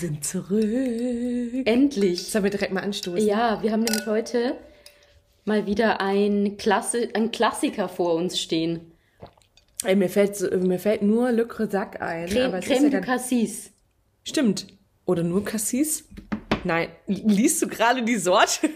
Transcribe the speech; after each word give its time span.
Wir 0.00 0.08
sind 0.08 0.24
zurück. 0.24 1.66
Endlich. 1.66 2.22
Sollen 2.28 2.44
wir 2.44 2.50
direkt 2.50 2.72
mal 2.72 2.80
anstoßen? 2.82 3.26
Ja, 3.26 3.62
wir 3.62 3.70
haben 3.70 3.82
nämlich 3.82 4.06
heute 4.06 4.56
mal 5.44 5.66
wieder 5.66 6.00
ein, 6.00 6.56
Klasse, 6.56 7.10
ein 7.12 7.30
Klassiker 7.30 7.86
vor 7.88 8.14
uns 8.14 8.40
stehen. 8.40 8.92
Ey, 9.84 9.96
mir 9.96 10.08
fällt, 10.08 10.40
mir 10.62 10.78
fällt 10.78 11.02
nur 11.02 11.32
Le 11.32 11.46
Cresac 11.46 12.00
ein. 12.00 12.28
Creme, 12.28 12.46
aber 12.46 12.58
es 12.58 12.64
Creme 12.64 12.76
ist 12.76 12.82
ja 12.84 12.88
de 12.90 13.00
gar- 13.00 13.16
Cassis. 13.16 13.70
Stimmt. 14.24 14.68
Oder 15.04 15.22
nur 15.22 15.44
Cassis? 15.44 16.04
Nein. 16.64 16.88
Liest 17.06 17.60
du 17.60 17.68
gerade 17.68 18.02
die 18.02 18.16
Sorte? 18.16 18.70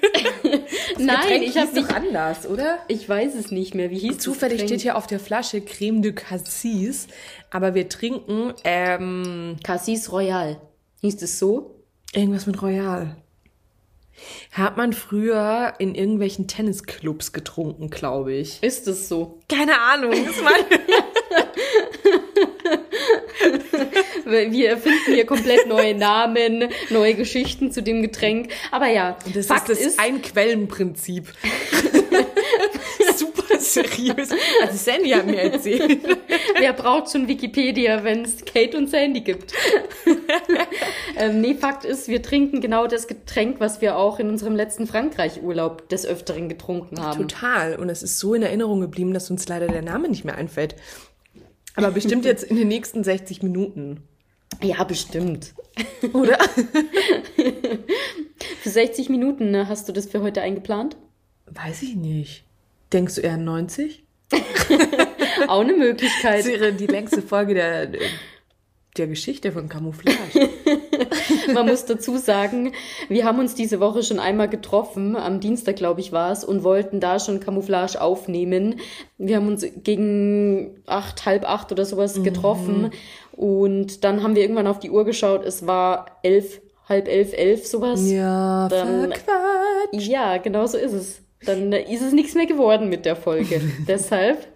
Nein, 0.98 1.42
ich 1.42 1.56
habe 1.56 1.72
nicht. 1.72 1.88
doch 1.90 1.94
anders, 1.96 2.46
oder? 2.46 2.78
Ich 2.88 3.08
weiß 3.08 3.34
es 3.34 3.50
nicht 3.50 3.74
mehr. 3.74 3.90
Wie 3.90 3.98
hieß 3.98 4.18
Zufällig 4.18 4.60
steht 4.62 4.82
hier 4.82 4.96
auf 4.98 5.06
der 5.06 5.20
Flasche 5.20 5.62
Creme 5.62 6.02
de 6.02 6.12
Cassis, 6.12 7.06
aber 7.50 7.74
wir 7.74 7.88
trinken 7.88 8.52
ähm, 8.64 9.56
Cassis 9.62 10.12
Royal. 10.12 10.60
Hieß 11.04 11.20
es 11.20 11.38
so? 11.38 11.74
irgendwas 12.14 12.46
mit 12.46 12.62
Royal. 12.62 13.14
Hat 14.52 14.78
man 14.78 14.94
früher 14.94 15.74
in 15.78 15.94
irgendwelchen 15.94 16.46
Tennisclubs 16.48 17.34
getrunken, 17.34 17.90
glaube 17.90 18.32
ich. 18.32 18.62
Ist 18.62 18.88
es 18.88 19.06
so? 19.10 19.40
Keine 19.50 19.78
Ahnung. 19.78 20.12
Das 20.12 20.36
Wir 24.24 24.70
erfinden 24.70 25.12
hier 25.12 25.26
komplett 25.26 25.66
neue 25.66 25.94
Namen, 25.94 26.70
neue 26.88 27.12
Geschichten 27.12 27.70
zu 27.70 27.82
dem 27.82 28.00
Getränk. 28.00 28.50
Aber 28.70 28.86
ja, 28.86 29.18
das 29.34 29.48
Fakt 29.48 29.68
ist 29.68 29.80
das 29.80 29.86
ist, 29.88 30.00
Ein-Quellen-Prinzip. 30.00 31.30
Super 31.92 31.93
seriös. 33.74 34.30
Also 34.62 34.76
Sandy 34.76 35.10
hat 35.10 35.26
mir 35.26 35.42
erzählt. 35.42 36.00
wer 36.58 36.72
braucht 36.72 37.10
schon 37.10 37.28
Wikipedia, 37.28 38.02
wenn 38.04 38.24
es 38.24 38.44
Kate 38.44 38.76
und 38.76 38.88
Sandy 38.88 39.20
gibt? 39.20 39.52
ähm, 41.16 41.40
nee, 41.40 41.54
Fakt 41.54 41.84
ist, 41.84 42.08
wir 42.08 42.22
trinken 42.22 42.60
genau 42.60 42.86
das 42.86 43.06
Getränk, 43.06 43.60
was 43.60 43.80
wir 43.80 43.96
auch 43.96 44.18
in 44.18 44.28
unserem 44.28 44.56
letzten 44.56 44.86
Frankreich-Urlaub 44.86 45.88
des 45.88 46.06
Öfteren 46.06 46.48
getrunken 46.48 47.00
haben. 47.00 47.28
Total. 47.28 47.76
Und 47.76 47.88
es 47.88 48.02
ist 48.02 48.18
so 48.18 48.34
in 48.34 48.42
Erinnerung 48.42 48.80
geblieben, 48.80 49.12
dass 49.12 49.30
uns 49.30 49.46
leider 49.48 49.66
der 49.66 49.82
Name 49.82 50.08
nicht 50.08 50.24
mehr 50.24 50.36
einfällt. 50.36 50.76
Aber 51.76 51.90
bestimmt 51.90 52.24
jetzt 52.24 52.44
in 52.44 52.56
den 52.56 52.68
nächsten 52.68 53.02
60 53.02 53.42
Minuten. 53.42 54.02
Ja, 54.62 54.84
bestimmt. 54.84 55.54
Oder? 56.12 56.38
Für 58.60 58.70
60 58.70 59.08
Minuten 59.08 59.50
ne, 59.50 59.68
hast 59.68 59.88
du 59.88 59.92
das 59.92 60.06
für 60.06 60.22
heute 60.22 60.40
eingeplant? 60.40 60.96
Weiß 61.46 61.82
ich 61.82 61.96
nicht. 61.96 62.44
Denkst 62.92 63.16
du 63.16 63.20
eher 63.22 63.36
90? 63.36 64.04
Auch 65.48 65.60
eine 65.60 65.74
Möglichkeit. 65.74 66.40
Das 66.40 66.46
wäre 66.46 66.72
die 66.72 66.86
längste 66.86 67.22
Folge 67.22 67.54
der, 67.54 67.88
der 68.96 69.06
Geschichte 69.06 69.52
von 69.52 69.68
Camouflage. 69.68 70.50
Man 71.52 71.66
muss 71.66 71.84
dazu 71.84 72.16
sagen, 72.16 72.72
wir 73.08 73.24
haben 73.24 73.38
uns 73.38 73.54
diese 73.54 73.80
Woche 73.80 74.02
schon 74.02 74.18
einmal 74.18 74.48
getroffen, 74.48 75.16
am 75.16 75.40
Dienstag, 75.40 75.76
glaube 75.76 76.00
ich, 76.00 76.12
war 76.12 76.32
es, 76.32 76.44
und 76.44 76.62
wollten 76.64 77.00
da 77.00 77.18
schon 77.18 77.40
Camouflage 77.40 78.00
aufnehmen. 78.00 78.76
Wir 79.18 79.36
haben 79.36 79.48
uns 79.48 79.64
gegen 79.82 80.82
acht, 80.86 81.26
halb 81.26 81.48
acht 81.48 81.72
oder 81.72 81.84
sowas 81.84 82.22
getroffen. 82.22 82.90
Und 83.32 84.04
dann 84.04 84.22
haben 84.22 84.34
wir 84.36 84.42
irgendwann 84.42 84.66
auf 84.66 84.78
die 84.78 84.90
Uhr 84.90 85.04
geschaut, 85.04 85.44
es 85.44 85.66
war 85.66 86.18
elf, 86.22 86.60
halb 86.88 87.08
elf, 87.08 87.32
elf, 87.32 87.66
sowas. 87.66 88.08
Ja, 88.10 88.68
Dann- 88.68 89.10
verquatscht. 89.12 90.08
Ja, 90.08 90.38
genau 90.38 90.66
so 90.66 90.78
ist 90.78 90.92
es. 90.92 91.20
Dann 91.46 91.72
ist 91.72 92.02
es 92.02 92.12
nichts 92.12 92.34
mehr 92.34 92.46
geworden 92.46 92.88
mit 92.88 93.04
der 93.04 93.16
Folge. 93.16 93.60
Deshalb 93.88 94.46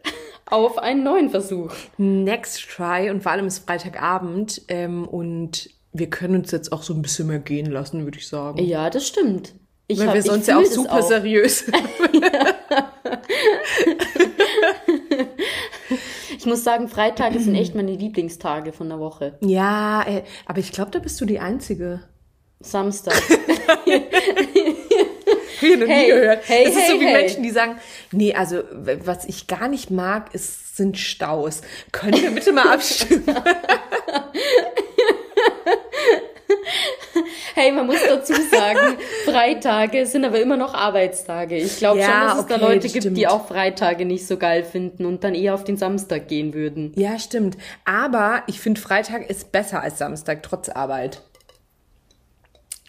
auf 0.47 0.79
einen 0.79 1.03
neuen 1.05 1.31
Versuch. 1.31 1.73
Next 1.99 2.69
try 2.71 3.11
und 3.11 3.23
vor 3.23 3.33
allem 3.33 3.47
ist 3.47 3.59
Freitagabend 3.67 4.63
ähm, 4.69 5.07
und 5.07 5.71
wir 5.93 6.09
können 6.11 6.37
uns 6.37 6.51
jetzt 6.51 6.73
auch 6.73 6.83
so 6.83 6.95
ein 6.95 7.03
bisschen 7.03 7.27
mehr 7.29 7.39
gehen 7.39 7.71
lassen, 7.71 8.05
würde 8.05 8.19
ich 8.19 8.29
sagen. 8.29 8.59
Ja, 8.65 8.89
das 8.91 9.07
stimmt. 9.07 9.55
Ich 9.89 9.99
Weil 9.99 10.09
hab- 10.09 10.15
wir 10.15 10.23
sonst 10.23 10.47
ja 10.47 10.59
auch 10.59 10.65
super 10.65 11.03
seriös. 11.03 11.65
Ich 16.39 16.47
muss 16.47 16.63
sagen, 16.63 16.89
Freitage 16.89 17.41
sind 17.41 17.55
echt 17.57 17.75
meine 17.75 17.93
Lieblingstage 17.93 18.73
von 18.73 18.89
der 18.89 19.01
Woche. 19.01 19.37
ja, 19.41 20.03
äh, 20.07 20.23
aber 20.47 20.61
ich 20.61 20.71
glaube, 20.73 20.91
da 20.91 20.99
bist 21.01 21.21
du 21.21 21.25
die 21.25 21.41
Einzige. 21.41 22.01
Samstag. 22.61 23.15
Ich 25.61 25.77
noch 25.79 25.87
nie 25.87 25.93
Hey, 25.93 26.07
gehört. 26.09 26.41
hey, 26.47 26.65
das 26.65 26.77
ist 26.77 26.87
so 26.87 26.93
hey, 26.95 27.01
wie 27.01 27.07
hey. 27.07 27.13
Menschen, 27.23 27.43
die 27.43 27.51
sagen, 27.51 27.79
nee, 28.13 28.35
also 28.35 28.63
was 29.05 29.25
ich 29.25 29.47
gar 29.47 29.69
nicht 29.69 29.91
mag, 29.91 30.35
ist, 30.35 30.77
sind 30.77 30.99
Staus. 30.99 31.63
Können 31.93 32.23
wir 32.23 32.31
bitte 32.31 32.53
mal 32.53 32.73
abstimmen? 32.75 33.25
Hey, 37.55 37.73
man 37.73 37.87
muss 37.87 37.99
dazu 38.07 38.35
sagen, 38.35 38.97
Freitage 39.25 40.07
sind 40.07 40.25
aber 40.25 40.41
immer 40.41 40.57
noch 40.57 40.75
Arbeitstage. 40.75 41.57
Ich 41.57 41.79
glaube 41.79 41.99
Ja, 41.99 42.07
schon, 42.07 42.29
dass 42.29 42.39
es 42.41 42.47
da 42.47 42.57
Leute 42.57 42.89
gibt, 42.89 43.17
die 43.17 43.27
auch 43.27 43.49
Freitage 43.49 44.05
nicht 44.05 44.27
so 44.29 44.37
geil 44.37 44.63
finden 44.63 45.05
und 45.07 45.25
dann 45.25 45.35
eher 45.35 45.55
auf 45.55 45.65
den 45.65 45.77
Samstag 45.77 46.29
gehen 46.29 46.55
würden. 46.55 46.93
ja, 46.97 47.19
stimmt. 47.19 47.57
Aber 47.85 48.45
ich 48.47 48.61
finde, 48.61 48.81
Freitag 48.81 49.29
ist 49.29 49.51
besser 49.51 49.83
als 49.83 49.99
Samstag, 49.99 50.43
trotz 50.45 50.69
Arbeit. 50.69 51.23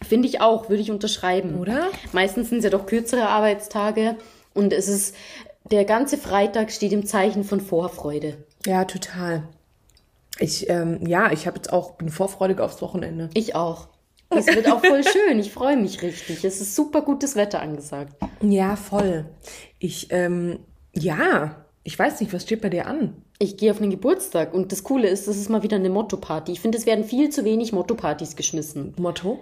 Finde 0.06 0.28
ich 0.28 0.40
auch, 0.40 0.68
würde 0.68 0.82
ich 0.82 0.90
unterschreiben. 0.90 1.58
Oder? 1.58 1.88
Meistens 2.12 2.48
sind 2.48 2.58
es 2.58 2.64
ja 2.64 2.70
doch 2.70 2.86
kürzere 2.86 3.28
Arbeitstage 3.28 4.16
und 4.54 4.72
es 4.72 4.88
ist, 4.88 5.14
der 5.70 5.84
ganze 5.84 6.18
Freitag 6.18 6.72
steht 6.72 6.92
im 6.92 7.06
Zeichen 7.06 7.44
von 7.44 7.60
Vorfreude. 7.60 8.38
Ja, 8.66 8.84
total. 8.84 9.44
Ich, 10.38 10.68
ähm, 10.70 11.06
ja, 11.06 11.32
ich 11.32 11.46
habe 11.46 11.56
jetzt 11.56 11.72
auch, 11.72 11.92
bin 11.92 12.08
vorfreudig 12.08 12.60
aufs 12.60 12.80
Wochenende. 12.82 13.30
Ich 13.34 13.54
auch. 13.54 13.88
Es 14.30 14.46
wird 14.46 14.70
auch 14.70 14.84
voll 14.84 15.02
schön. 15.28 15.38
Ich 15.38 15.52
freue 15.52 15.76
mich 15.76 16.02
richtig. 16.02 16.44
Es 16.44 16.60
ist 16.60 16.74
super 16.74 17.02
gutes 17.02 17.36
Wetter 17.36 17.60
angesagt. 17.60 18.14
Ja, 18.40 18.76
voll. 18.76 19.26
Ich, 19.78 20.08
ähm, 20.10 20.60
ja, 20.94 21.66
ich 21.82 21.98
weiß 21.98 22.20
nicht, 22.20 22.32
was 22.32 22.42
steht 22.42 22.62
bei 22.62 22.70
dir 22.70 22.86
an? 22.86 23.22
Ich 23.38 23.56
gehe 23.56 23.70
auf 23.70 23.80
einen 23.80 23.90
Geburtstag 23.90 24.54
und 24.54 24.70
das 24.72 24.84
Coole 24.84 25.08
ist, 25.08 25.26
das 25.26 25.36
ist 25.36 25.50
mal 25.50 25.62
wieder 25.62 25.76
eine 25.76 25.90
Motto-Party. 25.90 26.52
Ich 26.52 26.60
finde, 26.60 26.78
es 26.78 26.86
werden 26.86 27.04
viel 27.04 27.30
zu 27.30 27.44
wenig 27.44 27.72
Motto-Partys 27.72 28.36
geschmissen. 28.36 28.94
Motto? 28.98 29.40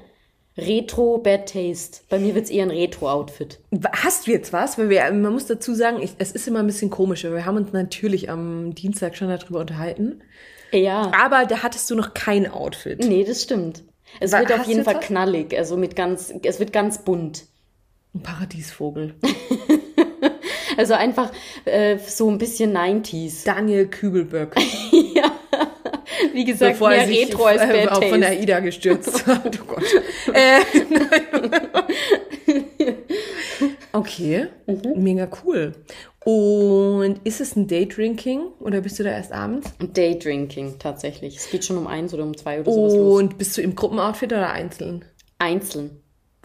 Retro, 0.59 1.19
Bad 1.19 1.53
Taste. 1.53 2.01
Bei 2.09 2.19
mir 2.19 2.35
wird 2.35 2.47
es 2.47 2.51
eher 2.51 2.65
ein 2.65 2.71
Retro-Outfit. 2.71 3.61
Hast 3.93 4.27
du 4.27 4.33
jetzt 4.33 4.53
was? 4.53 4.77
Weil 4.77 4.91
wir, 4.91 5.03
man 5.13 5.33
muss 5.33 5.47
dazu 5.47 5.73
sagen, 5.75 6.03
ich, 6.03 6.11
es 6.19 6.33
ist 6.33 6.49
immer 6.49 6.59
ein 6.59 6.67
bisschen 6.67 6.91
komisch. 6.91 7.25
weil 7.25 7.35
Wir 7.35 7.47
haben 7.47 7.57
uns 7.57 7.73
natürlich 7.73 8.29
am 8.29 8.75
Dienstag 8.75 9.17
schon 9.17 9.29
darüber 9.29 9.61
unterhalten. 9.61 10.21
Ja. 10.73 11.11
Aber 11.19 11.47
da 11.47 11.63
hattest 11.63 11.89
du 11.91 11.95
noch 11.95 12.13
kein 12.13 12.51
Outfit. 12.51 12.99
Nee, 13.05 13.25
das 13.25 13.43
stimmt. 13.43 13.85
Es 14.21 14.33
Wa- 14.33 14.41
wird 14.41 14.53
auf 14.53 14.67
jeden 14.67 14.85
Fall 14.85 14.97
was? 14.97 15.05
knallig, 15.07 15.57
also 15.57 15.77
mit 15.77 15.95
ganz, 15.97 16.35
es 16.43 16.59
wird 16.59 16.73
ganz 16.73 16.99
bunt. 17.05 17.45
Ein 18.15 18.23
Paradiesvogel. 18.23 19.15
Also 20.77 20.95
einfach 20.95 21.33
äh, 21.65 21.99
so 21.99 22.31
ein 22.31 22.39
bisschen 22.39 22.73
90s. 22.77 23.45
Daniel 23.45 23.89
Kübelböck. 23.89 24.55
Wie 26.33 26.45
gesagt, 26.45 26.73
Bevor 26.73 26.91
mehr 26.91 27.07
sich 27.07 27.27
Retro 27.27 27.45
als 27.45 27.61
Bad 27.69 27.93
auch 27.93 28.03
von 28.03 28.21
der. 28.21 28.41
Ida 28.41 28.61
gestürzt 28.61 29.27
hat. 29.27 29.59
Oh 29.63 29.75
Gott. 29.75 29.85
äh, 30.33 30.61
okay, 33.93 34.49
mega 34.97 35.29
cool. 35.45 35.75
Und 36.25 37.21
ist 37.25 37.41
es 37.41 37.57
ein 37.57 37.69
Daydrinking 37.69 38.49
oder 38.61 38.81
bist 38.81 38.99
du 38.99 39.03
da 39.03 39.11
erst 39.11 39.33
abends? 39.33 39.71
Daydrinking 39.79 40.79
tatsächlich. 40.79 41.37
Es 41.37 41.51
geht 41.51 41.65
schon 41.65 41.79
um 41.79 41.87
eins 41.87 42.13
oder 42.13 42.25
um 42.25 42.37
zwei 42.37 42.61
oder 42.61 42.71
sowas 42.71 42.95
los. 42.95 43.19
Und 43.21 43.39
bist 43.39 43.57
du 43.57 43.63
im 43.63 43.75
Gruppenoutfit 43.75 44.33
oder 44.33 44.51
einzeln? 44.51 45.05
Einzeln. 45.39 46.03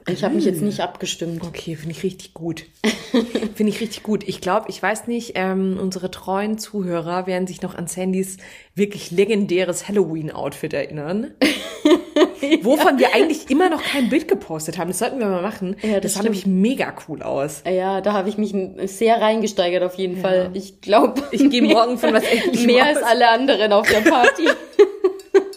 Ich 0.09 0.23
habe 0.23 0.35
mich 0.35 0.45
jetzt 0.45 0.61
nicht 0.61 0.81
abgestimmt. 0.81 1.43
Okay, 1.45 1.75
finde 1.75 1.91
ich 1.95 2.03
richtig 2.03 2.33
gut. 2.33 2.65
finde 3.55 3.71
ich 3.71 3.79
richtig 3.79 4.03
gut. 4.03 4.23
Ich 4.27 4.41
glaube, 4.41 4.65
ich 4.69 4.81
weiß 4.83 5.07
nicht, 5.07 5.33
ähm, 5.35 5.77
unsere 5.81 6.11
treuen 6.11 6.57
Zuhörer 6.57 7.25
werden 7.25 7.47
sich 7.47 7.61
noch 7.61 7.75
an 7.75 7.87
Sandys 7.87 8.37
wirklich 8.75 9.11
legendäres 9.11 9.87
Halloween-Outfit 9.87 10.73
erinnern. 10.73 11.31
Wovon 12.61 12.99
wir 12.99 13.13
eigentlich 13.15 13.49
immer 13.49 13.69
noch 13.69 13.81
kein 13.81 14.09
Bild 14.09 14.27
gepostet 14.27 14.77
haben. 14.77 14.89
Das 14.89 14.99
sollten 14.99 15.19
wir 15.19 15.27
mal 15.27 15.41
machen. 15.41 15.77
Ja, 15.81 15.93
das 15.93 16.01
das 16.01 16.13
sah 16.15 16.23
nämlich 16.23 16.45
mega 16.45 16.93
cool 17.07 17.21
aus. 17.23 17.63
Ja, 17.69 18.01
da 18.01 18.13
habe 18.13 18.27
ich 18.29 18.37
mich 18.37 18.53
sehr 18.89 19.21
reingesteigert 19.21 19.83
auf 19.83 19.95
jeden 19.95 20.17
Fall. 20.21 20.51
Ich 20.53 20.81
glaube, 20.81 21.21
Ich 21.31 21.49
gehe 21.49 21.61
morgen 21.61 21.97
von 21.97 22.13
was 22.13 22.23
mehr 22.65 22.83
aus. 22.89 22.97
als 22.97 23.03
alle 23.03 23.29
anderen 23.29 23.71
auf 23.71 23.87
der 23.89 24.01
Party. 24.01 24.47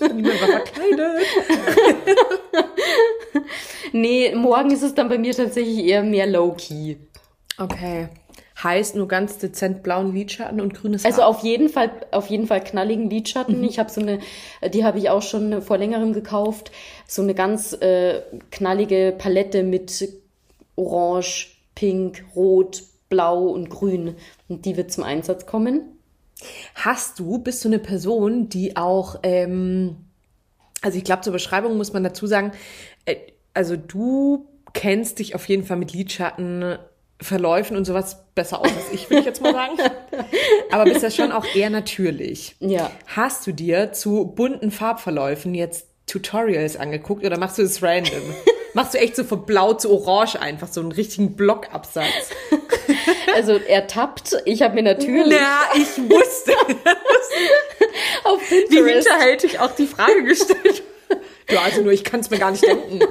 Niemand 0.01 0.41
war 0.41 0.49
verkleidet. 0.49 1.27
nee, 3.93 4.35
morgen 4.35 4.71
ist 4.71 4.83
es 4.83 4.95
dann 4.95 5.09
bei 5.09 5.19
mir 5.19 5.35
tatsächlich 5.35 5.85
eher 5.85 6.03
mehr 6.03 6.27
low-key. 6.27 6.97
Okay. 7.59 8.09
Heißt 8.63 8.97
nur 8.97 9.07
ganz 9.07 9.37
dezent 9.39 9.83
blauen 9.83 10.15
Lidschatten 10.15 10.61
und 10.61 10.75
grünes 10.75 11.05
Also 11.05 11.23
Haar. 11.23 11.29
auf 11.29 11.41
jeden 11.43 11.69
Fall, 11.69 11.91
auf 12.11 12.29
jeden 12.29 12.47
Fall 12.47 12.65
knalligen 12.65 13.11
Lidschatten. 13.11 13.63
Ich 13.65 13.79
habe 13.79 13.91
so 13.91 14.01
eine, 14.01 14.21
die 14.73 14.83
habe 14.83 14.99
ich 14.99 15.11
auch 15.11 15.23
schon 15.23 15.61
vor 15.61 15.77
längerem 15.77 16.15
gekauft. 16.15 16.73
So 17.07 17.21
eine 17.21 17.35
ganz 17.35 17.75
äh, 17.75 18.23
knallige 18.51 19.15
Palette 19.17 19.63
mit 19.63 20.09
Orange, 20.75 21.49
Pink, 21.75 22.25
Rot, 22.35 22.83
Blau 23.11 23.45
und 23.49 23.69
Grün. 23.69 24.17
Und 24.49 24.65
die 24.65 24.77
wird 24.77 24.91
zum 24.91 25.05
Einsatz 25.05 25.45
kommen. 25.45 25.96
Hast 26.75 27.19
du, 27.19 27.39
bist 27.39 27.65
du 27.65 27.69
eine 27.69 27.79
Person, 27.79 28.49
die 28.49 28.77
auch 28.77 29.21
ähm, 29.23 29.97
Also 30.83 30.99
ich 30.99 31.05
glaube, 31.05 31.23
zur 31.23 31.33
Beschreibung 31.33 31.77
muss 31.77 31.93
man 31.93 32.05
dazu 32.05 32.27
sagen, 32.27 32.53
äh, 33.05 33.17
also 33.55 33.77
du 33.77 34.47
kennst 34.73 35.19
dich 35.19 35.35
auf 35.35 35.49
jeden 35.49 35.65
Fall 35.65 35.79
mit 35.79 35.93
Lidschatten 35.93 36.79
Verläufen 37.21 37.79
und 37.79 37.87
sowas 37.87 38.27
besser 38.35 38.61
aus 38.61 38.69
als 38.69 38.93
ich, 38.93 39.09
würde 39.09 39.21
ich 39.21 39.27
jetzt 39.27 39.41
mal 39.41 39.53
sagen. 39.53 39.79
Aber 40.71 40.85
bist 40.85 41.03
ja 41.03 41.11
schon 41.11 41.33
auch 41.33 41.47
eher 41.55 41.71
natürlich. 41.71 42.57
Ja. 42.61 42.91
Hast 43.07 43.47
du 43.47 43.53
dir 43.53 43.93
zu 43.93 44.27
bunten 44.27 44.71
Farbverläufen 44.71 45.55
jetzt 45.55 45.89
Tutorials 46.07 46.77
angeguckt 46.77 47.25
oder 47.25 47.39
machst 47.39 47.57
du 47.57 47.63
es 47.63 47.83
random? 47.83 48.23
machst 48.75 48.93
du 48.93 48.99
echt 48.99 49.17
so 49.17 49.25
von 49.25 49.47
blau 49.47 49.73
zu 49.73 49.91
orange 49.91 50.37
einfach 50.37 50.69
so 50.69 50.81
einen 50.81 50.93
richtigen 50.93 51.37
Blockabsatz? 51.37 52.31
Also 53.35 53.59
er 53.67 53.87
tappt. 53.87 54.37
Ich 54.45 54.63
habe 54.63 54.75
mir 54.75 54.83
natürlich 54.83 55.33
Ja, 55.33 55.63
ich 55.75 55.99
wusste. 56.11 56.53
auf 58.25 58.41
Wie 58.51 58.63
Pinterest 58.63 59.09
hinterhältig 59.09 59.59
auch 59.61 59.73
die 59.73 59.87
Frage 59.87 60.25
gestellt. 60.25 60.83
Ja, 61.49 61.61
also 61.63 61.81
nur 61.81 61.93
ich 61.93 62.03
kann 62.03 62.19
es 62.19 62.31
mir 62.31 62.39
gar 62.39 62.51
nicht 62.51 62.67
denken. 62.67 62.99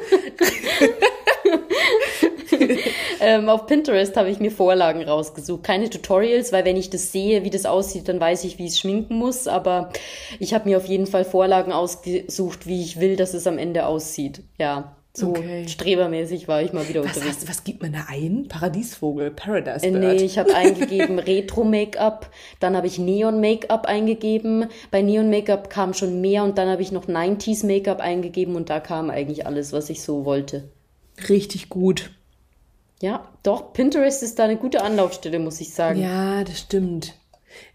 Ähm, 3.20 3.50
auf 3.50 3.66
Pinterest 3.66 4.16
habe 4.18 4.30
ich 4.30 4.40
mir 4.40 4.52
Vorlagen 4.52 5.02
rausgesucht. 5.04 5.64
Keine 5.64 5.90
Tutorials, 5.90 6.52
weil 6.52 6.64
wenn 6.66 6.78
ich 6.78 6.90
das 6.90 7.12
sehe, 7.12 7.44
wie 7.44 7.50
das 7.50 7.66
aussieht, 7.66 8.08
dann 8.08 8.20
weiß 8.20 8.44
ich, 8.44 8.60
wie 8.60 8.66
ich 8.66 8.74
es 8.74 8.80
schminken 8.80 9.16
muss. 9.16 9.48
Aber 9.48 9.92
ich 10.40 10.54
habe 10.54 10.70
mir 10.70 10.78
auf 10.78 10.86
jeden 10.86 11.08
Fall 11.08 11.26
Vorlagen 11.26 11.72
ausgesucht, 11.72 12.68
wie 12.68 12.84
ich 12.84 13.00
will, 13.00 13.16
dass 13.16 13.34
es 13.34 13.48
am 13.48 13.58
Ende 13.58 13.88
aussieht. 13.88 14.42
Ja, 14.60 14.95
so 15.18 15.30
Okay. 15.30 15.68
strebermäßig 15.68 16.48
war 16.48 16.62
ich 16.62 16.74
mal 16.74 16.88
wieder 16.90 17.04
Was, 17.04 17.16
unterwegs. 17.16 17.38
hast, 17.38 17.50
was 17.50 17.64
gibt 17.64 17.82
man 17.82 17.94
da 17.94 18.06
ein? 18.10 18.48
Paradiesvogel, 18.50 19.32
Paradise 19.32 19.86
Äh, 19.86 19.92
Bird. 19.92 20.02
Nee, 20.04 20.24
ich 20.24 20.38
habe 20.38 20.54
eingegeben 20.56 21.20
Retro-Make-up, 21.20 22.30
dann 22.60 22.76
habe 22.76 22.88
ich 22.88 23.00
Neon-Make-up 23.00 23.86
eingegeben. 23.86 24.66
Bei 24.92 25.02
Neon-Make-up 25.02 25.70
kam 25.70 25.94
schon 25.94 26.22
mehr 26.22 26.44
und 26.44 26.58
dann 26.58 26.68
habe 26.70 26.82
ich 26.82 26.92
noch 26.92 27.08
90s-Make-up 27.08 28.00
eingegeben 28.02 28.56
und 28.56 28.70
da 28.70 28.80
kam 28.80 29.10
eigentlich 29.10 29.46
alles, 29.46 29.72
was 29.74 29.90
ich 29.90 30.02
so 30.04 30.26
wollte. 30.26 30.70
Richtig 31.30 31.70
gut. 31.70 32.12
Ja, 33.02 33.30
doch, 33.44 33.74
Pinterest 33.74 34.24
ist 34.24 34.40
da 34.40 34.46
eine 34.46 34.58
gute 34.58 34.82
Anlaufstelle, 34.82 35.40
muss 35.40 35.60
ich 35.62 35.74
sagen. 35.74 36.02
Ja, 36.02 36.44
das 36.44 36.60
stimmt. 36.60 37.16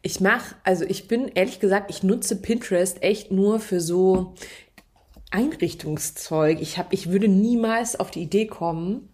Ich 0.03 0.21
mach, 0.21 0.55
also 0.65 0.85
ich 0.85 1.09
bin 1.09 1.29
ehrlich 1.35 1.59
gesagt, 1.61 1.91
ich 1.91 2.03
nutze 2.03 2.37
Pinterest 2.37 3.03
echt 3.03 3.31
nur 3.31 3.61
für 3.61 3.81
so 3.81 4.35
Einrichtungszeug. 5.31 6.61
Ich 6.61 6.79
hab, 6.79 6.93
ich 6.93 7.11
würde 7.11 7.29
niemals 7.29 7.99
auf 7.99 8.11
die 8.11 8.23
Idee 8.23 8.47
kommen, 8.47 9.09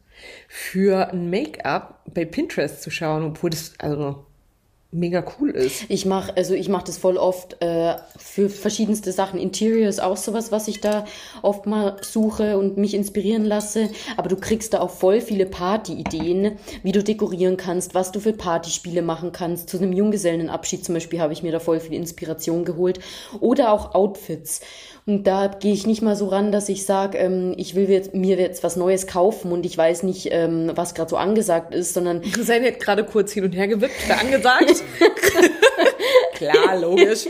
für 0.49 1.11
ein 1.11 1.29
Make-up 1.31 2.03
bei 2.13 2.25
Pinterest 2.25 2.83
zu 2.83 2.91
schauen, 2.91 3.23
obwohl 3.23 3.51
das 3.51 3.75
also 3.79 4.25
mega 4.93 5.25
cool 5.39 5.51
ist. 5.51 5.85
Ich 5.89 6.07
mache 6.07 6.37
also 6.37 6.55
ich 6.55 6.69
mache 6.69 6.87
das 6.87 6.97
voll 6.97 7.17
oft 7.17 7.63
äh, 7.63 7.97
für 8.19 8.49
verschiedenste 8.49 9.13
Sachen. 9.13 9.39
Interior 9.39 9.89
ist 9.89 10.03
auch 10.03 10.17
sowas, 10.17 10.53
was 10.53 10.69
ich 10.69 10.81
da 10.81 11.05
oft 11.43 11.67
mal 11.67 11.97
suche 12.03 12.59
und 12.59 12.77
mich 12.77 12.95
inspirieren 12.95 13.45
lasse. 13.45 13.91
Aber 14.17 14.29
du 14.29 14.37
kriegst 14.37 14.75
da 14.75 14.81
auch 14.81 14.91
voll 14.91 15.21
viele 15.21 15.47
Party-Ideen, 15.47 16.59
wie 16.83 16.93
du 16.93 17.03
dekorieren 17.03 17.57
kannst, 17.57 17.95
was 17.95 18.13
du 18.13 18.21
für 18.21 18.33
Partyspiele 18.33 19.03
machen 19.03 19.33
kannst. 19.33 19.69
Zu 19.69 19.79
einem 19.79 19.93
Junggesellenabschied 19.93 20.85
zum 20.85 20.95
Beispiel 20.95 21.21
habe 21.21 21.33
ich 21.33 21.43
mir 21.43 21.53
da 21.53 21.59
voll 21.59 21.81
viel 21.81 21.95
Inspiration 21.95 22.65
geholt. 22.65 23.01
Oder 23.41 23.73
auch 23.73 23.95
Outfits. 23.95 24.61
Und 25.09 25.29
da 25.29 25.47
gehe 25.47 25.73
ich 25.73 25.87
nicht 25.87 26.03
mal 26.03 26.17
so 26.17 26.27
ran, 26.27 26.51
dass 26.51 26.69
ich 26.69 26.85
sage, 26.85 27.17
ähm, 27.19 27.55
ich 27.57 27.77
will 27.77 27.89
jetzt, 27.89 28.13
mir 28.13 28.39
jetzt 28.39 28.65
was 28.65 28.75
Neues 28.75 29.07
kaufen 29.07 29.53
und 29.53 29.65
ich 29.65 29.79
weiß 29.79 30.03
nicht, 30.03 30.31
ähm, 30.33 30.73
was 30.75 30.97
gerade 30.97 31.11
so 31.11 31.17
angesagt 31.17 31.73
ist, 31.73 31.95
sondern 31.95 32.23
Sandy 32.25 32.73
hat 32.73 32.81
gerade 32.81 33.05
kurz 33.05 33.31
hin 33.31 33.45
und 33.45 33.53
her 33.53 33.69
gewippt, 33.69 33.95
wer 34.09 34.21
angesagt. 34.21 34.76
Klar, 36.35 36.77
logisch. 36.79 37.27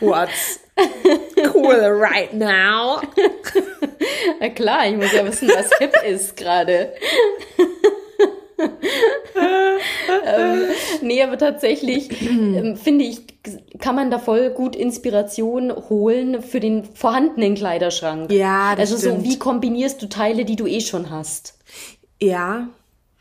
What's 0.00 0.60
cool 1.54 1.90
right 2.00 2.32
now? 2.32 3.00
Na 4.40 4.48
klar, 4.50 4.86
ich 4.88 4.96
muss 4.96 5.12
ja 5.12 5.24
wissen, 5.24 5.48
was 5.48 5.70
hip 5.78 5.94
ist 6.08 6.36
gerade. 6.36 6.92
ähm, 10.24 10.62
nee, 11.02 11.22
aber 11.22 11.38
tatsächlich 11.38 12.10
ähm, 12.22 12.76
finde 12.76 13.04
ich, 13.06 13.20
kann 13.80 13.94
man 13.96 14.10
da 14.10 14.18
voll 14.18 14.50
gut 14.50 14.76
Inspiration 14.76 15.72
holen 15.88 16.42
für 16.42 16.60
den 16.60 16.84
vorhandenen 16.84 17.54
Kleiderschrank. 17.54 18.30
Ja, 18.32 18.76
das 18.76 18.92
Also 18.92 18.96
so, 18.96 19.10
stimmt. 19.10 19.24
wie 19.24 19.38
kombinierst 19.38 20.00
du 20.02 20.08
Teile, 20.08 20.44
die 20.44 20.56
du 20.56 20.66
eh 20.66 20.80
schon 20.80 21.10
hast? 21.10 21.54
Ja, 22.20 22.68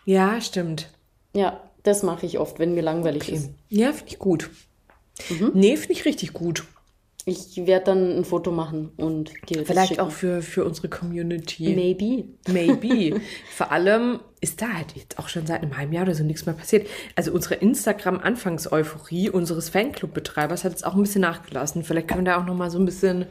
ja, 0.05 0.39
stimmt. 0.41 0.89
Ja, 1.33 1.61
das 1.83 2.03
mache 2.03 2.25
ich 2.25 2.39
oft, 2.39 2.59
wenn 2.59 2.73
mir 2.73 2.81
langweilig 2.81 3.29
ist. 3.31 3.49
Ja, 3.69 3.91
finde 3.91 4.11
ich 4.11 4.19
gut. 4.19 4.49
Mhm. 5.29 5.51
Nee, 5.53 5.77
finde 5.77 5.93
ich 5.93 6.05
richtig 6.05 6.33
gut. 6.33 6.63
Ich 7.25 7.57
werde 7.57 7.87
dann 7.87 8.17
ein 8.19 8.23
Foto 8.23 8.51
machen 8.51 8.91
und 8.95 9.33
dir 9.49 9.65
Vielleicht 9.65 9.89
schicken. 9.89 10.01
auch 10.01 10.11
für, 10.11 10.41
für 10.41 10.63
unsere 10.63 10.87
Community. 10.87 11.75
Maybe. 11.75 12.23
Maybe. 12.47 13.19
Vor 13.53 13.69
allem 13.69 14.21
ist 14.39 14.61
da 14.61 14.69
halt 14.69 14.93
jetzt 14.95 15.19
auch 15.19 15.27
schon 15.27 15.45
seit 15.45 15.61
einem 15.61 15.75
halben 15.77 15.91
Jahr 15.91 16.03
oder 16.03 16.15
so 16.15 16.23
nichts 16.23 16.45
mehr 16.45 16.55
passiert. 16.55 16.87
Also 17.15 17.33
unsere 17.33 17.55
Instagram-Anfangseuphorie 17.55 19.29
unseres 19.29 19.67
Fanclub-Betreibers 19.69 20.63
hat 20.63 20.71
jetzt 20.71 20.85
auch 20.85 20.95
ein 20.95 21.01
bisschen 21.01 21.21
nachgelassen. 21.21 21.83
Vielleicht 21.83 22.07
können 22.07 22.25
wir 22.25 22.31
da 22.31 22.39
auch 22.41 22.45
noch 22.45 22.55
mal 22.55 22.69
so 22.71 22.79
ein 22.79 22.85
bisschen, 22.85 23.25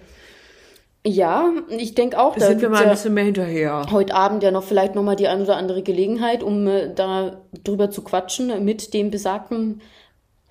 Ja, 1.06 1.52
ich 1.68 1.94
denke 1.94 2.18
auch, 2.18 2.34
da 2.34 2.48
sind 2.48 2.60
wir 2.60 2.68
mal 2.68 2.82
ein 2.82 2.90
bisschen 2.90 3.14
mehr 3.14 3.24
hinterher. 3.24 3.86
heute 3.92 4.12
Abend 4.12 4.42
ja 4.42 4.50
noch 4.50 4.64
vielleicht 4.64 4.96
noch 4.96 5.04
mal 5.04 5.14
die 5.14 5.28
ein 5.28 5.40
oder 5.40 5.56
andere 5.56 5.82
Gelegenheit, 5.82 6.42
um 6.42 6.66
äh, 6.66 6.92
da 6.92 7.42
drüber 7.62 7.92
zu 7.92 8.02
quatschen 8.02 8.64
mit 8.64 8.92
dem 8.92 9.12
besagten 9.12 9.82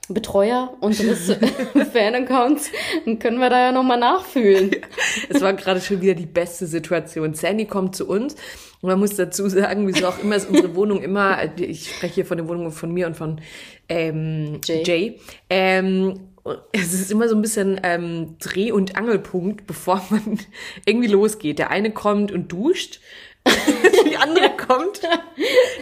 Betreuer 0.08 0.74
unseres 0.80 1.36
Fan-Accounts. 1.92 2.70
Dann 3.04 3.20
können 3.20 3.40
wir 3.40 3.50
da 3.50 3.66
ja 3.66 3.72
noch 3.74 3.84
mal 3.84 3.98
nachfühlen. 3.98 4.72
Es 5.28 5.42
war 5.42 5.52
gerade 5.54 5.82
schon 5.82 6.02
wieder 6.02 6.14
die 6.14 6.26
beste 6.26 6.68
Situation. 6.68 7.34
Sandy 7.34 7.66
kommt 7.66 7.98
zu 7.98 8.08
uns 8.08 8.36
und 8.82 8.90
man 8.90 9.00
muss 9.00 9.16
dazu 9.18 9.50
sagen, 9.50 9.86
wieso 9.88 10.08
auch 10.08 10.20
immer 10.20 10.38
ist 10.38 10.50
unsere 10.50 10.74
Wohnung 10.76 11.02
immer, 11.02 11.38
ich 11.60 11.92
spreche 11.92 12.16
hier 12.16 12.26
von 12.26 12.38
der 12.38 12.48
Wohnung 12.48 12.72
von 12.72 12.94
mir 12.94 13.08
und 13.08 13.18
von 13.18 13.42
ähm, 13.90 14.62
Jay. 14.64 14.84
Jay. 14.86 15.20
Ähm, 15.50 16.30
es 16.72 16.94
ist 16.94 17.12
immer 17.12 17.28
so 17.28 17.36
ein 17.36 17.42
bisschen 17.42 17.80
ähm, 17.84 18.38
Dreh- 18.40 18.72
und 18.72 18.96
Angelpunkt, 18.96 19.66
bevor 19.68 20.06
man 20.10 20.40
irgendwie 20.86 21.08
losgeht. 21.08 21.60
Der 21.60 21.70
eine 21.72 21.92
kommt 21.92 22.32
und 22.32 22.52
duscht, 22.52 23.00
die 24.06 24.18
andere 24.18 24.52
kommt, 24.58 25.02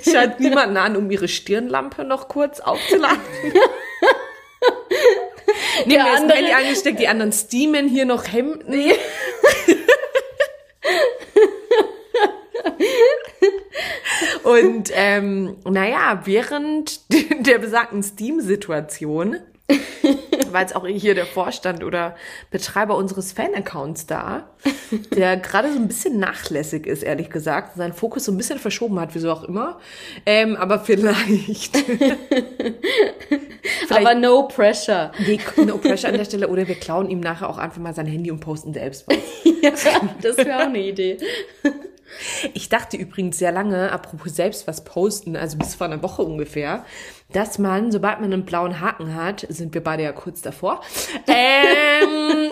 schaut 0.04 0.40
niemanden 0.40 0.78
an, 0.78 0.96
um 0.98 1.10
ihre 1.12 1.28
Stirnlampe 1.28 2.04
noch 2.04 2.28
kurz 2.28 2.60
aufzuladen. 2.60 3.20
Nee, 5.86 5.96
Der 5.96 6.06
ist 6.14 6.22
andere- 6.22 6.38
Handy 6.38 6.52
angesteckt, 6.54 7.00
die 7.00 7.08
anderen 7.08 7.34
steamen 7.34 7.90
hier 7.90 8.06
noch 8.06 8.32
Hemden. 8.32 8.92
Und 14.44 14.92
ähm, 14.94 15.56
naja, 15.66 16.22
während 16.26 17.02
der 17.48 17.60
besagten 17.60 18.04
Steam-Situation 18.04 19.38
war 20.54 20.62
jetzt 20.62 20.76
auch 20.76 20.86
hier 20.88 21.16
der 21.16 21.26
Vorstand 21.26 21.84
oder 21.84 22.16
Betreiber 22.52 22.96
unseres 22.96 23.32
Fan-Accounts 23.34 24.06
da, 24.06 24.50
der 25.16 25.38
gerade 25.38 25.72
so 25.72 25.80
ein 25.80 25.88
bisschen 25.88 26.20
nachlässig 26.20 26.88
ist, 26.88 27.04
ehrlich 27.04 27.30
gesagt, 27.30 27.76
seinen 27.76 27.94
Fokus 27.94 28.26
so 28.26 28.32
ein 28.32 28.38
bisschen 28.38 28.60
verschoben 28.60 29.00
hat, 29.00 29.14
wieso 29.14 29.32
auch 29.32 29.44
immer. 29.44 29.80
Ähm, 30.26 30.56
aber 30.56 30.80
vielleicht. 30.84 31.78
Aber 33.90 34.16
no 34.16 34.48
pressure. 34.48 35.12
Nee, 35.26 35.40
no 35.66 35.78
pressure 35.78 36.10
an 36.10 36.18
der 36.18 36.26
Stelle. 36.26 36.48
Oder 36.48 36.68
wir 36.68 36.76
klauen 36.76 37.10
ihm 37.10 37.20
nachher 37.20 37.50
auch 37.50 37.58
einfach 37.58 37.82
mal 37.82 37.94
sein 37.94 38.06
Handy 38.06 38.32
und 38.32 38.40
posten 38.40 38.74
selbst 38.74 39.06
was. 39.08 39.18
Ja, 39.64 39.72
das 40.22 40.38
wäre 40.38 40.58
auch 40.58 40.68
eine 40.68 40.80
Idee. 40.80 41.18
Ich 42.54 42.70
dachte 42.70 42.98
übrigens 42.98 43.38
sehr 43.38 43.52
lange, 43.52 43.92
apropos 43.92 44.36
selbst 44.36 44.68
was 44.68 44.84
posten, 44.84 45.36
also 45.36 45.58
bis 45.58 45.76
vor 45.76 45.88
einer 45.88 46.04
Woche 46.04 46.22
ungefähr, 46.24 46.86
dass 47.32 47.58
man, 47.60 47.92
sobald 47.92 48.22
man 48.22 48.32
einen 48.32 48.46
blauen 48.46 48.80
Haken 48.80 49.16
hat, 49.16 49.46
sind 49.50 49.74
wir 49.74 49.84
beide 49.84 50.04
ja 50.04 50.12
kurz 50.12 50.42
davor, 50.42 50.82
ähm, 51.28 52.52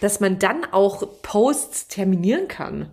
dass 0.00 0.20
man 0.20 0.38
dann 0.38 0.64
auch 0.72 1.02
Posts 1.22 1.88
terminieren 1.88 2.48
kann. 2.48 2.90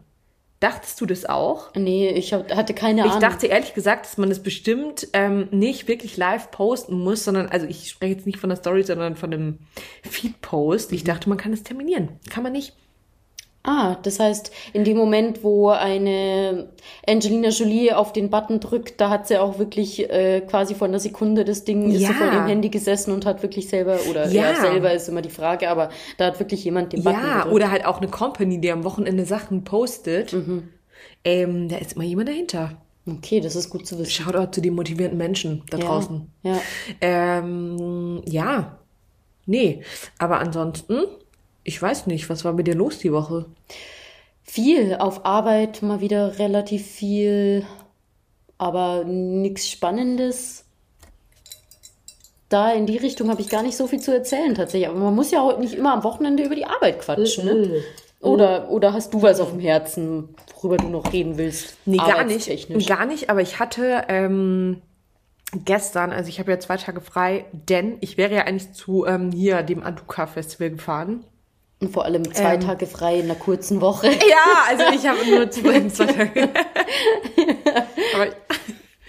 Dachtest 0.60 1.00
du 1.00 1.06
das 1.06 1.26
auch? 1.26 1.74
Nee, 1.74 2.10
ich 2.10 2.34
hab, 2.34 2.54
hatte 2.54 2.74
keine 2.74 3.02
Ich 3.02 3.08
Ahnung. 3.08 3.22
dachte 3.22 3.48
ehrlich 3.48 3.74
gesagt, 3.74 4.06
dass 4.06 4.18
man 4.18 4.30
es 4.30 4.44
bestimmt 4.44 5.08
ähm, 5.14 5.48
nicht 5.52 5.88
wirklich 5.88 6.18
live 6.18 6.52
posten 6.52 7.00
muss, 7.00 7.24
sondern, 7.24 7.48
also 7.48 7.66
ich 7.66 7.90
spreche 7.90 8.16
jetzt 8.16 8.26
nicht 8.26 8.40
von 8.40 8.50
der 8.50 8.58
Story, 8.58 8.84
sondern 8.84 9.16
von 9.16 9.34
einem 9.34 9.60
Feed-Post. 10.04 10.92
Ich 10.92 11.06
dachte, 11.06 11.30
man 11.30 11.38
kann 11.38 11.54
es 11.54 11.64
terminieren. 11.64 12.20
Kann 12.30 12.44
man 12.44 12.52
nicht. 12.52 12.74
Ah, 13.72 13.98
das 14.02 14.20
heißt, 14.20 14.52
in 14.74 14.84
dem 14.84 14.98
Moment, 14.98 15.44
wo 15.44 15.70
eine 15.70 16.70
Angelina 17.08 17.50
Jolie 17.50 17.96
auf 17.96 18.14
den 18.14 18.32
Button 18.32 18.60
drückt, 18.60 19.00
da 19.00 19.12
hat 19.12 19.28
sie 19.28 19.38
auch 19.38 19.60
wirklich 19.60 20.10
äh, 20.10 20.42
quasi 20.42 20.74
von 20.74 20.90
der 20.90 21.00
Sekunde 21.00 21.46
das 21.46 21.66
Ding, 21.66 21.92
ist 21.92 22.00
sie 22.00 22.04
Ja. 22.06 22.14
vor 22.14 22.32
dem 22.32 22.48
Handy 22.48 22.70
gesessen 22.70 23.14
und 23.14 23.28
hat 23.28 23.44
wirklich 23.44 23.70
selber, 23.70 24.00
oder 24.10 24.28
ja. 24.32 24.52
Ja. 24.54 24.56
selber 24.56 24.92
ist 24.94 25.08
immer 25.08 25.22
die 25.22 25.30
Frage, 25.30 25.70
aber 25.70 25.90
da 26.18 26.26
hat 26.26 26.40
wirklich 26.40 26.64
jemand 26.64 26.94
den 26.94 27.04
Button 27.04 27.20
Ja, 27.22 27.34
gedrückt. 27.38 27.54
oder 27.54 27.70
halt 27.72 27.86
auch 27.86 27.98
eine 28.00 28.08
Company, 28.08 28.60
die 28.60 28.72
am 28.72 28.84
Wochenende 28.84 29.26
Sachen 29.26 29.64
postet. 29.64 30.34
Mhm. 30.34 30.70
Ähm, 31.24 31.70
da 31.70 31.78
ist 31.78 31.94
immer 31.94 32.06
jemand 32.06 32.30
dahinter. 32.30 32.72
Okay, 33.08 33.40
das 33.40 33.56
ist 33.56 33.70
gut 33.70 33.86
zu 33.86 34.00
wissen. 34.00 34.10
Shoutout 34.12 34.52
zu 34.52 34.62
den 34.62 34.74
motivierten 34.74 35.18
Menschen 35.18 35.64
da 35.70 35.78
Ja, 35.78 35.86
draußen. 35.86 36.28
ja. 36.44 36.60
Ähm, 37.02 38.22
ja, 38.26 38.78
nee, 39.46 39.82
aber 40.18 40.40
ansonsten, 40.40 41.04
ich 41.70 41.80
weiß 41.80 42.08
nicht, 42.08 42.30
was 42.30 42.44
war 42.44 42.54
mit 42.54 42.66
dir 42.66 42.74
los 42.74 42.98
die 42.98 43.14
Woche? 43.14 43.46
Viel 44.42 44.96
auf 44.96 45.24
Arbeit, 45.24 45.84
mal 45.84 46.02
wieder 46.02 46.40
relativ 46.40 46.84
viel, 46.86 47.64
aber 48.58 49.04
nichts 49.06 49.70
Spannendes. 49.70 50.66
Da 52.50 52.72
in 52.72 52.88
die 52.88 52.98
Richtung 52.98 53.30
habe 53.30 53.42
ich 53.42 53.50
gar 53.50 53.62
nicht 53.62 53.78
so 53.78 53.86
viel 53.86 54.00
zu 54.00 54.12
erzählen 54.12 54.56
tatsächlich. 54.56 54.90
Aber 54.90 54.98
man 54.98 55.14
muss 55.14 55.30
ja 55.30 55.42
auch 55.42 55.60
nicht 55.60 55.76
immer 55.76 55.94
am 55.94 56.04
Wochenende 56.04 56.44
über 56.44 56.56
die 56.56 56.66
Arbeit 56.66 57.00
quatschen, 57.00 57.46
ne? 57.46 57.84
Oder, 58.22 58.70
oder 58.72 58.92
hast 58.92 59.14
du 59.14 59.22
was 59.22 59.40
auf 59.40 59.52
dem 59.52 59.60
Herzen, 59.60 60.36
worüber 60.56 60.78
du 60.78 60.88
noch 60.88 61.14
reden 61.14 61.38
willst? 61.38 61.78
Nee, 61.86 61.98
gar 61.98 62.26
nicht. 62.26 62.88
Gar 62.88 63.06
nicht, 63.06 63.30
aber 63.30 63.42
ich 63.42 63.60
hatte 63.60 64.06
ähm, 64.10 64.82
gestern, 65.54 66.12
also 66.12 66.28
ich 66.30 66.40
habe 66.40 66.52
ja 66.52 66.60
zwei 66.60 66.78
Tage 66.78 67.00
frei, 67.00 67.46
denn 67.54 67.98
ich 68.02 68.18
wäre 68.18 68.34
ja 68.34 68.42
eigentlich 68.46 68.74
zu 68.74 69.06
ähm, 69.06 69.32
hier 69.32 69.62
dem 69.62 69.84
Aduka 69.84 70.26
Festival 70.26 70.72
gefahren. 70.72 71.24
Und 71.82 71.94
vor 71.94 72.04
allem 72.06 72.34
zwei 72.34 72.56
Ähm. 72.56 72.60
Tage 72.60 72.88
frei 72.88 73.20
in 73.20 73.26
einer 73.26 73.36
kurzen 73.36 73.80
Woche. 73.82 74.08
Ja, 74.08 74.66
also 74.68 74.84
ich 74.94 75.08
habe 75.08 75.20
nur 75.30 75.50
zwei, 75.50 75.88
zwei 75.88 76.06
Tage. 76.14 76.50
aber 78.16 78.28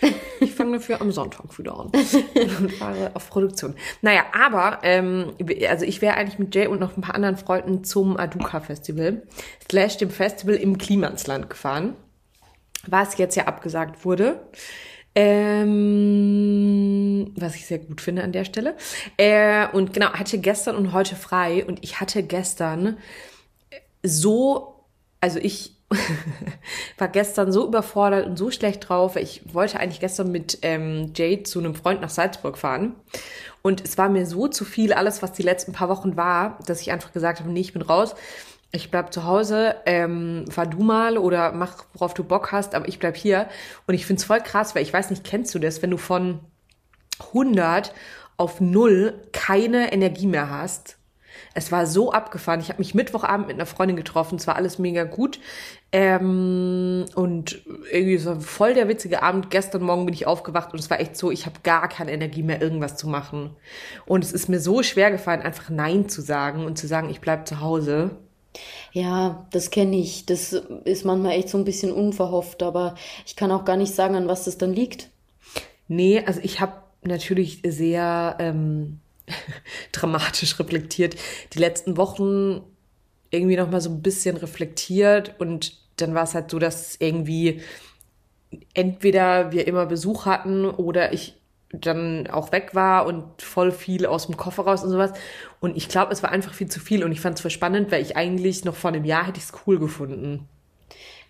ich, 0.02 0.14
ich 0.40 0.54
fange 0.54 0.78
dafür 0.78 1.00
am 1.00 1.10
Sonntag 1.10 1.58
wieder 1.58 1.78
an 1.78 1.90
und 1.90 2.72
fahre 2.72 3.10
auf 3.14 3.28
Produktion. 3.28 3.74
Naja, 4.02 4.24
aber 4.32 4.78
ähm, 4.82 5.32
also 5.68 5.84
ich 5.84 6.00
wäre 6.00 6.14
eigentlich 6.16 6.38
mit 6.38 6.54
Jay 6.54 6.68
und 6.68 6.80
noch 6.80 6.96
ein 6.96 7.00
paar 7.02 7.14
anderen 7.16 7.36
Freunden 7.36 7.82
zum 7.84 8.16
Aduka 8.16 8.60
Festival 8.60 9.22
slash 9.68 9.96
dem 9.98 10.10
Festival 10.10 10.54
im 10.54 10.78
Klimansland 10.78 11.50
gefahren, 11.50 11.96
was 12.86 13.18
jetzt 13.18 13.34
ja 13.36 13.44
abgesagt 13.46 14.04
wurde. 14.04 14.40
Ähm, 15.14 17.00
was 17.36 17.56
ich 17.56 17.66
sehr 17.66 17.78
gut 17.78 18.00
finde 18.00 18.22
an 18.22 18.32
der 18.32 18.44
Stelle. 18.44 18.76
Äh, 19.16 19.66
und 19.68 19.92
genau, 19.92 20.12
hatte 20.12 20.38
gestern 20.38 20.76
und 20.76 20.92
heute 20.92 21.16
frei 21.16 21.64
und 21.64 21.82
ich 21.82 22.00
hatte 22.00 22.22
gestern 22.22 22.96
so, 24.02 24.84
also 25.20 25.38
ich 25.40 25.74
war 26.98 27.08
gestern 27.08 27.50
so 27.50 27.66
überfordert 27.66 28.26
und 28.26 28.36
so 28.36 28.50
schlecht 28.52 28.88
drauf. 28.88 29.16
Ich 29.16 29.42
wollte 29.52 29.80
eigentlich 29.80 29.98
gestern 29.98 30.30
mit 30.30 30.58
ähm, 30.62 31.12
Jade 31.16 31.42
zu 31.42 31.58
einem 31.58 31.74
Freund 31.74 32.00
nach 32.00 32.10
Salzburg 32.10 32.56
fahren. 32.58 32.94
Und 33.62 33.82
es 33.84 33.98
war 33.98 34.08
mir 34.08 34.24
so 34.24 34.46
zu 34.48 34.64
viel, 34.64 34.92
alles, 34.92 35.20
was 35.20 35.32
die 35.32 35.42
letzten 35.42 35.72
paar 35.72 35.88
Wochen 35.88 36.16
war, 36.16 36.58
dass 36.66 36.80
ich 36.80 36.92
einfach 36.92 37.12
gesagt 37.12 37.40
habe, 37.40 37.50
nee, 37.50 37.60
ich 37.60 37.72
bin 37.72 37.82
raus. 37.82 38.14
Ich 38.72 38.90
bleib 38.90 39.12
zu 39.12 39.24
Hause, 39.24 39.76
ähm, 39.84 40.44
fahr 40.48 40.66
du 40.66 40.82
mal 40.82 41.18
oder 41.18 41.52
mach, 41.52 41.84
worauf 41.92 42.14
du 42.14 42.22
Bock 42.22 42.52
hast, 42.52 42.74
aber 42.74 42.88
ich 42.88 43.00
bleib 43.00 43.16
hier. 43.16 43.48
Und 43.86 43.94
ich 43.94 44.06
find's 44.06 44.24
voll 44.24 44.40
krass, 44.40 44.74
weil 44.74 44.82
ich 44.82 44.92
weiß 44.92 45.10
nicht, 45.10 45.24
kennst 45.24 45.54
du 45.54 45.58
das, 45.58 45.82
wenn 45.82 45.90
du 45.90 45.96
von 45.96 46.40
100 47.18 47.92
auf 48.36 48.60
0 48.60 49.20
keine 49.32 49.92
Energie 49.92 50.28
mehr 50.28 50.50
hast? 50.50 50.98
Es 51.54 51.72
war 51.72 51.86
so 51.86 52.12
abgefahren. 52.12 52.60
Ich 52.60 52.68
habe 52.68 52.78
mich 52.78 52.94
Mittwochabend 52.94 53.48
mit 53.48 53.56
einer 53.56 53.66
Freundin 53.66 53.96
getroffen. 53.96 54.36
Es 54.36 54.46
war 54.46 54.56
alles 54.56 54.78
mega 54.78 55.04
gut. 55.04 55.40
Ähm, 55.92 57.06
und 57.14 57.62
irgendwie 57.90 58.18
so 58.18 58.38
voll 58.40 58.74
der 58.74 58.88
witzige 58.88 59.22
Abend. 59.22 59.50
Gestern 59.50 59.82
Morgen 59.82 60.06
bin 60.06 60.14
ich 60.14 60.26
aufgewacht 60.26 60.72
und 60.72 60.78
es 60.78 60.90
war 60.90 61.00
echt 61.00 61.16
so, 61.16 61.30
ich 61.30 61.46
habe 61.46 61.60
gar 61.62 61.88
keine 61.88 62.12
Energie 62.12 62.42
mehr, 62.42 62.62
irgendwas 62.62 62.96
zu 62.96 63.08
machen. 63.08 63.56
Und 64.06 64.24
es 64.24 64.32
ist 64.32 64.48
mir 64.48 64.60
so 64.60 64.82
schwer 64.82 65.10
gefallen, 65.10 65.42
einfach 65.42 65.70
Nein 65.70 66.08
zu 66.08 66.22
sagen 66.22 66.64
und 66.64 66.78
zu 66.78 66.86
sagen, 66.86 67.10
ich 67.10 67.20
bleib 67.20 67.48
zu 67.48 67.60
Hause. 67.60 68.16
Ja, 68.92 69.46
das 69.52 69.70
kenne 69.70 69.96
ich. 69.96 70.26
Das 70.26 70.52
ist 70.52 71.04
manchmal 71.04 71.32
echt 71.32 71.48
so 71.48 71.58
ein 71.58 71.64
bisschen 71.64 71.92
unverhofft, 71.92 72.62
aber 72.62 72.94
ich 73.26 73.36
kann 73.36 73.52
auch 73.52 73.64
gar 73.64 73.76
nicht 73.76 73.94
sagen, 73.94 74.14
an 74.14 74.28
was 74.28 74.44
das 74.44 74.58
dann 74.58 74.72
liegt. 74.72 75.10
Nee, 75.88 76.22
also 76.24 76.40
ich 76.42 76.60
habe 76.60 76.74
natürlich 77.02 77.62
sehr 77.64 78.36
ähm, 78.38 79.00
dramatisch 79.92 80.58
reflektiert. 80.58 81.16
Die 81.54 81.58
letzten 81.58 81.96
Wochen 81.96 82.62
irgendwie 83.30 83.56
noch 83.56 83.70
mal 83.70 83.80
so 83.80 83.90
ein 83.90 84.02
bisschen 84.02 84.36
reflektiert 84.36 85.34
und 85.38 85.78
dann 85.96 86.14
war 86.14 86.24
es 86.24 86.34
halt 86.34 86.50
so, 86.50 86.58
dass 86.58 86.96
irgendwie 86.98 87.60
entweder 88.74 89.52
wir 89.52 89.66
immer 89.66 89.86
Besuch 89.86 90.26
hatten 90.26 90.64
oder 90.66 91.12
ich 91.12 91.39
dann 91.72 92.26
auch 92.28 92.52
weg 92.52 92.74
war 92.74 93.06
und 93.06 93.42
voll 93.42 93.72
viel 93.72 94.06
aus 94.06 94.26
dem 94.26 94.36
Koffer 94.36 94.64
raus 94.64 94.82
und 94.84 94.90
sowas. 94.90 95.12
Und 95.60 95.76
ich 95.76 95.88
glaube, 95.88 96.12
es 96.12 96.22
war 96.22 96.30
einfach 96.30 96.54
viel 96.54 96.68
zu 96.68 96.80
viel 96.80 97.04
und 97.04 97.12
ich 97.12 97.20
fand 97.20 97.36
es 97.36 97.42
voll 97.42 97.50
spannend, 97.50 97.92
weil 97.92 98.02
ich 98.02 98.16
eigentlich 98.16 98.64
noch 98.64 98.74
vor 98.76 98.90
einem 98.90 99.04
Jahr 99.04 99.26
hätte 99.26 99.38
ich 99.38 99.44
es 99.44 99.52
cool 99.66 99.78
gefunden. 99.78 100.48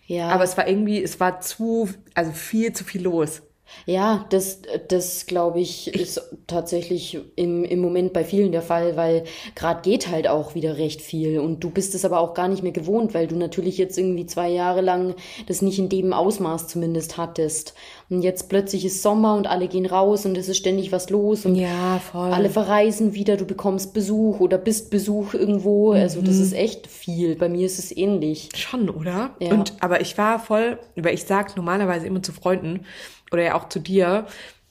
Ja, 0.05 0.29
Aber 0.29 0.43
es 0.43 0.57
war 0.57 0.67
irgendwie, 0.67 1.03
es 1.03 1.19
war 1.19 1.41
zu, 1.41 1.89
also 2.15 2.31
viel 2.31 2.73
zu 2.73 2.83
viel 2.83 3.03
los. 3.03 3.43
Ja, 3.85 4.25
das, 4.29 4.61
das 4.87 5.25
glaube 5.25 5.59
ich, 5.59 5.93
ist 5.93 6.21
tatsächlich 6.47 7.19
im, 7.35 7.63
im 7.63 7.79
Moment 7.79 8.13
bei 8.13 8.23
vielen 8.23 8.51
der 8.51 8.61
Fall, 8.61 8.95
weil 8.95 9.23
gerade 9.55 9.81
geht 9.81 10.09
halt 10.09 10.27
auch 10.27 10.55
wieder 10.55 10.77
recht 10.77 11.01
viel 11.01 11.39
und 11.39 11.63
du 11.63 11.69
bist 11.69 11.95
es 11.95 12.05
aber 12.05 12.19
auch 12.19 12.33
gar 12.33 12.47
nicht 12.47 12.63
mehr 12.63 12.71
gewohnt, 12.71 13.13
weil 13.13 13.27
du 13.27 13.35
natürlich 13.35 13.77
jetzt 13.77 13.97
irgendwie 13.97 14.25
zwei 14.25 14.49
Jahre 14.49 14.81
lang 14.81 15.15
das 15.47 15.61
nicht 15.61 15.79
in 15.79 15.89
dem 15.89 16.13
Ausmaß 16.13 16.67
zumindest 16.67 17.17
hattest. 17.17 17.73
Und 18.09 18.21
jetzt 18.23 18.49
plötzlich 18.49 18.85
ist 18.85 19.01
Sommer 19.01 19.35
und 19.35 19.47
alle 19.47 19.67
gehen 19.67 19.85
raus 19.85 20.25
und 20.25 20.37
es 20.37 20.49
ist 20.49 20.57
ständig 20.57 20.91
was 20.91 21.09
los 21.09 21.45
und 21.45 21.55
Ja, 21.55 21.99
voll. 21.99 22.31
alle 22.31 22.49
verreisen 22.49 23.13
wieder, 23.13 23.37
du 23.37 23.45
bekommst 23.45 23.93
Besuch 23.93 24.39
oder 24.39 24.57
bist 24.57 24.89
Besuch 24.89 25.33
irgendwo. 25.33 25.93
Also 25.93 26.21
das 26.21 26.37
ist 26.37 26.53
echt 26.53 26.87
viel. 26.87 27.35
Bei 27.35 27.47
mir 27.49 27.65
ist 27.65 27.79
es 27.79 27.95
ähnlich. 27.95 28.49
Schon, 28.55 28.89
oder? 28.89 29.35
Ja. 29.39 29.53
Und 29.53 29.73
aber 29.79 30.01
ich 30.01 30.17
war 30.17 30.39
voll, 30.39 30.77
weil 30.95 31.13
ich 31.13 31.23
sag 31.23 31.55
normalerweise 31.55 32.05
immer 32.05 32.21
zu 32.21 32.33
Freunden 32.33 32.81
oder 33.31 33.43
ja 33.43 33.55
auch 33.55 33.69
zu 33.69 33.79
dir, 33.79 34.27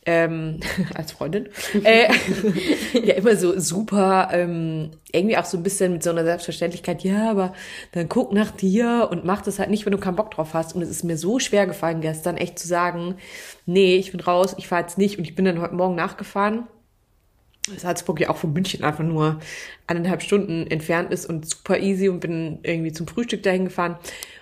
ähm, 0.07 0.61
als 0.95 1.13
Freundin, 1.13 1.49
äh, 1.85 2.13
ja 2.95 3.15
immer 3.15 3.37
so 3.37 3.59
super, 3.59 4.29
ähm, 4.33 4.93
irgendwie 5.13 5.37
auch 5.37 5.45
so 5.45 5.57
ein 5.57 5.63
bisschen 5.63 5.93
mit 5.93 6.03
so 6.03 6.11
einer 6.11 6.25
Selbstverständlichkeit, 6.25 7.03
ja, 7.03 7.31
aber 7.31 7.53
dann 7.93 8.09
guck 8.09 8.33
nach 8.33 8.51
dir 8.51 9.09
und 9.11 9.25
mach 9.25 9.43
das 9.43 9.59
halt 9.59 9.71
nicht, 9.71 9.85
wenn 9.85 9.93
du 9.93 9.99
keinen 9.99 10.17
Bock 10.17 10.31
drauf 10.31 10.55
hast. 10.55 10.75
Und 10.75 10.83
es 10.83 10.91
ist 10.91 11.05
mir 11.05 11.19
so 11.19 11.39
schwer 11.39 11.67
gefallen 11.67 12.01
gestern, 12.01 12.37
echt 12.37 12.59
zu 12.59 12.67
sagen, 12.67 13.17
nee, 13.67 13.97
ich 13.97 14.13
bin 14.13 14.21
raus, 14.21 14.55
ich 14.59 14.69
fahr 14.69 14.81
jetzt 14.81 14.99
nicht. 14.99 15.19
Und 15.19 15.25
ich 15.25 15.35
bin 15.35 15.45
dann 15.45 15.61
heute 15.61 15.75
Morgen 15.75 15.97
nachgefahren. 15.97 16.67
Salzburg 17.77 18.21
ja 18.21 18.31
auch 18.31 18.39
von 18.39 18.53
München 18.53 18.85
einfach 18.85 19.05
nur 19.05 19.39
eineinhalb 19.87 20.23
Stunden 20.23 20.67
entfernt 20.67 21.13
ist 21.13 21.27
und 21.27 21.49
super 21.49 21.79
easy 21.79 22.09
und 22.09 22.21
bin 22.21 22.61
irgendwie 22.63 22.93
zum 22.93 23.07
Frühstück 23.07 23.43
dahin 23.43 23.67
gefahren. 23.67 23.97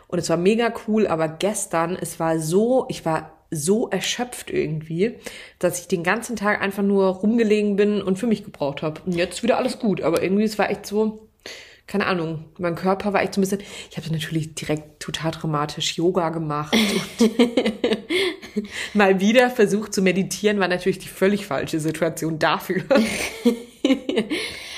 Und 0.07 0.19
es 0.19 0.31
war 0.31 0.37
mega 0.37 0.73
cool, 0.87 1.07
aber 1.07 1.29
gestern, 1.29 1.97
es 2.01 2.21
war 2.21 2.39
so, 2.39 2.87
ich 2.89 3.05
war 3.05 3.38
so 3.51 3.89
erschöpft 3.89 4.51
irgendwie, 4.51 5.15
dass 5.59 5.81
ich 5.81 5.89
den 5.89 6.03
ganzen 6.03 6.37
Tag 6.37 6.61
einfach 6.61 6.83
nur 6.83 7.07
rumgelegen 7.07 7.77
bin 7.77 8.03
und 8.03 8.19
für 8.19 8.27
mich 8.27 8.45
gebraucht 8.45 8.83
habe. 8.83 9.01
Und 9.07 9.15
jetzt 9.15 9.43
wieder 9.43 9.57
alles 9.57 9.79
gut, 9.79 10.03
aber 10.03 10.23
irgendwie, 10.23 10.45
es 10.45 10.59
war 10.59 10.71
echt 10.71 10.87
so, 10.87 11.29
keine 11.87 12.07
Ahnung, 12.07 12.45
mein 12.59 12.75
Körper 12.75 13.15
war 13.15 13.23
echt 13.23 13.35
so 13.35 13.41
ein 13.41 13.43
bisschen, 13.43 13.63
ich 13.91 13.97
habe 13.97 14.13
natürlich 14.13 14.55
direkt 14.55 15.01
total 15.01 15.31
dramatisch 15.31 15.97
Yoga 15.97 16.29
gemacht 16.29 16.75
und 16.75 17.31
mal 18.95 19.21
wieder 19.21 19.49
versucht 19.49 19.95
zu 19.95 20.03
meditieren, 20.03 20.61
war 20.61 20.69
natürlich 20.69 20.99
die 20.99 21.09
völlig 21.09 21.47
falsche 21.47 21.81
Situation 21.81 22.39
dafür. 22.39 22.83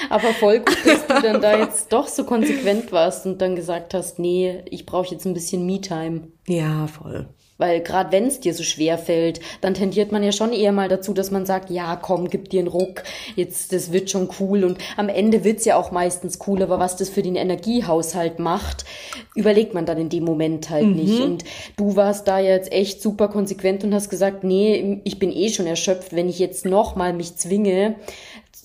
Aber 0.09 0.33
voll 0.35 0.61
gut, 0.61 0.79
dass 0.85 1.07
du 1.07 1.21
dann 1.21 1.41
da 1.41 1.59
jetzt 1.59 1.93
doch 1.93 2.07
so 2.09 2.25
konsequent 2.25 2.93
warst 2.93 3.27
und 3.27 3.41
dann 3.41 3.57
gesagt 3.57 3.95
hast, 3.95 4.19
nee, 4.19 4.62
ich 4.67 4.87
brauche 4.87 5.12
jetzt 5.12 5.25
ein 5.25 5.35
bisschen 5.35 5.67
Me-Time. 5.67 6.29
Ja, 6.47 6.87
voll. 6.87 7.29
Weil 7.61 7.81
gerade 7.81 8.11
wenn 8.11 8.26
es 8.26 8.40
dir 8.40 8.55
so 8.55 8.62
schwer 8.62 8.99
fällt, 8.99 9.40
dann 9.61 9.75
tendiert 9.75 10.12
man 10.12 10.23
ja 10.23 10.33
schon 10.33 10.52
eher 10.52 10.73
mal 10.73 10.88
dazu, 10.88 11.12
dass 11.12 11.31
man 11.31 11.45
sagt, 11.45 11.71
ja, 11.71 11.95
komm, 11.95 12.31
gib 12.31 12.49
dir 12.49 12.61
einen 12.61 12.69
Ruck, 12.69 13.02
jetzt, 13.37 13.73
das 13.73 13.93
wird 13.93 14.11
schon 14.11 14.31
cool. 14.40 14.64
Und 14.64 14.79
am 14.97 15.11
Ende 15.11 15.45
wird's 15.45 15.67
ja 15.67 15.76
auch 15.76 15.93
meistens 15.93 16.38
cool, 16.47 16.62
aber 16.62 16.79
was 16.79 16.97
das 16.97 17.11
für 17.11 17.23
den 17.23 17.37
Energiehaushalt 17.37 18.38
macht, 18.38 18.87
überlegt 19.35 19.75
man 19.75 19.85
dann 19.85 19.99
in 19.99 20.09
dem 20.09 20.25
Moment 20.25 20.71
halt 20.71 20.87
nicht. 20.97 21.21
Und 21.21 21.45
du 21.76 21.97
warst 21.97 22.26
da 22.26 22.38
jetzt 22.38 22.73
echt 22.73 23.02
super 23.02 23.29
konsequent 23.29 23.85
und 23.85 23.95
hast 23.95 24.09
gesagt, 24.09 24.43
nee, 24.43 25.00
ich 25.05 25.19
bin 25.19 25.31
eh 25.31 25.50
schon 25.50 25.67
erschöpft, 25.67 26.17
wenn 26.17 26.29
ich 26.29 26.38
jetzt 26.38 26.64
noch 26.64 26.97
mal 26.97 27.12
mich 27.12 27.37
zwinge, 27.37 27.97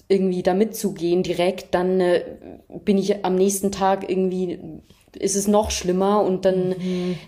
irgendwie 0.08 0.44
da 0.44 0.54
mitzugehen 0.54 1.24
direkt, 1.24 1.74
dann 1.74 2.00
äh, 2.00 2.24
bin 2.84 2.98
ich 2.98 3.26
am 3.26 3.36
nächsten 3.36 3.72
Tag 3.72 4.10
irgendwie 4.10 4.60
ist 5.16 5.36
es 5.36 5.48
noch 5.48 5.72
schlimmer 5.72 6.22
und 6.24 6.46
dann, 6.46 6.76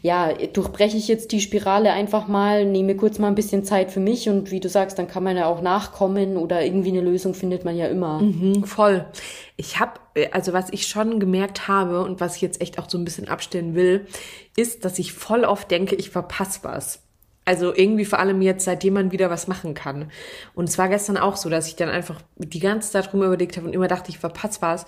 ja, 0.01 0.33
durchbreche 0.33 0.97
ich 0.97 1.07
jetzt 1.07 1.31
die 1.31 1.41
Spirale 1.41 1.91
einfach 1.91 2.27
mal, 2.27 2.65
nehme 2.65 2.95
kurz 2.95 3.19
mal 3.19 3.27
ein 3.27 3.35
bisschen 3.35 3.63
Zeit 3.63 3.91
für 3.91 3.99
mich 3.99 4.29
und 4.29 4.51
wie 4.51 4.59
du 4.59 4.69
sagst, 4.69 4.97
dann 4.99 5.07
kann 5.07 5.23
man 5.23 5.37
ja 5.37 5.45
auch 5.45 5.61
nachkommen 5.61 6.37
oder 6.37 6.63
irgendwie 6.63 6.89
eine 6.89 7.01
Lösung 7.01 7.33
findet 7.33 7.65
man 7.65 7.77
ja 7.77 7.87
immer. 7.87 8.21
Mhm, 8.21 8.63
voll. 8.63 9.05
Ich 9.55 9.79
habe, 9.79 9.99
also 10.31 10.53
was 10.53 10.71
ich 10.71 10.87
schon 10.87 11.19
gemerkt 11.19 11.67
habe 11.67 12.03
und 12.03 12.19
was 12.19 12.35
ich 12.35 12.41
jetzt 12.41 12.61
echt 12.61 12.79
auch 12.79 12.89
so 12.89 12.97
ein 12.97 13.05
bisschen 13.05 13.27
abstellen 13.27 13.75
will, 13.75 14.05
ist, 14.55 14.85
dass 14.85 14.99
ich 14.99 15.13
voll 15.13 15.43
oft 15.43 15.71
denke, 15.71 15.95
ich 15.95 16.09
verpasse 16.09 16.59
was. 16.63 17.03
Also 17.47 17.73
irgendwie 17.73 18.03
vor 18.03 18.19
allem 18.19 18.41
jetzt, 18.41 18.65
seitdem 18.65 18.95
man 18.95 19.13
wieder 19.13 19.29
was 19.29 19.47
machen 19.47 19.73
kann. 19.73 20.11
Und 20.53 20.67
es 20.67 20.77
war 20.77 20.89
gestern 20.89 21.15
auch 21.15 21.37
so, 21.37 21.49
dass 21.49 21.67
ich 21.67 21.77
dann 21.77 21.87
einfach 21.87 22.19
die 22.35 22.59
ganze 22.59 22.91
Zeit 22.91 23.13
rum 23.13 23.23
überlegt 23.23 23.55
habe 23.55 23.67
und 23.67 23.73
immer 23.73 23.87
dachte, 23.87 24.09
ich 24.09 24.19
verpasse 24.19 24.61
was. 24.61 24.85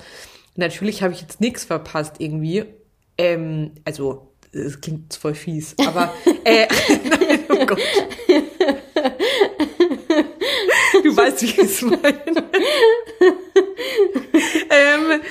Natürlich 0.56 1.02
habe 1.02 1.14
ich 1.14 1.22
jetzt 1.22 1.40
nichts 1.40 1.64
verpasst 1.64 2.16
irgendwie. 2.20 2.66
Ähm, 3.20 3.72
also 3.84 4.32
das 4.54 4.80
klingt 4.80 5.14
voll 5.14 5.36
fies, 5.36 5.76
aber 5.86 6.14
äh, 6.46 6.68
nein, 6.88 7.40
oh 7.50 7.66
Gott. 7.66 7.80
Du 11.04 11.16
weißt, 11.16 11.42
wie 11.42 11.46
ich 11.46 11.58
es 11.58 11.82
meine. 11.82 12.50
Ähm, 14.70 15.22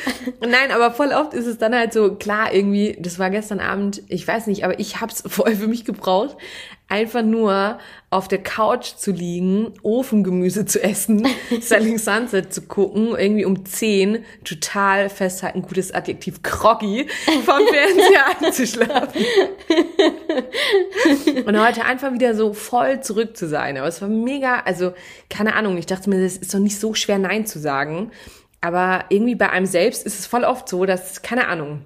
nein, 0.41 0.71
aber 0.73 0.91
voll 0.91 1.13
oft 1.13 1.35
ist 1.35 1.47
es 1.47 1.59
dann 1.59 1.75
halt 1.75 1.93
so, 1.93 2.15
klar, 2.15 2.53
irgendwie, 2.53 2.97
das 3.01 3.19
war 3.19 3.31
gestern 3.31 3.61
Abend, 3.61 4.03
ich 4.09 4.27
weiß 4.27 4.47
nicht, 4.47 4.65
aber 4.65 4.79
ich 4.81 5.01
hab's 5.01 5.23
voll 5.27 5.55
für 5.55 5.69
mich 5.69 5.85
gebraucht, 5.85 6.37
einfach 6.89 7.23
nur 7.23 7.79
auf 8.11 8.29
der 8.29 8.43
Couch 8.43 8.95
zu 8.97 9.13
liegen, 9.13 9.75
Ofengemüse 9.83 10.65
zu 10.65 10.83
essen, 10.83 11.27
Selling 11.61 11.99
Sunset 11.99 12.53
zu 12.53 12.63
gucken, 12.63 13.15
irgendwie 13.17 13.45
um 13.45 13.67
10, 13.67 14.25
total 14.45 15.11
festhalten, 15.11 15.61
gutes 15.63 15.93
Adjektiv, 15.93 16.43
groggy, 16.43 17.07
vom 17.45 17.61
Fernseher 17.69 18.25
einzuschlafen. 18.41 19.25
Und 21.45 21.61
heute 21.61 21.85
einfach 21.85 22.13
wieder 22.15 22.35
so 22.35 22.55
voll 22.55 23.01
zurück 23.03 23.37
zu 23.37 23.47
sein. 23.47 23.77
Aber 23.77 23.89
es 23.89 24.01
war 24.01 24.09
mega, 24.09 24.61
also 24.61 24.93
keine 25.29 25.55
Ahnung, 25.55 25.77
ich 25.77 25.87
dachte 25.87 26.09
mir, 26.09 26.23
das 26.23 26.39
ist 26.39 26.55
doch 26.55 26.59
nicht 26.59 26.81
so 26.81 26.95
schwer, 26.95 27.19
Nein 27.19 27.45
zu 27.45 27.59
sagen. 27.59 28.11
Aber 28.61 29.05
irgendwie 29.09 29.35
bei 29.35 29.51
einem 29.51 29.67
selbst 29.67 30.05
ist 30.05 30.19
es 30.19 30.27
voll 30.27 30.45
oft 30.45 30.69
so, 30.69 30.85
dass, 30.85 31.23
keine 31.23 31.49
Ahnung, 31.49 31.83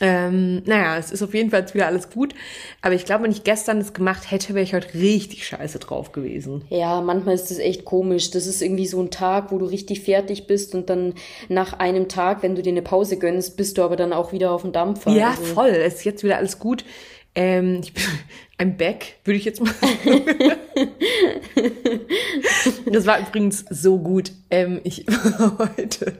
ähm, 0.00 0.62
naja, 0.64 0.96
es 0.96 1.10
ist 1.10 1.22
auf 1.22 1.34
jeden 1.34 1.50
Fall 1.50 1.66
wieder 1.74 1.86
alles 1.86 2.08
gut. 2.08 2.34
Aber 2.82 2.94
ich 2.94 3.04
glaube, 3.04 3.24
wenn 3.24 3.32
ich 3.32 3.42
gestern 3.44 3.78
das 3.80 3.92
gemacht 3.92 4.30
hätte, 4.30 4.54
wäre 4.54 4.62
ich 4.62 4.74
heute 4.74 4.94
richtig 4.94 5.46
scheiße 5.46 5.80
drauf 5.80 6.12
gewesen. 6.12 6.64
Ja, 6.70 7.00
manchmal 7.00 7.34
ist 7.34 7.50
das 7.50 7.58
echt 7.58 7.84
komisch. 7.84 8.30
Das 8.30 8.46
ist 8.46 8.62
irgendwie 8.62 8.86
so 8.86 9.02
ein 9.02 9.10
Tag, 9.10 9.50
wo 9.50 9.58
du 9.58 9.66
richtig 9.66 10.02
fertig 10.02 10.46
bist 10.46 10.74
und 10.74 10.88
dann 10.88 11.14
nach 11.48 11.74
einem 11.74 12.08
Tag, 12.08 12.42
wenn 12.42 12.54
du 12.54 12.62
dir 12.62 12.70
eine 12.70 12.82
Pause 12.82 13.18
gönnst, 13.18 13.56
bist 13.56 13.76
du 13.76 13.82
aber 13.82 13.96
dann 13.96 14.12
auch 14.12 14.32
wieder 14.32 14.52
auf 14.52 14.62
dem 14.62 14.72
Dampfer. 14.72 15.10
Ja, 15.10 15.30
Also, 15.30 15.42
voll. 15.42 15.70
Es 15.70 15.94
ist 15.96 16.04
jetzt 16.04 16.22
wieder 16.22 16.36
alles 16.36 16.58
gut. 16.58 16.84
Ähm, 17.34 17.80
ich 17.82 17.92
bin 17.92 18.04
ein 18.62 18.76
Back, 18.76 19.16
würde 19.24 19.38
ich 19.38 19.44
jetzt 19.44 19.60
mal 19.60 19.72
sagen. 19.80 20.22
das 22.86 23.06
war 23.06 23.20
übrigens 23.20 23.64
so 23.68 23.98
gut. 23.98 24.32
Ähm, 24.50 24.80
ich 24.84 25.06
war 25.38 25.58
heute, 25.76 26.18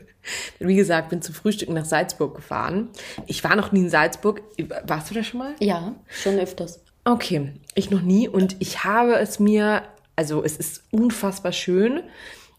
wie 0.58 0.76
gesagt, 0.76 1.08
bin 1.08 1.22
zum 1.22 1.34
Frühstücken 1.34 1.75
nach 1.75 1.84
Salzburg 1.84 2.34
gefahren. 2.34 2.88
Ich 3.26 3.42
war 3.44 3.56
noch 3.56 3.72
nie 3.72 3.80
in 3.80 3.88
Salzburg. 3.90 4.42
Warst 4.84 5.11
du 5.11 5.14
da 5.14 5.22
schon 5.22 5.38
mal? 5.38 5.54
Ja, 5.61 5.94
schon 6.08 6.38
öfters. 6.38 6.80
Okay, 7.04 7.52
ich 7.75 7.90
noch 7.90 8.02
nie 8.02 8.28
und 8.28 8.56
ich 8.61 8.84
habe 8.84 9.14
es 9.14 9.40
mir, 9.40 9.82
also 10.14 10.44
es 10.44 10.56
ist 10.56 10.84
unfassbar 10.90 11.52
schön, 11.52 12.02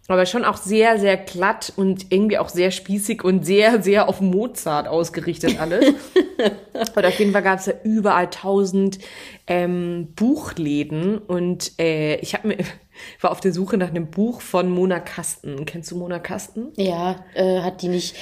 aber 0.07 0.25
schon 0.25 0.43
auch 0.43 0.57
sehr, 0.57 0.99
sehr 0.99 1.15
glatt 1.15 1.71
und 1.75 2.11
irgendwie 2.11 2.37
auch 2.37 2.49
sehr 2.49 2.71
spießig 2.71 3.23
und 3.23 3.45
sehr, 3.45 3.81
sehr 3.81 4.09
auf 4.09 4.19
Mozart 4.19 4.87
ausgerichtet 4.87 5.59
alles. 5.59 5.85
und 6.95 7.05
auf 7.05 7.19
jeden 7.19 7.31
Fall 7.31 7.43
gab 7.43 7.59
es 7.59 7.67
ja 7.67 7.73
überall 7.83 8.29
tausend 8.29 8.99
ähm, 9.47 10.09
Buchläden 10.15 11.17
und 11.19 11.79
äh, 11.79 12.15
ich 12.17 12.33
habe 12.33 12.49
mir 12.49 12.57
war 13.21 13.31
auf 13.31 13.39
der 13.39 13.53
Suche 13.53 13.77
nach 13.77 13.89
einem 13.89 14.11
Buch 14.11 14.41
von 14.41 14.69
Mona 14.69 14.99
Kasten. 14.99 15.65
Kennst 15.65 15.91
du 15.91 15.97
Mona 15.97 16.19
Kasten? 16.19 16.71
Ja, 16.75 17.23
äh, 17.33 17.61
hat 17.61 17.81
die 17.81 17.87
nicht 17.87 18.15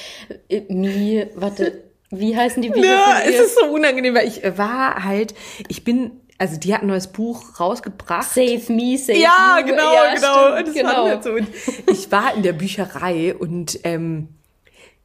äh, 0.48 0.62
Mi, 0.68 1.26
warte, 1.34 1.82
wie 2.10 2.36
heißen 2.36 2.62
die 2.62 2.70
Bücher 2.70 2.86
Ja, 2.86 3.20
es 3.26 3.38
ist 3.40 3.58
so 3.58 3.66
unangenehm, 3.66 4.14
weil 4.14 4.28
ich 4.28 4.44
äh, 4.44 4.56
war 4.56 5.04
halt, 5.04 5.34
ich 5.68 5.82
bin, 5.82 6.21
also 6.42 6.58
die 6.58 6.74
hat 6.74 6.82
ein 6.82 6.88
neues 6.88 7.06
Buch 7.06 7.60
rausgebracht. 7.60 8.28
Save 8.28 8.72
Me, 8.72 8.98
Save 8.98 9.16
Ja, 9.16 9.58
You. 9.60 9.66
genau, 9.66 9.94
ja, 9.94 10.14
genau. 10.14 10.52
Stimmt, 10.54 10.68
das 10.68 10.74
genau. 10.74 11.04
halt 11.06 11.22
so. 11.22 11.30
Und 11.30 11.48
ich 11.86 12.10
war 12.10 12.34
in 12.34 12.42
der 12.42 12.52
Bücherei 12.52 13.32
und 13.32 13.78
ähm, 13.84 14.26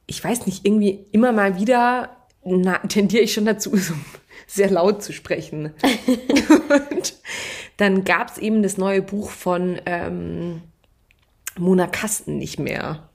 ich 0.08 0.24
weiß 0.24 0.48
nicht, 0.48 0.65
irgendwie 0.65 1.06
immer 1.12 1.32
mal 1.32 1.60
wieder 1.60 2.17
na, 2.44 2.79
tendiere 2.79 3.22
ich 3.24 3.33
schon 3.33 3.46
dazu, 3.46 3.70
so 3.75 3.94
sehr 4.48 4.72
laut 4.72 5.03
zu 5.03 5.14
sprechen. 5.14 5.74
und 6.90 7.14
dann 7.77 8.03
gab 8.03 8.31
es 8.31 8.38
eben 8.40 8.64
das 8.64 8.77
neue 8.77 9.03
Buch 9.03 9.29
von 9.29 9.79
ähm, 9.85 10.64
Mona 11.55 11.85
Kasten 11.85 12.38
nicht 12.38 12.57
mehr. 12.57 13.09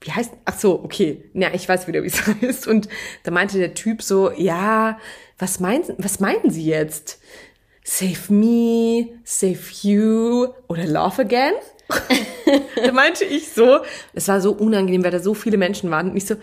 Wie 0.00 0.12
heißt, 0.12 0.32
ach 0.44 0.58
so, 0.58 0.84
okay, 0.84 1.24
ja, 1.32 1.52
ich 1.54 1.68
weiß 1.68 1.88
wieder, 1.88 2.02
wie 2.02 2.08
es 2.08 2.26
heißt. 2.42 2.66
Und 2.66 2.88
da 3.22 3.30
meinte 3.30 3.58
der 3.58 3.74
Typ 3.74 4.02
so, 4.02 4.30
ja, 4.32 4.98
was 5.38 5.60
meinen, 5.60 5.84
was 5.98 6.20
meinen 6.20 6.50
Sie 6.50 6.64
jetzt? 6.64 7.20
Save 7.90 8.30
me, 8.30 9.14
save 9.24 9.60
you 9.80 10.48
oder 10.68 10.86
love 10.86 11.18
again? 11.18 11.54
da 12.76 12.92
meinte 12.92 13.24
ich 13.24 13.48
so, 13.48 13.78
es 14.12 14.28
war 14.28 14.42
so 14.42 14.52
unangenehm, 14.52 15.02
weil 15.02 15.10
da 15.10 15.20
so 15.20 15.32
viele 15.32 15.56
Menschen 15.56 15.90
waren. 15.90 16.10
Und 16.10 16.16
ich 16.18 16.26
so, 16.26 16.34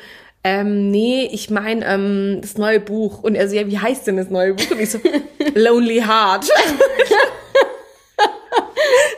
ähm, 0.43 0.89
nee, 0.89 1.29
ich 1.31 1.51
meine 1.51 1.85
ähm, 1.85 2.39
das 2.41 2.57
neue 2.57 2.79
Buch. 2.79 3.21
Und 3.21 3.35
er 3.35 3.47
so, 3.47 3.55
ja, 3.55 3.67
wie 3.67 3.77
heißt 3.77 4.07
denn 4.07 4.17
das 4.17 4.31
neue 4.31 4.55
Buch? 4.55 4.71
Und 4.71 4.79
ich 4.79 4.89
so, 4.89 4.99
Lonely 5.53 6.01
Heart. 6.01 6.49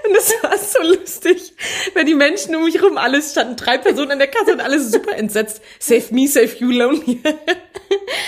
Und 0.06 0.14
das 0.14 0.34
war 0.42 0.58
so 0.58 0.84
lustig, 0.84 1.54
weil 1.94 2.04
die 2.04 2.14
Menschen 2.14 2.58
um 2.58 2.66
mich 2.66 2.84
rum, 2.84 2.98
alles 2.98 3.32
standen 3.32 3.56
drei 3.56 3.78
Personen 3.78 4.12
an 4.12 4.20
der 4.20 4.28
Kasse 4.28 4.52
und 4.54 4.60
alles 4.62 4.92
super 4.92 5.16
entsetzt. 5.16 5.62
Save 5.80 6.06
me, 6.12 6.28
save 6.28 6.58
you, 6.58 6.72
lonely. 6.72 7.22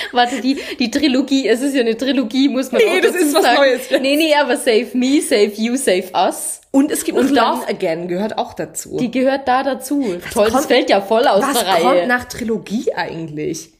Warte, 0.13 0.41
die, 0.41 0.57
die 0.79 0.89
Trilogie, 0.91 1.47
es 1.47 1.61
ist 1.61 1.73
ja 1.75 1.81
eine 1.81 1.95
Trilogie, 1.97 2.49
muss 2.49 2.71
man 2.71 2.81
Nee, 2.81 2.97
auch 2.97 3.01
das 3.01 3.11
dazu 3.13 3.25
ist 3.25 3.33
was 3.35 3.43
sagen. 3.43 3.57
Neues 3.57 3.89
jetzt. 3.89 4.01
Nee, 4.01 4.15
nee, 4.15 4.33
aber 4.35 4.57
Save 4.57 4.87
Me, 4.93 5.21
Save 5.21 5.51
You, 5.55 5.75
Save 5.75 6.05
Us. 6.15 6.61
Und 6.71 6.91
es 6.91 7.03
gibt 7.03 7.17
Und 7.17 7.29
Love 7.31 7.67
Again, 7.67 8.07
gehört 8.07 8.37
auch 8.37 8.53
dazu. 8.53 8.97
Die 8.99 9.09
gehört 9.11 9.47
da 9.47 9.63
dazu. 9.63 10.01
Toll, 10.31 10.45
das 10.45 10.53
kommt- 10.53 10.65
fällt 10.65 10.89
ja 10.89 11.01
voll 11.01 11.25
aus 11.27 11.41
was 11.43 11.59
der 11.59 11.67
Reihe. 11.67 11.81
kommt 11.83 12.07
nach 12.07 12.25
Trilogie 12.25 12.93
eigentlich? 12.93 13.71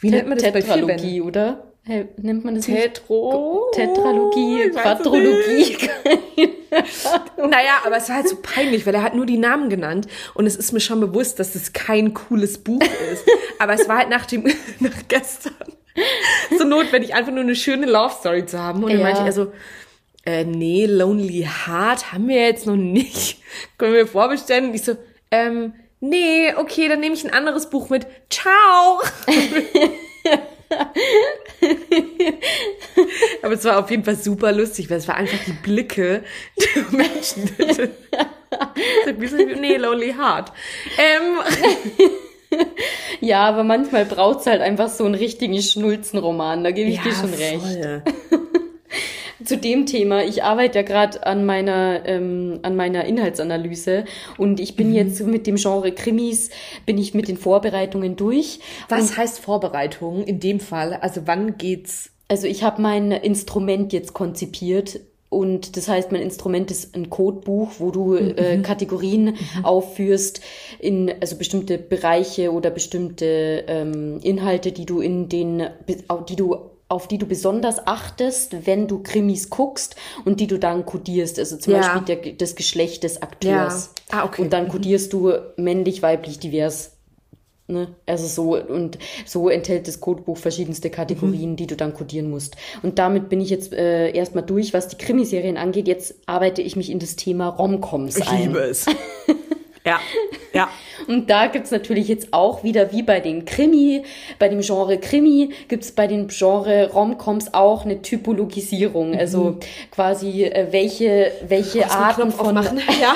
Wie 0.00 0.10
nennt 0.10 0.28
man 0.28 0.38
das 0.38 0.52
bei 0.52 0.60
Vierbänden? 0.62 0.88
Tetralogie, 0.96 1.20
oder? 1.22 1.67
Hä, 1.88 2.06
nennt 2.20 2.44
man 2.44 2.54
das? 2.54 2.66
Tetro? 2.66 3.70
Tetralogie, 3.74 4.68
Quadrologie. 4.70 5.78
Naja, 7.38 7.78
aber 7.86 7.96
es 7.96 8.10
war 8.10 8.16
halt 8.16 8.28
so 8.28 8.36
peinlich, 8.42 8.84
weil 8.84 8.94
er 8.94 9.02
hat 9.02 9.14
nur 9.14 9.24
die 9.24 9.38
Namen 9.38 9.70
genannt 9.70 10.06
und 10.34 10.44
es 10.46 10.54
ist 10.54 10.72
mir 10.72 10.80
schon 10.80 11.00
bewusst, 11.00 11.40
dass 11.40 11.54
es 11.54 11.72
kein 11.72 12.12
cooles 12.12 12.58
Buch 12.58 12.82
ist. 12.82 13.24
aber 13.58 13.72
es 13.72 13.88
war 13.88 13.96
halt 13.96 14.10
nach 14.10 14.26
dem, 14.26 14.44
nach 14.80 14.92
gestern 15.08 15.54
so 16.58 16.64
notwendig, 16.64 17.14
einfach 17.14 17.32
nur 17.32 17.40
eine 17.40 17.56
schöne 17.56 17.86
Love 17.86 18.14
Story 18.20 18.44
zu 18.44 18.58
haben. 18.58 18.84
Und 18.84 18.90
dann 18.90 18.98
Ja. 19.00 19.06
meinte 19.06 19.22
er 19.22 19.32
so, 19.32 19.50
äh, 20.26 20.44
nee, 20.44 20.84
Lonely 20.84 21.48
Heart 21.66 22.12
haben 22.12 22.28
wir 22.28 22.36
jetzt 22.42 22.66
noch 22.66 22.76
nicht. 22.76 23.38
Können 23.78 23.94
wir 23.94 24.06
vorbestellen? 24.06 24.66
Und 24.68 24.74
ich 24.74 24.82
so, 24.84 24.94
ähm, 25.30 25.72
nee, 26.00 26.52
okay, 26.54 26.88
dann 26.88 27.00
nehme 27.00 27.14
ich 27.14 27.24
ein 27.24 27.32
anderes 27.32 27.70
Buch 27.70 27.88
mit. 27.88 28.06
Ciao! 28.28 29.00
Aber 33.42 33.54
es 33.54 33.64
war 33.64 33.78
auf 33.78 33.90
jeden 33.90 34.04
Fall 34.04 34.16
super 34.16 34.52
lustig, 34.52 34.90
weil 34.90 34.98
es 34.98 35.08
war 35.08 35.16
einfach 35.16 35.38
die 35.46 35.52
Blicke 35.52 36.22
der 36.58 36.82
Menschen. 36.90 37.50
nee, 39.60 39.76
Lonely 39.76 40.14
Heart. 40.14 40.52
Ähm, 40.98 41.38
Ja, 43.20 43.48
aber 43.48 43.64
manchmal 43.64 44.06
braucht's 44.06 44.46
halt 44.46 44.62
einfach 44.62 44.88
so 44.88 45.04
einen 45.04 45.14
richtigen 45.14 45.60
Schnulzenroman. 45.60 46.64
Da 46.64 46.70
gebe 46.70 46.88
ich 46.90 47.00
dir 47.00 47.12
schon 47.12 47.34
recht. 47.34 47.62
Zu 49.44 49.56
dem 49.56 49.86
Thema, 49.86 50.24
ich 50.24 50.42
arbeite 50.42 50.78
ja 50.80 50.82
gerade 50.82 51.24
an 51.26 51.44
meiner 51.44 52.02
ähm, 52.06 52.58
an 52.62 52.74
meiner 52.76 53.04
Inhaltsanalyse 53.04 54.04
und 54.36 54.58
ich 54.60 54.72
Mhm. 54.72 54.76
bin 54.76 54.94
jetzt 54.94 55.20
mit 55.26 55.46
dem 55.46 55.56
Genre 55.56 55.92
Krimis 55.92 56.50
bin 56.86 56.98
ich 56.98 57.14
mit 57.14 57.28
den 57.28 57.36
Vorbereitungen 57.36 58.16
durch. 58.16 58.60
Was 58.88 59.16
heißt 59.16 59.38
Vorbereitung 59.38 60.24
in 60.24 60.40
dem 60.40 60.60
Fall? 60.60 60.94
Also 60.94 61.22
wann 61.26 61.56
geht's? 61.56 62.10
Also 62.28 62.46
ich 62.46 62.62
habe 62.62 62.82
mein 62.82 63.12
Instrument 63.12 63.92
jetzt 63.92 64.12
konzipiert 64.12 65.00
und 65.30 65.76
das 65.76 65.88
heißt, 65.88 66.10
mein 66.10 66.22
Instrument 66.22 66.70
ist 66.70 66.94
ein 66.96 67.10
Codebuch, 67.10 67.72
wo 67.78 67.90
du 67.90 68.14
äh, 68.16 68.58
Kategorien 68.62 69.36
aufführst 69.62 70.40
in 70.78 71.12
also 71.20 71.36
bestimmte 71.36 71.76
Bereiche 71.78 72.50
oder 72.52 72.70
bestimmte 72.70 73.64
ähm, 73.68 74.20
Inhalte, 74.22 74.72
die 74.72 74.86
du 74.86 75.00
in 75.00 75.28
den 75.28 75.64
die 76.28 76.36
du 76.36 76.67
auf 76.88 77.06
die 77.06 77.18
du 77.18 77.26
besonders 77.26 77.86
achtest, 77.86 78.66
wenn 78.66 78.88
du 78.88 79.02
Krimis 79.02 79.50
guckst 79.50 79.96
und 80.24 80.40
die 80.40 80.46
du 80.46 80.58
dann 80.58 80.86
kodierst. 80.86 81.38
Also 81.38 81.56
zum 81.58 81.74
Ja. 81.74 81.80
Beispiel 81.80 82.16
der, 82.16 82.32
das 82.34 82.54
Geschlecht 82.54 83.04
des 83.04 83.20
Akteurs. 83.20 83.90
Ja. 84.10 84.20
Ah, 84.20 84.24
okay. 84.24 84.42
Und 84.42 84.52
dann 84.52 84.68
kodierst 84.68 85.12
du 85.12 85.32
männlich, 85.56 86.02
weiblich, 86.02 86.38
divers. 86.38 86.92
Ne? 87.70 87.88
Also 88.06 88.26
so 88.26 88.56
und 88.56 88.98
so 89.26 89.50
enthält 89.50 89.86
das 89.88 90.00
Codebuch 90.00 90.38
verschiedenste 90.38 90.88
Kategorien, 90.88 91.56
die 91.56 91.66
du 91.66 91.76
dann 91.76 91.92
codieren 91.92 92.30
musst. 92.30 92.56
Und 92.82 92.98
damit 92.98 93.28
bin 93.28 93.42
ich 93.42 93.50
jetzt 93.50 93.74
äh, 93.74 94.10
erstmal 94.12 94.42
durch, 94.44 94.72
was 94.72 94.88
die 94.88 94.96
Krimiserien 94.96 95.58
angeht. 95.58 95.86
Jetzt 95.86 96.14
arbeite 96.24 96.62
ich 96.62 96.76
mich 96.76 96.88
in 96.90 96.98
das 96.98 97.16
Thema 97.16 97.48
Romcoms 97.48 98.16
Ich 98.16 98.26
ein. 98.30 98.44
liebe 98.44 98.60
es. 98.60 98.86
Ja, 99.88 100.00
ja. 100.52 100.68
Und 101.06 101.30
da 101.30 101.46
gibt's 101.46 101.70
natürlich 101.70 102.08
jetzt 102.08 102.34
auch 102.34 102.64
wieder, 102.64 102.92
wie 102.92 103.02
bei 103.02 103.20
den 103.20 103.44
Krimi, 103.44 104.02
bei 104.38 104.48
dem 104.48 104.60
Genre 104.60 104.98
Krimi, 104.98 105.50
gibt's 105.68 105.92
bei 105.92 106.06
dem 106.06 106.28
Genre 106.28 106.90
Romcoms 106.92 107.54
auch 107.54 107.84
eine 107.84 108.02
Typologisierung. 108.02 109.16
Also 109.16 109.58
quasi, 109.90 110.44
äh, 110.44 110.68
welche, 110.70 111.32
welche 111.46 111.90
Arten 111.90 112.32
von. 112.32 112.58
Ja. 113.00 113.14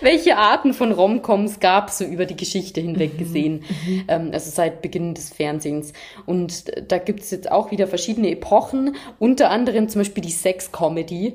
welche 0.00 0.36
Arten 0.36 0.72
von 0.72 0.92
Romcoms 0.92 1.58
gab 1.58 1.88
es 1.88 1.98
so 1.98 2.04
über 2.04 2.26
die 2.26 2.36
Geschichte 2.36 2.80
hinweg 2.80 3.18
gesehen, 3.18 3.64
ähm, 4.06 4.30
also 4.32 4.50
seit 4.50 4.82
Beginn 4.82 5.14
des 5.14 5.30
Fernsehens. 5.30 5.92
Und 6.26 6.64
da 6.90 6.98
gibt 6.98 7.20
es 7.20 7.30
jetzt 7.32 7.50
auch 7.50 7.72
wieder 7.72 7.88
verschiedene 7.88 8.30
Epochen, 8.30 8.94
unter 9.18 9.50
anderem 9.50 9.88
zum 9.88 10.00
Beispiel 10.00 10.22
die 10.22 10.30
Sex-Comedy, 10.30 11.34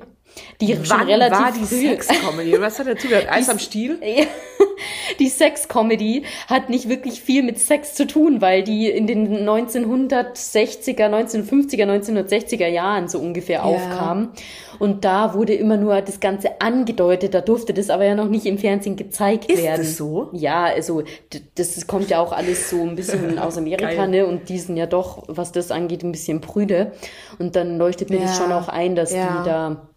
die 0.61 0.73
schon 0.75 0.89
Wann 0.99 1.07
relativ 1.07 1.37
war 1.39 1.51
die. 1.51 1.65
Sexcomedy? 1.65 2.59
Was 2.61 2.79
hat 2.79 2.87
dazu 2.87 3.07
gehört? 3.07 3.27
Eis 3.31 3.49
am 3.49 3.59
Stiel? 3.59 3.99
Ja. 4.05 4.25
Die 5.19 5.27
Sex-Comedy 5.27 6.23
hat 6.47 6.69
nicht 6.69 6.87
wirklich 6.87 7.19
viel 7.21 7.43
mit 7.43 7.59
Sex 7.59 7.95
zu 7.95 8.07
tun, 8.07 8.39
weil 8.39 8.63
die 8.63 8.89
in 8.89 9.07
den 9.07 9.45
1960er, 9.47 11.07
1950er, 11.09 11.85
1960er 11.85 12.67
Jahren 12.67 13.07
so 13.09 13.19
ungefähr 13.19 13.65
aufkam. 13.65 14.31
Und 14.79 15.03
da 15.03 15.33
wurde 15.33 15.53
immer 15.53 15.75
nur 15.75 16.01
das 16.01 16.19
Ganze 16.21 16.61
angedeutet, 16.61 17.33
da 17.33 17.41
durfte 17.41 17.73
das 17.73 17.89
aber 17.89 18.05
ja 18.05 18.15
noch 18.15 18.29
nicht 18.29 18.45
im 18.45 18.57
Fernsehen 18.57 18.95
gezeigt 18.95 19.51
Ist 19.51 19.61
werden. 19.63 19.81
das 19.81 19.97
so? 19.97 20.29
Ja, 20.31 20.63
also 20.65 21.03
das 21.55 21.85
kommt 21.87 22.09
ja 22.09 22.21
auch 22.21 22.31
alles 22.31 22.69
so 22.69 22.81
ein 22.81 22.95
bisschen 22.95 23.37
aus 23.39 23.57
Amerika, 23.57 23.89
Geil. 23.93 24.07
ne? 24.07 24.25
Und 24.25 24.47
die 24.47 24.59
sind 24.59 24.77
ja 24.77 24.85
doch, 24.85 25.23
was 25.27 25.51
das 25.51 25.71
angeht, 25.71 26.03
ein 26.03 26.13
bisschen 26.13 26.39
prüde. 26.39 26.93
Und 27.37 27.57
dann 27.57 27.77
leuchtet 27.77 28.09
mir 28.09 28.19
das 28.19 28.37
Ja. 28.37 28.43
schon 28.43 28.53
auch 28.53 28.69
ein, 28.69 28.95
dass 28.95 29.13
Ja. 29.13 29.41
die 29.43 29.49
da 29.49 29.88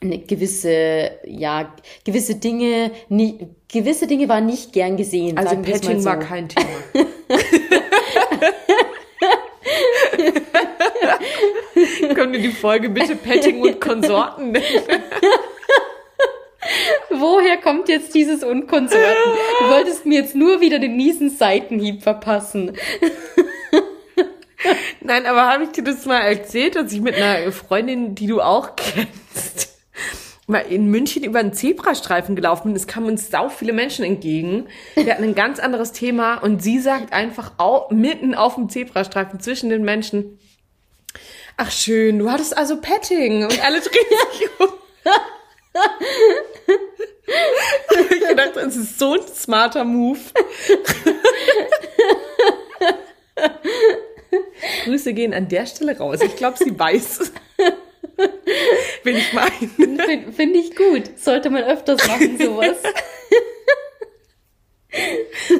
gewisse, 0.00 1.12
ja, 1.26 1.74
gewisse 2.04 2.36
Dinge, 2.36 2.90
nie, 3.08 3.48
gewisse 3.72 4.06
Dinge 4.06 4.28
waren 4.28 4.46
nicht 4.46 4.72
gern 4.72 4.96
gesehen. 4.96 5.36
Also 5.38 5.56
Patching 5.56 6.00
so. 6.00 6.08
war 6.08 6.18
kein 6.18 6.48
Thema. 6.48 6.68
Können 12.14 12.32
wir 12.32 12.40
die 12.40 12.52
Folge 12.52 12.90
bitte 12.90 13.16
Petting 13.16 13.62
und 13.62 13.80
Konsorten 13.80 14.52
nennen? 14.52 14.84
Woher 17.10 17.58
kommt 17.58 17.88
jetzt 17.88 18.14
dieses 18.14 18.42
Unkonsorten? 18.42 19.32
Du 19.60 19.68
wolltest 19.68 20.06
mir 20.06 20.20
jetzt 20.20 20.34
nur 20.34 20.60
wieder 20.60 20.78
den 20.78 20.96
miesen 20.96 21.30
Seitenhieb 21.30 22.02
verpassen. 22.02 22.76
Nein, 25.00 25.26
aber 25.26 25.46
habe 25.46 25.64
ich 25.64 25.70
dir 25.70 25.84
das 25.84 26.06
mal 26.06 26.20
erzählt, 26.20 26.76
dass 26.76 26.92
ich 26.92 27.00
mit 27.00 27.14
einer 27.14 27.52
Freundin, 27.52 28.14
die 28.14 28.26
du 28.26 28.40
auch 28.40 28.70
kennst, 28.76 29.73
mal 30.46 30.60
in 30.60 30.90
München 30.90 31.24
über 31.24 31.38
einen 31.38 31.52
Zebrastreifen 31.52 32.36
gelaufen 32.36 32.68
bin. 32.68 32.76
Es 32.76 32.86
kamen 32.86 33.06
uns 33.06 33.30
sau 33.30 33.48
viele 33.48 33.72
Menschen 33.72 34.04
entgegen. 34.04 34.66
Wir 34.94 35.12
hatten 35.12 35.24
ein 35.24 35.34
ganz 35.34 35.58
anderes 35.58 35.92
Thema 35.92 36.36
und 36.36 36.62
sie 36.62 36.78
sagt 36.78 37.12
einfach 37.12 37.52
au, 37.58 37.88
mitten 37.90 38.34
auf 38.34 38.56
dem 38.56 38.68
Zebrastreifen 38.68 39.40
zwischen 39.40 39.70
den 39.70 39.84
Menschen, 39.84 40.38
ach 41.56 41.70
schön, 41.70 42.18
du 42.18 42.30
hattest 42.30 42.56
also 42.56 42.80
Petting 42.80 43.44
und 43.44 43.64
alle 43.64 43.80
drehen 43.80 44.18
sich 44.32 44.48
um. 44.58 44.68
ich 48.10 48.28
gedacht, 48.28 48.56
das 48.56 48.76
ist 48.76 48.98
so 48.98 49.14
ein 49.14 49.26
smarter 49.34 49.84
Move. 49.84 50.20
Grüße 54.84 55.14
gehen 55.14 55.34
an 55.34 55.48
der 55.48 55.66
Stelle 55.66 55.96
raus. 55.96 56.20
Ich 56.20 56.36
glaube, 56.36 56.58
sie 56.58 56.78
weiß, 56.78 57.32
wen 59.02 59.16
ich 59.16 59.32
meine. 59.32 59.50
Finde 59.50 60.32
find 60.32 60.56
ich 60.56 60.76
gut. 60.76 61.18
Sollte 61.18 61.50
man 61.50 61.64
öfters 61.64 62.06
machen, 62.06 62.38
sowas. 62.40 62.76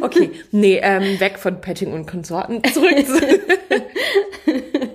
Okay, 0.01 0.31
nee, 0.53 0.81
ähm, 0.83 1.19
weg 1.19 1.39
von 1.39 1.61
Petting 1.61 1.93
und 1.93 2.07
Konsorten. 2.07 2.63
Zurück 2.73 3.07
zu... 3.07 3.21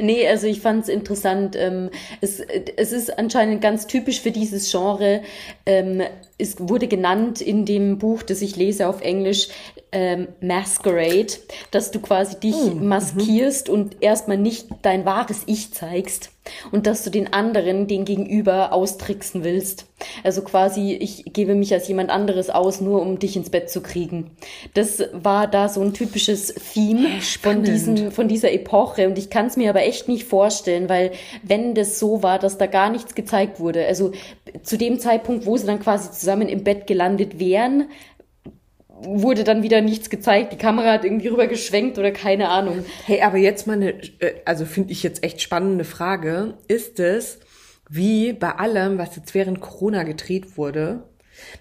Nee, 0.00 0.26
also 0.26 0.46
ich 0.46 0.60
fand 0.60 0.84
es 0.84 0.88
interessant. 0.88 1.56
Ähm, 1.56 1.90
es, 2.20 2.40
es 2.40 2.92
ist 2.92 3.18
anscheinend 3.18 3.60
ganz 3.60 3.86
typisch 3.86 4.20
für 4.22 4.30
dieses 4.30 4.70
Genre. 4.70 5.22
Ähm, 5.66 6.02
es 6.40 6.56
wurde 6.58 6.88
genannt 6.88 7.40
in 7.40 7.64
dem 7.64 7.98
Buch, 7.98 8.22
das 8.22 8.42
ich 8.42 8.56
lese 8.56 8.88
auf 8.88 9.00
Englisch, 9.02 9.48
ähm, 9.92 10.28
Masquerade, 10.40 11.32
dass 11.70 11.90
du 11.90 12.00
quasi 12.00 12.38
dich 12.38 12.54
maskierst 12.74 13.68
und 13.68 13.96
erstmal 14.00 14.38
nicht 14.38 14.68
dein 14.82 15.04
wahres 15.04 15.42
Ich 15.46 15.72
zeigst 15.72 16.30
und 16.72 16.86
dass 16.86 17.04
du 17.04 17.10
den 17.10 17.32
anderen, 17.32 17.86
den 17.86 18.04
Gegenüber, 18.04 18.72
austricksen 18.72 19.44
willst. 19.44 19.86
Also 20.24 20.42
quasi, 20.42 20.92
ich 20.94 21.24
gebe 21.32 21.54
mich 21.54 21.72
als 21.72 21.86
jemand 21.88 22.10
anderes 22.10 22.50
aus, 22.50 22.80
nur 22.80 23.02
um 23.02 23.18
dich 23.18 23.36
ins 23.36 23.50
Bett 23.50 23.68
zu 23.68 23.82
kriegen. 23.82 24.30
Das 24.74 25.02
war 25.12 25.46
da 25.46 25.68
so 25.68 25.82
ein 25.82 25.92
typisches 25.92 26.54
Theme 26.72 27.08
von 27.42 27.62
diesen 27.62 28.10
von 28.10 28.28
dieser 28.28 28.52
Epoche 28.52 29.08
und 29.08 29.18
ich 29.18 29.28
kann 29.28 29.46
es 29.46 29.56
mir 29.56 29.70
aber 29.70 29.82
echt 29.82 30.08
nicht 30.08 30.24
vorstellen, 30.24 30.88
weil 30.88 31.12
wenn 31.42 31.74
das 31.74 31.98
so 31.98 32.22
war, 32.22 32.38
dass 32.38 32.58
da 32.58 32.66
gar 32.66 32.90
nichts 32.90 33.14
gezeigt 33.14 33.60
wurde, 33.60 33.86
also 33.86 34.12
zu 34.62 34.78
dem 34.78 34.98
Zeitpunkt, 34.98 35.46
wo 35.46 35.56
sie 35.56 35.66
dann 35.66 35.80
quasi 35.80 36.10
zusammen 36.10 36.29
im 36.38 36.64
Bett 36.64 36.86
gelandet 36.86 37.38
wären, 37.38 37.88
wurde 39.02 39.44
dann 39.44 39.62
wieder 39.62 39.80
nichts 39.80 40.10
gezeigt, 40.10 40.52
die 40.52 40.58
Kamera 40.58 40.92
hat 40.92 41.04
irgendwie 41.04 41.28
rüber 41.28 41.46
geschwenkt 41.46 41.98
oder 41.98 42.10
keine 42.10 42.48
Ahnung. 42.48 42.84
Hey, 43.06 43.22
aber 43.22 43.38
jetzt 43.38 43.66
mal 43.66 43.74
eine, 43.74 43.92
äh, 44.20 44.34
also 44.44 44.66
finde 44.66 44.92
ich 44.92 45.02
jetzt 45.02 45.24
echt 45.24 45.40
spannende 45.40 45.84
Frage. 45.84 46.54
Ist 46.68 47.00
es, 47.00 47.40
wie 47.88 48.32
bei 48.32 48.50
allem, 48.50 48.98
was 48.98 49.16
jetzt 49.16 49.34
während 49.34 49.60
Corona 49.60 50.02
gedreht 50.02 50.56
wurde, 50.56 51.04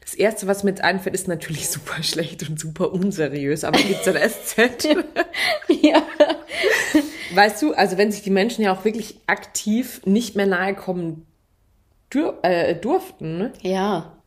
das 0.01 0.13
erste, 0.13 0.47
was 0.47 0.63
mir 0.63 0.71
jetzt 0.71 0.84
einfällt, 0.84 1.15
ist 1.15 1.27
natürlich 1.27 1.69
super 1.69 2.03
schlecht 2.03 2.47
und 2.49 2.60
super 2.60 2.91
unseriös, 2.91 3.63
aber 3.63 3.79
gibt's 3.79 4.08
ein 4.08 4.17
SZ? 4.17 4.84
ja. 5.82 6.03
Weißt 7.34 7.62
du, 7.62 7.73
also 7.73 7.97
wenn 7.97 8.12
sich 8.12 8.21
die 8.21 8.32
Menschen 8.32 8.63
ja 8.63 8.73
auch 8.73 8.86
wirklich 8.86 9.19
aktiv 9.27 10.01
nicht 10.05 10.36
mehr 10.36 10.47
nahe 10.47 10.75
kommen 10.75 11.25
dur 12.10 12.39
äh, 12.41 12.75
durften? 12.75 13.51
Ja. 13.62 14.18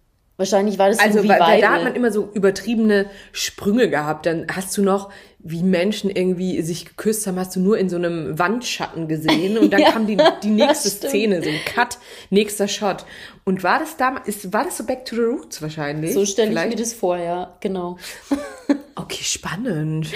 Wahrscheinlich 0.43 0.77
war 0.77 0.89
das 0.89 0.99
Also, 0.99 1.21
weil, 1.29 1.39
weil 1.39 1.61
da 1.61 1.71
hat 1.75 1.85
man 1.85 1.95
immer 1.95 2.11
so 2.11 2.29
übertriebene 2.35 3.07
Sprünge 3.31 3.89
gehabt. 3.89 4.27
Dann 4.27 4.49
hast 4.53 4.77
du 4.77 4.83
noch, 4.83 5.13
wie 5.39 5.63
Menschen 5.63 6.11
irgendwie 6.11 6.61
sich 6.63 6.85
geküsst 6.85 7.29
haben, 7.29 7.39
hast 7.39 7.55
du 7.55 7.61
nur 7.61 7.79
in 7.79 7.89
so 7.89 7.95
einem 7.95 8.37
Wandschatten 8.41 9.07
gesehen. 9.07 9.57
Und 9.57 9.71
dann 9.73 9.81
Ja, 9.81 9.93
kam 9.93 10.09
die, 10.09 10.19
die 10.43 10.51
nächste. 10.51 10.89
Szene, 10.91 11.45
so 11.45 11.49
ein 11.49 11.61
Cut, 11.65 11.99
nächster 12.31 12.67
Shot. 12.67 13.05
Und 13.45 13.63
war 13.63 13.79
das 13.79 13.97
damals, 13.97 14.27
ist, 14.27 14.53
war 14.53 14.65
das 14.65 14.79
so 14.79 14.85
Back 14.85 15.05
to 15.05 15.15
the 15.15 15.23
Roots 15.23 15.63
wahrscheinlich? 15.63 16.13
so 16.13 16.27
stelle 16.27 16.51
ich 16.51 16.71
mir 16.71 16.75
das 16.77 16.93
vor, 16.93 17.17
ja, 17.19 17.57
genau. 17.61 17.99
Okay, 18.95 19.23
spannend. 19.25 20.09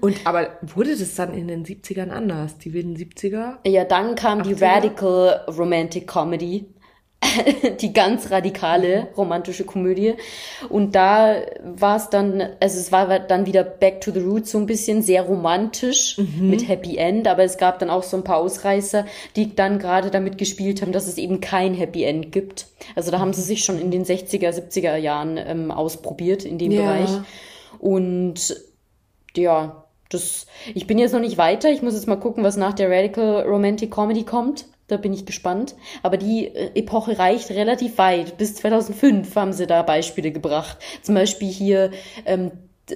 Und 0.00 0.16
aber 0.24 0.50
wurde 0.62 0.96
das 0.96 1.14
dann 1.14 1.34
in 1.34 1.48
den 1.48 1.64
70ern 1.64 2.10
anders? 2.10 2.58
Die 2.58 2.72
wilden 2.72 2.96
70er? 2.96 3.56
Ja, 3.66 3.84
dann 3.84 4.14
kam 4.14 4.42
die 4.42 4.54
80er? 4.54 4.62
Radical 4.62 5.44
Romantic 5.48 6.06
Comedy. 6.06 6.66
die 7.80 7.92
ganz 7.92 8.30
radikale 8.30 9.08
romantische 9.16 9.64
Komödie. 9.64 10.14
Und 10.68 10.94
da 10.94 11.36
war 11.62 11.96
es 11.96 12.10
dann, 12.10 12.40
also 12.60 12.78
es 12.78 12.90
war 12.92 13.20
dann 13.20 13.46
wieder 13.46 13.64
Back 13.64 14.00
to 14.00 14.10
the 14.10 14.20
Roots 14.20 14.50
so 14.50 14.58
ein 14.58 14.66
bisschen 14.66 15.02
sehr 15.02 15.22
romantisch 15.22 16.18
mit 16.40 16.68
Happy 16.68 16.96
End, 16.96 17.28
aber 17.28 17.44
es 17.44 17.58
gab 17.58 17.78
dann 17.78 17.90
auch 17.90 18.02
so 18.02 18.16
ein 18.16 18.24
paar 18.24 18.38
Ausreißer, 18.38 19.06
die 19.36 19.54
dann 19.54 19.78
gerade 19.78 20.10
damit 20.10 20.38
gespielt 20.38 20.82
haben, 20.82 20.92
dass 20.92 21.06
es 21.06 21.18
eben 21.18 21.40
kein 21.40 21.74
Happy 21.74 22.04
End 22.04 22.32
gibt. 22.32 22.66
Also 22.96 23.10
da 23.10 23.20
haben 23.20 23.32
sie 23.32 23.42
sich 23.42 23.64
schon 23.64 23.78
in 23.78 23.90
den 23.90 24.04
60er, 24.04 24.50
70er 24.50 24.96
Jahren 24.96 25.36
ähm, 25.38 25.70
ausprobiert 25.70 26.44
in 26.44 26.58
dem 26.58 26.72
Ja. 26.72 26.82
Bereich. 26.82 27.10
Und 27.78 28.56
ja, 29.36 29.84
das, 30.08 30.46
ich 30.74 30.86
bin 30.86 30.98
jetzt 30.98 31.12
noch 31.12 31.20
nicht 31.20 31.38
weiter. 31.38 31.70
Ich 31.70 31.82
muss 31.82 31.94
jetzt 31.94 32.06
mal 32.06 32.16
gucken, 32.16 32.44
was 32.44 32.56
nach 32.56 32.74
der 32.74 32.90
Radical 32.90 33.42
Romantic 33.42 33.90
Comedy 33.90 34.24
kommt. 34.24 34.66
Da 34.92 34.98
bin 34.98 35.14
ich 35.14 35.24
gespannt. 35.24 35.74
Aber 36.02 36.18
die 36.18 36.48
äh, 36.48 36.70
Epoche 36.74 37.18
reicht 37.18 37.48
relativ 37.50 37.96
weit. 37.96 38.36
Bis 38.36 38.56
2005 38.56 39.34
haben 39.34 39.54
sie 39.54 39.66
da 39.66 39.80
Beispiele 39.82 40.32
gebracht. 40.32 40.76
Zum 41.00 41.14
Beispiel 41.14 41.48
hier, 41.48 41.92
ähm, 42.26 42.50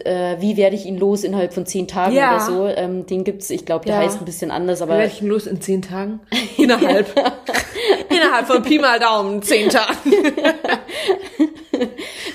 äh, 0.04 0.37
wie 0.40 0.59
werde 0.59 0.76
ich 0.76 0.85
ihn 0.85 0.98
los 0.98 1.24
innerhalb 1.24 1.54
von 1.54 1.64
zehn 1.64 1.88
Tagen 1.88 2.14
Ja. 2.14 2.35
oder 2.35 2.40
so. 2.44 2.66
Ähm, 2.66 3.06
den 3.06 3.24
gibt's, 3.24 3.48
ich 3.48 3.64
glaube, 3.64 3.87
der 3.87 3.94
Ja. 3.94 4.00
heißt 4.02 4.18
ein 4.18 4.26
bisschen 4.26 4.50
anders, 4.50 4.82
aber 4.82 4.98
Werde 4.98 5.11
ich 5.11 5.22
ihn 5.22 5.28
los 5.28 5.46
in 5.46 5.62
zehn 5.62 5.80
Tagen? 5.80 6.20
Innerhalb. 6.59 7.06
Innerhalb 8.11 8.46
von 8.46 8.62
Pi 8.62 8.78
mal 8.78 9.00
Daumen, 9.00 9.40
zehn 9.42 9.70
Tagen. 9.70 9.96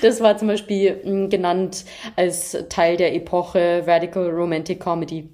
das 0.02 0.20
war 0.20 0.36
zum 0.38 0.48
Beispiel 0.48 1.00
mh, 1.04 1.28
genannt 1.28 1.84
als 2.16 2.56
Teil 2.68 2.96
der 2.96 3.14
Epoche 3.14 3.84
Radical 3.86 4.28
Romantic 4.30 4.80
Comedy. 4.80 5.28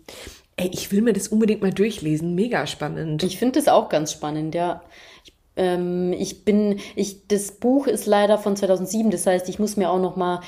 Ey, 0.59 0.71
ich 0.73 0.90
will 0.90 1.03
mir 1.03 1.12
das 1.12 1.29
unbedingt 1.29 1.62
mal 1.62 1.73
durchlesen. 1.73 2.35
Mega 2.35 2.66
spannend. 2.66 3.23
Ich 3.23 3.38
finde 3.38 3.61
das 3.61 3.68
auch 3.68 3.88
ganz 3.88 4.12
spannend, 4.12 4.57
ja. 4.57 4.83
Ich, 5.25 5.33
ähm, 5.57 6.14
bin, 6.44 6.81
ich, 6.97 7.29
das 7.29 7.53
Buch 7.53 7.87
ist 7.87 8.07
leider 8.07 8.38
von 8.38 8.57
2007, 8.57 9.11
das 9.12 9.27
heißt, 9.27 9.49
ich 9.49 9.61
muss 9.61 9.77
mir 9.77 9.88
auch 9.88 10.01
noch 10.01 10.16
mal 10.16 10.40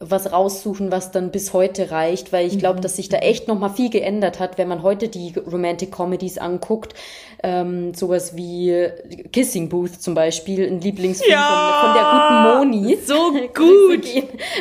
was 0.00 0.32
raussuchen, 0.32 0.92
was 0.92 1.10
dann 1.10 1.30
bis 1.32 1.52
heute 1.52 1.90
reicht, 1.90 2.32
weil 2.32 2.46
ich 2.46 2.58
glaube, 2.58 2.80
dass 2.80 2.96
sich 2.96 3.08
da 3.08 3.18
echt 3.18 3.48
noch 3.48 3.58
mal 3.58 3.68
viel 3.70 3.90
geändert 3.90 4.38
hat, 4.38 4.56
wenn 4.56 4.68
man 4.68 4.82
heute 4.84 5.08
die 5.08 5.32
Romantic 5.50 5.90
Comedies 5.90 6.38
anguckt. 6.38 6.94
Ähm, 7.42 7.94
sowas 7.94 8.36
wie 8.36 8.86
Kissing 9.32 9.68
Booth 9.68 10.00
zum 10.02 10.14
Beispiel, 10.14 10.66
ein 10.66 10.80
Lieblingsfilm 10.80 11.30
Ja, 11.32 11.80
von, 11.80 11.86
von 11.86 11.94
der 11.94 12.68
guten 12.68 12.80
Moni. 12.82 12.98
so 13.04 13.14
gut. 13.54 14.04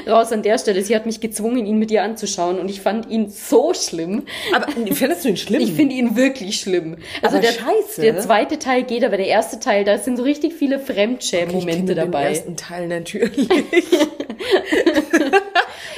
raus 0.08 0.32
an 0.32 0.44
der 0.44 0.58
Stelle. 0.60 0.82
Sie 0.84 0.96
hat 0.96 1.06
mich 1.08 1.20
gezwungen, 1.20 1.66
ihn 1.66 1.80
mit 1.80 1.90
ihr 1.92 2.04
anzuschauen 2.04 2.60
und 2.60 2.70
ich 2.70 2.82
fand 2.82 3.10
ihn 3.10 3.30
so 3.30 3.74
schlimm. 3.74 4.24
Aber 4.56 4.68
findest 4.94 5.26
du 5.26 5.30
ihn 5.30 5.38
schlimm? 5.38 5.62
Ich 5.62 5.74
finde 5.74 5.96
ihn 5.96 6.16
wirklich 6.16 6.60
schlimm. 6.60 6.98
Also 7.22 7.38
Aber 7.38 7.46
der, 7.46 7.52
scheiße. 7.54 8.02
der 8.02 8.20
zweite 8.20 8.60
Teil 8.60 8.84
geht, 8.84 9.04
aber 9.04 9.18
der 9.18 9.28
erste 9.28 9.60
Teil, 9.60 9.84
da 9.84 9.98
sind 9.98 10.18
so 10.18 10.24
richtig 10.24 10.54
viele 10.54 10.78
Ich 10.80 10.86
kenne 10.86 10.94
Fremdschäm-Momente 11.18 11.96
Den 11.96 12.12
dabei. 12.12 12.30
ersten 12.30 12.56
Teil 12.58 12.88
natürlich. 12.88 13.48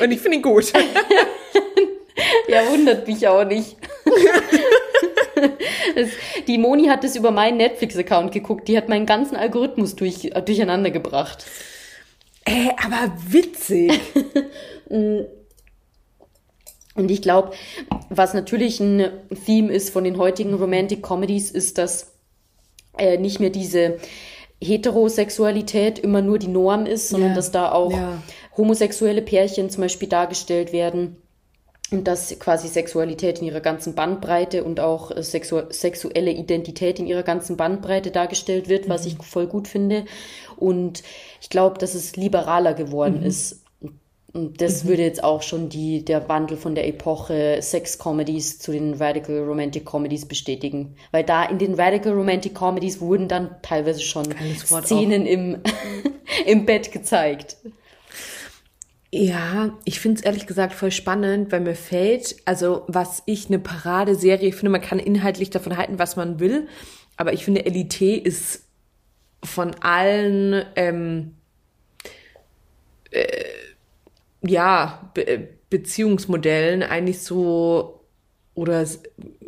Und 0.02 0.12
ich 0.12 0.20
finde 0.20 0.38
ihn 0.38 0.44
gut. 0.44 0.72
Ja, 2.48 2.68
wundert 2.72 3.08
mich 3.08 3.28
auch 3.28 3.44
nicht. 3.46 3.76
das, 5.96 6.10
die 6.48 6.58
Moni 6.58 6.88
hat 6.88 7.04
das 7.04 7.16
über 7.16 7.32
meinen 7.32 7.58
Netflix-Account 7.58 8.32
geguckt. 8.32 8.68
Die 8.68 8.78
hat 8.78 8.90
meinen 8.90 9.06
ganzen 9.06 9.36
Algorithmus 9.36 9.96
durch, 9.96 10.26
äh, 10.26 10.42
durcheinander 10.42 10.92
gebracht. 10.92 11.46
Ey, 12.46 12.72
aber 12.84 13.12
witzig. 13.28 14.00
Und 16.96 17.12
ich 17.12 17.22
glaube, 17.22 17.52
was 18.10 18.34
natürlich 18.34 18.80
ein 18.80 19.10
Theme 19.46 19.72
ist 19.72 19.92
von 19.92 20.04
den 20.04 20.18
heutigen 20.18 20.54
Romantic 20.54 21.02
Comedies, 21.02 21.52
ist, 21.52 21.78
dass 21.78 22.14
äh, 22.98 23.18
nicht 23.18 23.40
mehr 23.40 23.52
diese 23.52 24.00
Heterosexualität 24.62 26.00
immer 26.00 26.22
nur 26.22 26.40
die 26.40 26.48
Norm 26.50 26.86
ist, 26.86 27.10
sondern 27.10 27.30
Ja. 27.30 27.36
dass 27.36 27.52
da 27.52 27.72
auch 27.72 27.92
Ja. 27.92 28.22
Homosexuelle 28.60 29.22
Pärchen 29.22 29.70
zum 29.70 29.82
Beispiel 29.82 30.10
dargestellt 30.10 30.72
werden. 30.74 31.18
Und 31.92 32.08
dass 32.08 32.38
quasi 32.38 32.68
Sexualität 32.68 33.40
in 33.40 33.48
ihrer 33.48 33.62
ganzen 33.62 33.96
Bandbreite 33.96 34.64
und 34.64 34.80
auch 34.80 35.10
äh, 35.10 35.24
sexu 35.24 35.62
sexuelle 35.72 36.30
Identität 36.30 37.00
in 37.00 37.08
ihrer 37.08 37.24
ganzen 37.24 37.58
Bandbreite 37.58 38.12
dargestellt 38.12 38.70
wird, 38.70 38.88
was 38.88 39.08
ich 39.08 39.18
voll 39.18 39.48
gut 39.48 39.68
finde. 39.68 40.06
Und 40.56 41.02
ich 41.42 41.50
glaube, 41.50 41.80
dass 41.80 41.96
es 41.96 42.16
liberaler 42.16 42.76
geworden 42.76 43.24
ist. 43.24 43.64
Und 44.32 44.62
das 44.62 44.86
würde 44.86 45.02
jetzt 45.02 45.24
auch 45.24 45.42
schon 45.42 45.70
die, 45.70 46.06
der 46.06 46.30
Wandel 46.30 46.58
von 46.58 46.76
der 46.76 46.88
Epoche 46.88 47.58
Sex-Comedies 47.60 48.60
zu 48.60 48.72
den 48.72 48.94
Radical 48.94 49.40
Romantic 49.40 49.86
Comedies 49.86 50.28
bestätigen. 50.28 50.96
Weil 51.10 51.24
da 51.24 51.46
in 51.46 51.58
den 51.58 51.74
Radical 51.74 52.14
Romantic 52.14 52.54
Comedies 52.54 53.02
wurden 53.02 53.28
dann 53.28 53.56
teilweise 53.64 54.02
schon 54.02 54.28
Szenen 54.56 55.26
im, 55.26 55.58
im 56.46 56.68
Bett 56.68 56.92
gezeigt. 56.92 57.58
Ja, 59.12 59.76
ich 59.86 60.00
finde 60.00 60.20
es 60.20 60.26
ehrlich 60.26 60.46
gesagt 60.46 60.74
voll 60.74 60.92
spannend, 60.92 61.52
weil 61.52 61.62
mir 61.62 61.76
fällt, 61.76 62.36
also 62.46 62.84
was 62.88 63.24
ich 63.26 63.48
eine 63.48 63.58
Paradeserie 63.58 64.52
finde, 64.52 64.70
man 64.70 64.82
kann 64.82 65.00
inhaltlich 65.00 65.50
davon 65.50 65.78
halten, 65.78 65.98
was 65.98 66.16
man 66.16 66.40
will, 66.40 66.68
aber 67.18 67.34
ich 67.34 67.44
finde, 67.44 67.66
Elite 67.66 68.06
ist 68.06 68.66
von 69.44 69.74
allen, 69.82 70.64
ähm, 70.76 71.36
äh, 73.12 73.46
ja, 74.42 75.12
Be 75.14 75.50
Beziehungsmodellen 75.70 76.82
eigentlich 76.82 77.22
so 77.22 78.00
oder 78.56 78.86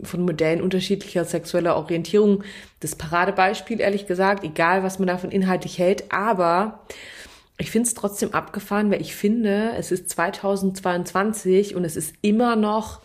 von 0.04 0.22
Modellen 0.22 0.62
unterschiedlicher 0.62 1.26
sexueller 1.26 1.76
Orientierung 1.78 2.44
das 2.80 2.96
Paradebeispiel, 2.96 3.80
ehrlich 3.80 4.06
gesagt, 4.06 4.44
egal 4.44 4.84
was 4.84 5.00
man 5.00 5.08
davon 5.08 5.32
inhaltlich 5.32 5.80
hält, 5.80 6.12
aber 6.12 6.86
ich 7.58 7.70
finde 7.72 7.88
es 7.88 7.94
trotzdem 7.94 8.34
abgefahren, 8.34 8.90
weil 8.92 9.02
ich 9.02 9.16
finde, 9.16 9.74
es 9.78 9.92
ist 9.92 10.10
2022 10.10 11.76
und 11.76 11.86
es 11.86 11.96
ist 11.96 12.16
immer 12.22 12.56
noch 12.56 13.02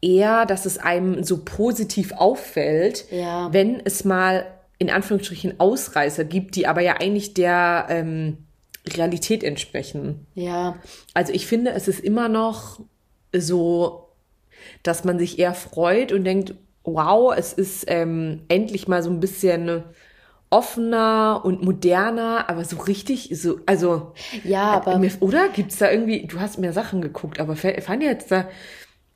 eher, 0.00 0.46
dass 0.46 0.66
es 0.66 0.78
einem 0.78 1.24
so 1.24 1.38
positiv 1.44 2.12
auffällt, 2.12 3.06
Ja. 3.10 3.52
wenn 3.52 3.80
es 3.84 4.04
mal 4.04 4.46
in 4.78 4.90
Anführungsstrichen 4.90 5.58
Ausreißer 5.60 6.24
gibt, 6.24 6.56
die 6.56 6.66
aber 6.66 6.82
ja 6.82 6.94
eigentlich 7.00 7.32
der 7.34 7.86
ähm, 7.88 8.38
Realität 8.86 9.42
entsprechen. 9.42 10.26
Ja, 10.34 10.76
Also 11.14 11.32
ich 11.32 11.46
finde, 11.46 11.70
es 11.72 11.88
ist 11.88 12.00
immer 12.00 12.28
noch 12.28 12.80
so, 13.32 14.08
dass 14.82 15.04
man 15.04 15.18
sich 15.18 15.38
eher 15.38 15.54
freut 15.54 16.12
und 16.12 16.24
denkt, 16.24 16.54
wow, 16.82 17.32
es 17.34 17.52
ist 17.54 17.84
ähm, 17.88 18.42
endlich 18.48 18.88
mal 18.88 19.02
so 19.02 19.08
ein 19.10 19.20
bisschen 19.20 19.84
offener 20.54 21.40
und 21.42 21.64
moderner, 21.64 22.48
aber 22.48 22.64
so 22.64 22.76
richtig, 22.76 23.28
so, 23.32 23.58
also, 23.66 24.12
ja, 24.44 24.70
aber 24.70 24.94
äh, 24.94 24.98
mir, 25.00 25.10
oder? 25.18 25.48
Gibt's 25.48 25.78
da 25.78 25.90
irgendwie, 25.90 26.28
du 26.28 26.38
hast 26.38 26.60
mir 26.60 26.72
Sachen 26.72 27.02
geguckt, 27.02 27.40
aber 27.40 27.56
fallen 27.56 27.98
dir 27.98 28.08
jetzt 28.08 28.30
da, 28.30 28.48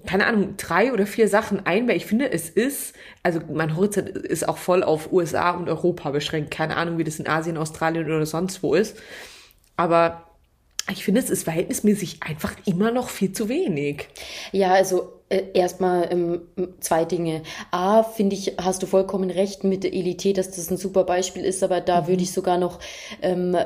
keine 0.05 0.27
Ahnung, 0.27 0.57
drei 0.57 0.93
oder 0.93 1.07
vier 1.07 1.29
Sachen 1.29 1.65
ein, 1.65 1.87
weil 1.87 1.97
ich 1.97 2.07
finde, 2.07 2.33
es 2.33 2.51
ist, 2.51 2.97
also 3.23 3.41
mein 3.53 3.77
Horizont 3.77 4.09
ist 4.09 4.49
auch 4.49 4.59
voll 4.59 4.83
auf 4.83 5.13
USA 5.13 5.53
und 5.53 5.69
Europa 5.69 6.11
beschränkt. 6.11 6.51
Keine 6.51 6.77
Ahnung, 6.77 6.99
wie 6.99 7.05
das 7.05 7.21
in 7.21 7.29
Asien, 7.29 7.57
Australien 7.57 8.07
oder 8.07 8.27
sonst 8.27 8.63
wo 8.65 8.75
ist. 8.75 8.99
Aber 9.77 10.28
ich 10.91 11.05
finde, 11.05 11.21
es 11.21 11.31
ist 11.31 11.45
verhältnismäßig 11.45 12.23
einfach 12.23 12.55
immer 12.67 12.91
noch 12.91 13.09
viel 13.09 13.33
zu 13.33 13.49
wenig. 13.49 14.09
Ja, 14.53 14.73
also 14.73 15.13
äh, 15.29 15.45
erstmal 15.55 16.11
ähm, 16.11 16.41
zwei 16.81 17.05
Dinge. 17.05 17.43
A, 17.71 18.03
finde 18.03 18.37
ich, 18.37 18.55
hast 18.59 18.83
du 18.83 18.87
vollkommen 18.87 19.31
recht 19.31 19.65
mit 19.65 19.85
der 19.85 19.93
Elite, 19.93 20.33
dass 20.33 20.51
das 20.51 20.71
ein 20.71 20.77
super 20.79 21.05
Beispiel 21.05 21.45
ist, 21.45 21.63
aber 21.63 21.81
da 21.81 22.07
würde 22.09 22.23
ich 22.23 22.33
sogar 22.33 22.59
noch 22.59 22.79
ähm, 23.23 23.57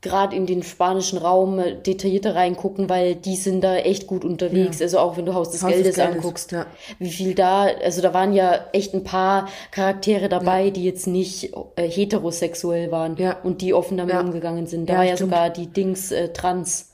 gerade 0.00 0.36
in 0.36 0.46
den 0.46 0.62
spanischen 0.62 1.18
Raum 1.18 1.58
äh, 1.58 1.74
detaillierter 1.74 2.36
reingucken, 2.36 2.88
weil 2.88 3.16
die 3.16 3.34
sind 3.34 3.62
da 3.62 3.76
echt 3.76 4.06
gut 4.06 4.24
unterwegs. 4.24 4.80
Also 4.80 5.00
auch 5.00 5.16
wenn 5.16 5.26
du 5.26 5.34
Haus 5.34 5.50
des 5.50 5.62
Haus 5.62 5.70
des 5.72 5.76
Geldes 5.82 5.96
Geldes, 5.96 6.16
anguckst, 6.16 6.52
ja. 6.52 6.66
wie 7.00 7.10
viel 7.10 7.34
da, 7.34 7.64
also 7.64 8.00
da 8.00 8.14
waren 8.14 8.32
ja 8.32 8.66
echt 8.72 8.94
ein 8.94 9.02
paar 9.02 9.48
Charaktere 9.72 10.28
dabei, 10.28 10.70
die 10.70 10.84
jetzt 10.84 11.06
nicht 11.08 11.52
äh, 11.76 11.88
heterosexuell 11.88 12.92
waren 12.92 13.16
Ja. 13.16 13.38
und 13.42 13.60
die 13.60 13.74
offen 13.74 13.96
damit 13.96 14.14
Ja. 14.14 14.20
umgegangen 14.20 14.66
sind. 14.68 14.88
Da 14.88 14.92
Ja, 14.92 14.98
war 15.00 15.06
ja 15.06 15.16
stimmt. 15.16 15.30
sogar 15.30 15.50
die 15.50 15.66
Dings 15.66 16.12
äh, 16.12 16.32
trans 16.32 16.92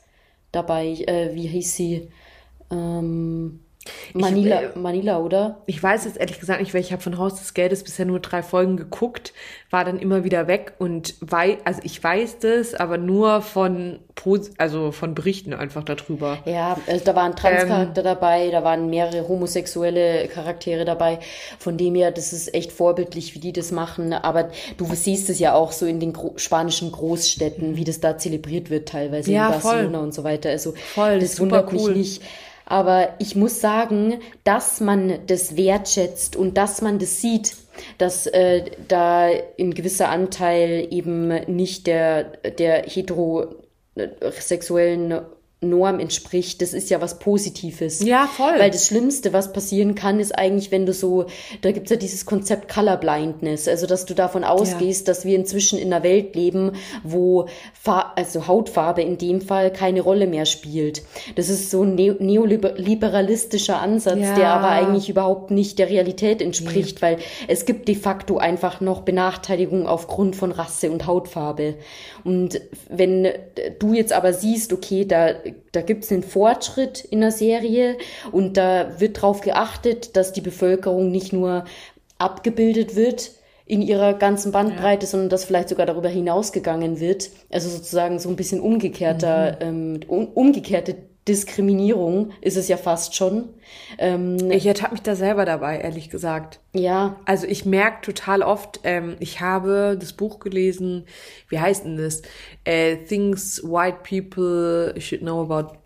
dabei, 0.52 0.86
äh, 1.06 1.34
wie 1.34 1.46
hieß 1.46 1.76
sie? 1.76 2.08
Ähm, 2.70 3.60
Manila, 4.14 4.62
äh, 4.62 4.78
Manila, 4.78 5.18
oder? 5.18 5.62
Ich 5.66 5.82
weiß 5.82 6.06
es 6.06 6.16
ehrlich 6.16 6.40
gesagt 6.40 6.60
nicht, 6.60 6.72
weil 6.74 6.80
ich 6.80 6.92
habe 6.92 7.02
von 7.02 7.18
Haus 7.18 7.36
des 7.36 7.54
Geldes 7.54 7.84
bisher 7.84 8.06
nur 8.06 8.20
drei 8.20 8.42
Folgen 8.42 8.76
geguckt, 8.76 9.32
war 9.70 9.84
dann 9.84 9.98
immer 9.98 10.24
wieder 10.24 10.46
weg 10.46 10.74
und 10.78 11.14
wei 11.20 11.58
also 11.64 11.80
ich 11.84 12.02
weiß 12.02 12.38
das, 12.38 12.74
aber 12.74 12.98
nur 12.98 13.42
von 13.42 14.00
also 14.58 14.92
von 14.92 15.14
Berichten 15.14 15.52
einfach 15.52 15.82
darüber. 15.84 16.38
Ja, 16.46 16.78
also 16.86 17.04
da 17.04 17.14
war 17.14 17.24
ein 17.24 17.36
Transcharakter 17.36 18.00
Ähm. 18.00 18.04
dabei, 18.04 18.50
da 18.50 18.64
waren 18.64 18.88
mehrere 18.88 19.28
homosexuelle 19.28 20.28
Charaktere 20.28 20.84
dabei. 20.84 21.18
Von 21.58 21.76
dem 21.76 21.94
her, 21.94 22.10
das 22.10 22.32
ist 22.32 22.54
echt 22.54 22.72
vorbildlich, 22.72 23.34
wie 23.34 23.40
die 23.40 23.52
das 23.52 23.70
machen. 23.72 24.12
Aber 24.12 24.50
du 24.78 24.86
siehst 24.94 25.28
es 25.30 25.38
ja 25.40 25.54
auch 25.54 25.72
so 25.72 25.84
in 25.84 26.00
den 26.00 26.12
gro 26.12 26.32
spanischen 26.36 26.90
Großstädten, 26.92 27.76
wie 27.76 27.84
das 27.84 28.00
da 28.00 28.16
zelebriert 28.16 28.70
wird, 28.70 28.88
teilweise 28.88 29.32
Ja, 29.32 29.46
in 29.48 29.52
Barcelona 29.52 29.98
voll. 29.98 30.04
und 30.06 30.14
so 30.14 30.24
weiter. 30.24 30.50
Also 30.50 30.74
Voll, 30.80 31.18
das 31.18 31.36
super 31.36 31.66
wundert 31.66 31.72
cool. 31.72 31.94
mich 31.94 31.96
nicht. 31.96 32.22
Aber 32.66 33.14
ich 33.18 33.36
muss 33.36 33.60
sagen, 33.60 34.20
dass 34.44 34.80
man 34.80 35.18
das 35.26 35.54
wertschätzt 35.56 36.34
und 36.36 36.56
dass 36.56 36.80
man 36.82 36.98
das 36.98 37.20
sieht, 37.20 37.56
dass 37.98 38.26
äh, 38.26 38.64
da 38.88 39.28
ein 39.58 39.74
gewisser 39.74 40.08
Anteil 40.08 40.88
eben 40.90 41.28
nicht 41.46 41.86
der, 41.86 42.24
der 42.24 42.84
heterosexuellen 42.84 45.20
Norm 45.64 46.00
entspricht, 46.00 46.62
das 46.62 46.72
ist 46.74 46.90
ja 46.90 47.00
was 47.00 47.18
Positives. 47.18 48.00
Ja, 48.04 48.26
voll. 48.26 48.54
Weil 48.58 48.70
das 48.70 48.86
Schlimmste, 48.86 49.32
was 49.32 49.52
passieren 49.52 49.94
kann, 49.94 50.20
ist 50.20 50.36
eigentlich, 50.38 50.70
wenn 50.70 50.86
du 50.86 50.92
so, 50.92 51.26
da 51.62 51.72
gibt's 51.72 51.90
ja 51.90 51.96
dieses 51.96 52.26
Konzept 52.26 52.72
Colorblindness, 52.72 53.68
also 53.68 53.86
dass 53.86 54.04
du 54.06 54.14
davon 54.14 54.44
ausgehst, 54.44 55.08
dass 55.08 55.24
wir 55.24 55.36
inzwischen 55.36 55.78
in 55.78 55.92
einer 55.92 56.02
Welt 56.04 56.34
leben, 56.34 56.72
wo 57.02 57.46
Fa 57.72 58.12
also 58.16 58.46
Hautfarbe 58.46 59.02
in 59.02 59.18
dem 59.18 59.40
Fall 59.40 59.72
keine 59.72 60.00
Rolle 60.00 60.26
mehr 60.26 60.46
spielt. 60.46 61.02
Das 61.36 61.48
ist 61.48 61.70
so 61.70 61.82
ein 61.82 61.94
neo 61.94 62.14
neoliberalistischer 62.18 63.80
Ansatz, 63.80 64.18
Ja. 64.18 64.34
der 64.34 64.48
aber 64.50 64.68
eigentlich 64.68 65.08
überhaupt 65.08 65.50
nicht 65.50 65.78
der 65.78 65.88
Realität 65.88 66.40
entspricht, 66.42 67.02
weil 67.02 67.18
es 67.48 67.64
gibt 67.64 67.88
de 67.88 67.94
facto 67.94 68.38
einfach 68.38 68.80
noch 68.80 69.02
Benachteiligung 69.02 69.86
aufgrund 69.86 70.36
von 70.36 70.52
Rasse 70.52 70.90
und 70.90 71.06
Hautfarbe. 71.06 71.74
Und 72.24 72.60
wenn 72.88 73.28
du 73.78 73.92
jetzt 73.94 74.12
aber 74.12 74.32
siehst, 74.32 74.72
okay, 74.72 75.04
da, 75.04 75.34
da 75.72 75.82
gibt's 75.82 76.12
einen 76.12 76.22
Fortschritt 76.22 77.04
in 77.04 77.20
der 77.20 77.30
Serie 77.30 77.96
und 78.32 78.56
da 78.56 79.00
wird 79.00 79.18
darauf 79.18 79.40
geachtet, 79.40 80.16
dass 80.16 80.32
die 80.32 80.40
Bevölkerung 80.40 81.10
nicht 81.10 81.32
nur 81.32 81.64
abgebildet 82.18 82.96
wird 82.96 83.32
in 83.66 83.80
ihrer 83.80 84.14
ganzen 84.14 84.52
Bandbreite, 84.52 85.06
sondern 85.06 85.30
dass 85.30 85.44
vielleicht 85.44 85.70
sogar 85.70 85.86
darüber 85.86 86.08
hinausgegangen 86.08 87.00
wird. 87.00 87.30
Also 87.50 87.68
sozusagen 87.68 88.18
so 88.18 88.28
ein 88.28 88.36
bisschen 88.36 88.60
umgekehrter, 88.60 89.58
ähm, 89.60 90.00
um, 90.06 90.28
umgekehrte 90.28 90.96
Diskriminierung 91.26 92.32
ist 92.42 92.56
es 92.58 92.68
ja 92.68 92.76
fast 92.76 93.14
schon. 93.14 93.48
Ähm, 93.98 94.50
ich 94.50 94.66
ertappe 94.66 94.92
mich 94.92 95.02
da 95.02 95.16
selber 95.16 95.46
dabei, 95.46 95.78
ehrlich 95.78 96.10
gesagt. 96.10 96.60
Ja. 96.74 97.16
Also 97.24 97.46
ich 97.46 97.64
merke 97.64 98.02
total 98.02 98.42
oft, 98.42 98.80
ähm, 98.84 99.16
ich 99.20 99.40
habe 99.40 99.96
das 99.98 100.12
Buch 100.12 100.38
gelesen, 100.38 101.06
wie 101.48 101.58
heißt 101.58 101.84
denn 101.86 101.96
das? 101.96 102.20
Äh, 102.64 102.96
Things 102.96 103.62
White 103.64 103.98
People 104.06 104.94
Should 105.00 105.22
Know 105.22 105.40
About 105.42 105.78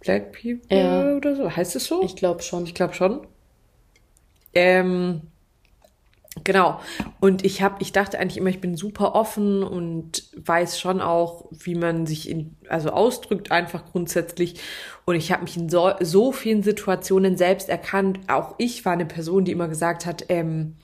Black 0.00 0.32
People 0.32 0.60
Ja. 0.76 1.14
oder 1.16 1.36
so. 1.36 1.54
Heißt 1.54 1.76
es 1.76 1.84
so? 1.84 2.02
ich 2.02 2.16
glaube 2.16 2.42
schon. 2.42 2.64
Ich 2.64 2.74
glaube 2.74 2.94
schon. 2.94 3.26
Ähm, 4.54 5.20
genau. 6.44 6.80
Und 7.20 7.44
ich 7.44 7.62
habe, 7.62 7.76
ich 7.80 7.92
dachte 7.92 8.18
eigentlich 8.18 8.36
immer, 8.36 8.50
ich 8.50 8.60
bin 8.60 8.76
super 8.76 9.14
offen 9.14 9.62
und 9.62 10.24
weiß 10.36 10.80
schon 10.80 11.00
auch, 11.00 11.46
wie 11.50 11.74
man 11.74 12.06
sich 12.06 12.28
in, 12.28 12.56
also 12.68 12.90
ausdrückt 12.90 13.50
einfach 13.50 13.86
grundsätzlich. 13.86 14.60
Und 15.04 15.14
ich 15.14 15.32
habe 15.32 15.42
mich 15.42 15.56
in 15.56 15.68
so, 15.68 15.92
so 16.00 16.32
vielen 16.32 16.62
Situationen 16.62 17.36
selbst 17.36 17.68
erkannt. 17.68 18.20
Auch 18.28 18.54
ich 18.58 18.84
war 18.84 18.92
eine 18.92 19.06
Person, 19.06 19.44
die 19.44 19.52
immer 19.52 19.68
gesagt 19.68 20.06
hat, 20.06 20.24
ähm, 20.28 20.76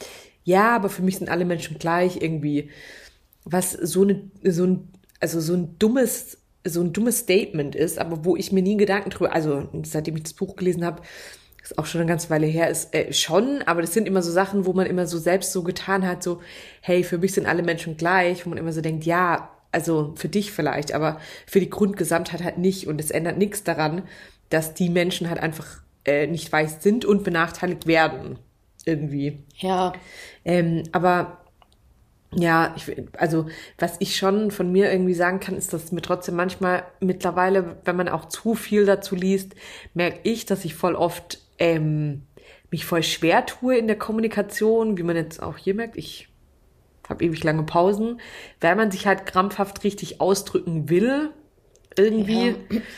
ja, 0.44 0.76
aber 0.76 0.88
für 0.88 1.02
mich 1.02 1.18
sind 1.18 1.30
alle 1.30 1.44
Menschen 1.44 1.78
gleich 1.78 2.20
irgendwie. 2.20 2.70
Was 3.44 3.72
so 3.72 4.02
eine, 4.02 4.30
so 4.42 4.64
ein, 4.64 4.88
also 5.20 5.40
so 5.40 5.54
ein 5.54 5.78
dummes, 5.78 6.38
so 6.66 6.80
ein 6.80 6.92
dummes 6.92 7.18
Statement 7.20 7.74
ist, 7.74 7.98
aber 7.98 8.24
wo 8.24 8.36
ich 8.36 8.52
mir 8.52 8.62
nie 8.62 8.76
Gedanken 8.76 9.10
drüber, 9.10 9.32
also 9.32 9.68
seitdem 9.82 10.16
ich 10.16 10.22
das 10.22 10.34
Buch 10.34 10.56
gelesen 10.56 10.84
habe, 10.84 11.02
ist 11.64 11.78
auch 11.78 11.86
schon 11.86 12.02
eine 12.02 12.08
ganze 12.08 12.28
Weile 12.28 12.46
her, 12.46 12.68
ist 12.68 12.94
äh, 12.94 13.12
schon, 13.12 13.62
aber 13.62 13.80
das 13.80 13.94
sind 13.94 14.06
immer 14.06 14.22
so 14.22 14.30
Sachen, 14.30 14.66
wo 14.66 14.74
man 14.74 14.86
immer 14.86 15.06
so 15.06 15.18
selbst 15.18 15.50
so 15.52 15.62
getan 15.62 16.06
hat, 16.06 16.22
so, 16.22 16.40
hey, 16.82 17.02
für 17.02 17.16
mich 17.16 17.32
sind 17.32 17.46
alle 17.46 17.62
Menschen 17.62 17.96
gleich, 17.96 18.44
wo 18.44 18.50
man 18.50 18.58
immer 18.58 18.72
so 18.72 18.82
denkt, 18.82 19.04
ja, 19.04 19.50
also 19.72 20.12
für 20.16 20.28
dich 20.28 20.52
vielleicht, 20.52 20.92
aber 20.92 21.18
für 21.46 21.60
die 21.60 21.70
Grundgesamtheit 21.70 22.44
halt 22.44 22.58
nicht 22.58 22.86
und 22.86 23.00
es 23.00 23.10
ändert 23.10 23.38
nichts 23.38 23.64
daran, 23.64 24.02
dass 24.50 24.74
die 24.74 24.90
Menschen 24.90 25.28
halt 25.30 25.40
einfach 25.40 25.82
äh, 26.04 26.26
nicht 26.26 26.52
weiß 26.52 26.82
sind 26.82 27.06
und 27.06 27.24
benachteiligt 27.24 27.86
werden. 27.86 28.38
Irgendwie. 28.84 29.38
Ja. 29.56 29.94
Ähm, 30.44 30.82
aber 30.92 31.38
ja, 32.34 32.74
ich, 32.76 32.92
also 33.16 33.46
was 33.78 33.96
ich 34.00 34.16
schon 34.16 34.50
von 34.50 34.70
mir 34.70 34.92
irgendwie 34.92 35.14
sagen 35.14 35.40
kann, 35.40 35.56
ist, 35.56 35.72
dass 35.72 35.92
mir 35.92 36.02
trotzdem 36.02 36.36
manchmal 36.36 36.84
mittlerweile, 37.00 37.76
wenn 37.84 37.96
man 37.96 38.08
auch 38.08 38.26
zu 38.26 38.54
viel 38.54 38.84
dazu 38.84 39.14
liest, 39.14 39.54
merke 39.94 40.20
ich, 40.24 40.44
dass 40.44 40.64
ich 40.64 40.74
voll 40.74 40.94
oft 40.94 41.38
ähm, 41.58 42.22
mich 42.70 42.84
voll 42.84 43.02
schwer 43.02 43.46
tue 43.46 43.76
in 43.76 43.86
der 43.86 43.98
Kommunikation, 43.98 44.98
wie 44.98 45.02
man 45.02 45.16
jetzt 45.16 45.42
auch 45.42 45.56
hier 45.56 45.74
merkt. 45.74 45.96
Ich 45.96 46.28
habe 47.08 47.24
ewig 47.24 47.44
lange 47.44 47.62
Pausen, 47.64 48.20
weil 48.60 48.76
man 48.76 48.90
sich 48.90 49.06
halt 49.06 49.26
krampfhaft 49.26 49.84
richtig 49.84 50.20
ausdrücken 50.20 50.88
will, 50.88 51.30
irgendwie. 51.96 52.56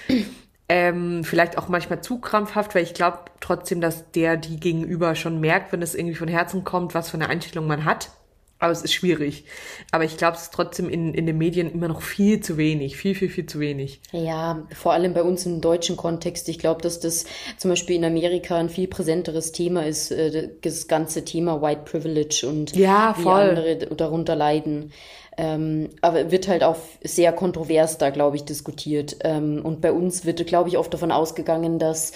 Ähm, 0.69 1.23
vielleicht 1.23 1.59
auch 1.59 1.69
manchmal 1.69 2.03
zu 2.03 2.19
krampfhaft, 2.19 2.75
weil 2.75 2.83
ich 2.83 2.93
glaube 2.93 3.27
trotzdem, 3.39 3.81
dass 3.81 4.11
der 4.11 4.37
die 4.37 4.59
Gegenüber 4.59 5.15
schon 5.15 5.39
merkt, 5.39 5.71
wenn 5.71 5.81
es 5.81 5.95
irgendwie 5.95 6.17
von 6.17 6.27
Herzen 6.27 6.65
kommt, 6.65 6.93
was 6.93 7.09
für 7.09 7.17
eine 7.17 7.29
Einstellung 7.29 7.69
man 7.69 7.85
hat. 7.85 8.11
Aber 8.59 8.73
es 8.73 8.83
ist 8.83 8.95
schwierig. 8.95 9.45
Aber 9.93 10.05
ich 10.05 10.17
glaube, 10.17 10.37
es 10.37 10.45
ist 10.45 10.55
trotzdem 10.55 10.89
in, 10.89 11.13
in 11.13 11.27
den 11.27 11.37
Medien 11.37 11.71
immer 11.71 11.89
noch 11.89 12.01
viel 12.01 12.41
zu 12.41 12.57
wenig. 12.57 12.97
Viel, 12.97 13.15
viel, 13.15 13.29
viel 13.29 13.45
zu 13.45 13.61
wenig. 13.61 14.01
Ja, 14.13 14.67
vor 14.73 14.95
allem 14.95 15.13
bei 15.13 15.23
uns 15.23 15.45
im 15.45 15.61
deutschen 15.61 15.97
Kontext. 15.99 16.49
Ich 16.49 16.59
glaube, 16.59 16.81
dass 16.81 16.99
das 16.99 17.27
zum 17.59 17.71
Beispiel 17.71 17.97
in 17.97 18.05
Amerika 18.05 18.57
ein 18.57 18.71
viel 18.71 18.89
präsenteres 18.89 19.53
Thema 19.53 19.85
ist, 19.85 20.11
äh, 20.11 20.49
das 20.63 20.89
ganze 20.89 21.25
Thema 21.25 21.61
White 21.61 21.83
Privilege 21.85 22.47
und 22.49 22.75
Ja, 22.75 23.15
wie 23.19 23.29
andere 23.29 23.77
darunter 23.95 24.35
leiden. 24.35 24.93
Ähm, 25.39 25.91
aber 26.01 26.31
wird 26.31 26.49
halt 26.49 26.65
auch 26.65 26.77
sehr 27.03 27.31
kontrovers 27.33 27.99
da, 27.99 28.09
glaube 28.09 28.37
ich, 28.37 28.45
diskutiert. 28.45 29.17
Ähm, 29.23 29.61
und 29.63 29.83
bei 29.83 29.93
uns 29.93 30.25
wird, 30.25 30.47
glaube 30.47 30.71
ich, 30.71 30.79
oft 30.79 30.93
davon 30.95 31.13
ausgegangen, 31.13 31.79
dass 31.79 32.13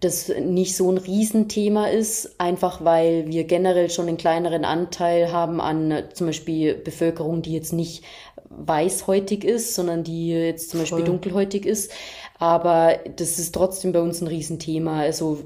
das 0.00 0.28
nicht 0.40 0.74
so 0.74 0.90
ein 0.90 0.96
Riesenthema 0.96 1.88
ist, 1.88 2.40
einfach 2.40 2.82
weil 2.82 3.26
wir 3.26 3.44
generell 3.44 3.90
schon 3.90 4.08
einen 4.08 4.16
kleineren 4.16 4.64
Anteil 4.64 5.32
haben 5.32 5.60
an 5.60 5.90
äh, 5.90 6.08
zum 6.14 6.28
Beispiel 6.28 6.74
Bevölkerung, 6.74 7.42
die 7.42 7.52
jetzt 7.52 7.74
nicht 7.74 8.04
weißhäutig 8.48 9.44
ist, 9.44 9.74
sondern 9.74 10.02
die 10.02 10.30
jetzt 10.30 10.70
zum 10.70 10.80
Beispiel 10.80 10.98
Voll. 10.98 11.06
dunkelhäutig 11.06 11.66
ist. 11.66 11.92
Aber 12.38 12.98
das 13.16 13.38
ist 13.38 13.54
trotzdem 13.54 13.92
bei 13.92 14.00
uns 14.00 14.20
ein 14.20 14.28
Riesenthema. 14.28 15.00
Also 15.00 15.38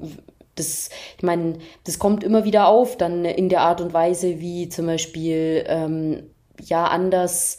das, 0.55 0.91
ich 1.17 1.23
meine, 1.23 1.59
das 1.85 1.99
kommt 1.99 2.25
immer 2.25 2.45
wieder 2.45 2.69
auf, 2.69 2.97
dann 2.97 3.25
in 3.25 3.49
der 3.49 3.61
Art 3.61 3.81
und 3.81 3.93
Weise, 3.93 4.41
wie 4.41 4.69
zum 4.69 4.87
Beispiel 4.87 5.65
ähm, 5.67 6.23
ja 6.62 6.87
anders 6.87 7.59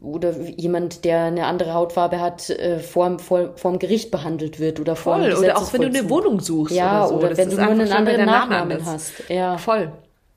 oder 0.00 0.38
jemand, 0.40 1.04
der 1.04 1.24
eine 1.24 1.46
andere 1.46 1.72
Hautfarbe 1.72 2.20
hat, 2.20 2.50
äh, 2.50 2.80
vorm, 2.80 3.18
vor, 3.18 3.56
vorm 3.56 3.78
Gericht 3.78 4.10
behandelt 4.10 4.58
wird 4.60 4.80
oder 4.80 4.96
vor 4.96 5.18
Voll. 5.18 5.32
Oder 5.32 5.56
auch 5.56 5.72
wenn 5.72 5.82
du 5.82 5.86
eine. 5.86 6.10
Wohnung 6.10 6.40
suchst 6.40 6.74
Ja, 6.74 7.06
oder 7.06 7.08
so. 7.08 7.14
oder 7.16 7.28
Das 7.30 7.38
wenn 7.38 7.50
du 7.50 7.56
nur 7.56 7.64
einen 7.68 7.92
anderen 7.92 8.16
der 8.18 8.26
Nachnamen 8.26 8.84
hast. 8.84 9.12
Ja, 9.28 9.56
Voll. 9.56 9.92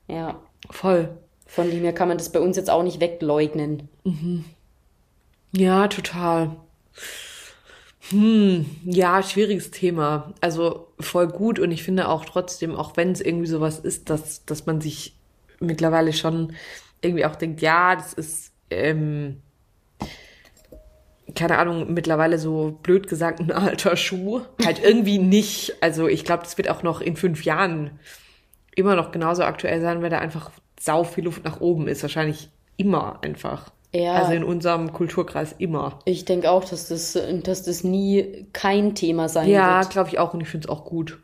ja. 0.06 0.36
Voll. 0.70 1.08
Von 1.46 1.70
dem 1.70 1.82
her 1.82 1.92
kann 1.94 2.08
man 2.08 2.18
das 2.18 2.30
bei 2.30 2.40
uns 2.40 2.56
jetzt 2.56 2.70
auch 2.70 2.82
nicht 2.82 3.00
wegleugnen. 3.00 3.88
Ja, 5.52 5.88
total. 5.88 6.56
Hm, 8.10 8.66
ja, 8.84 9.22
schwieriges 9.22 9.70
Thema. 9.70 10.32
Also 10.40 10.88
voll 11.00 11.28
gut 11.28 11.58
und 11.58 11.70
ich 11.72 11.82
finde 11.82 12.08
auch 12.08 12.24
trotzdem, 12.24 12.74
auch 12.74 12.96
wenn 12.96 13.12
es 13.12 13.20
irgendwie 13.20 13.46
sowas 13.46 13.78
ist, 13.78 14.08
dass, 14.10 14.44
dass 14.46 14.66
man 14.66 14.80
sich 14.80 15.14
mittlerweile 15.60 16.12
schon 16.12 16.52
irgendwie 17.00 17.24
auch 17.24 17.36
denkt, 17.36 17.60
ja, 17.60 17.94
das 17.96 18.12
ist, 18.12 18.52
ähm, 18.70 19.40
keine 21.34 21.58
Ahnung, 21.58 21.92
mittlerweile 21.92 22.38
so 22.38 22.78
blöd 22.82 23.08
gesagt 23.08 23.40
ein 23.40 23.52
alter 23.52 23.96
Schuh. 23.96 24.40
Halt 24.64 24.82
irgendwie 24.82 25.18
nicht. 25.18 25.74
Also 25.80 26.08
ich 26.08 26.24
glaube, 26.24 26.42
das 26.44 26.56
wird 26.58 26.70
auch 26.70 26.82
noch 26.82 27.00
in 27.00 27.16
fünf 27.16 27.44
Jahren 27.44 27.98
immer 28.74 28.96
noch 28.96 29.12
genauso 29.12 29.42
aktuell 29.42 29.80
sein, 29.80 30.02
weil 30.02 30.10
da 30.10 30.18
einfach 30.18 30.50
sau 30.80 31.04
viel 31.04 31.24
Luft 31.24 31.44
nach 31.44 31.60
oben 31.60 31.86
ist. 31.88 32.02
Wahrscheinlich 32.02 32.50
immer 32.76 33.18
einfach. 33.22 33.72
Ja. 33.94 34.14
Also 34.14 34.32
in 34.32 34.44
unserem 34.44 34.92
Kulturkreis 34.92 35.54
immer. 35.58 35.98
Ich 36.04 36.24
denke 36.24 36.50
auch, 36.50 36.64
dass 36.64 36.88
das, 36.88 37.18
dass 37.42 37.62
das 37.62 37.84
nie 37.84 38.46
kein 38.52 38.94
Thema 38.94 39.28
sein 39.28 39.48
Ja, 39.48 39.80
wird. 39.80 39.90
glaube 39.90 40.10
ich 40.10 40.18
auch 40.18 40.34
und 40.34 40.40
ich 40.40 40.48
finde 40.48 40.66
es 40.66 40.70
auch 40.70 40.84
gut. 40.84 41.18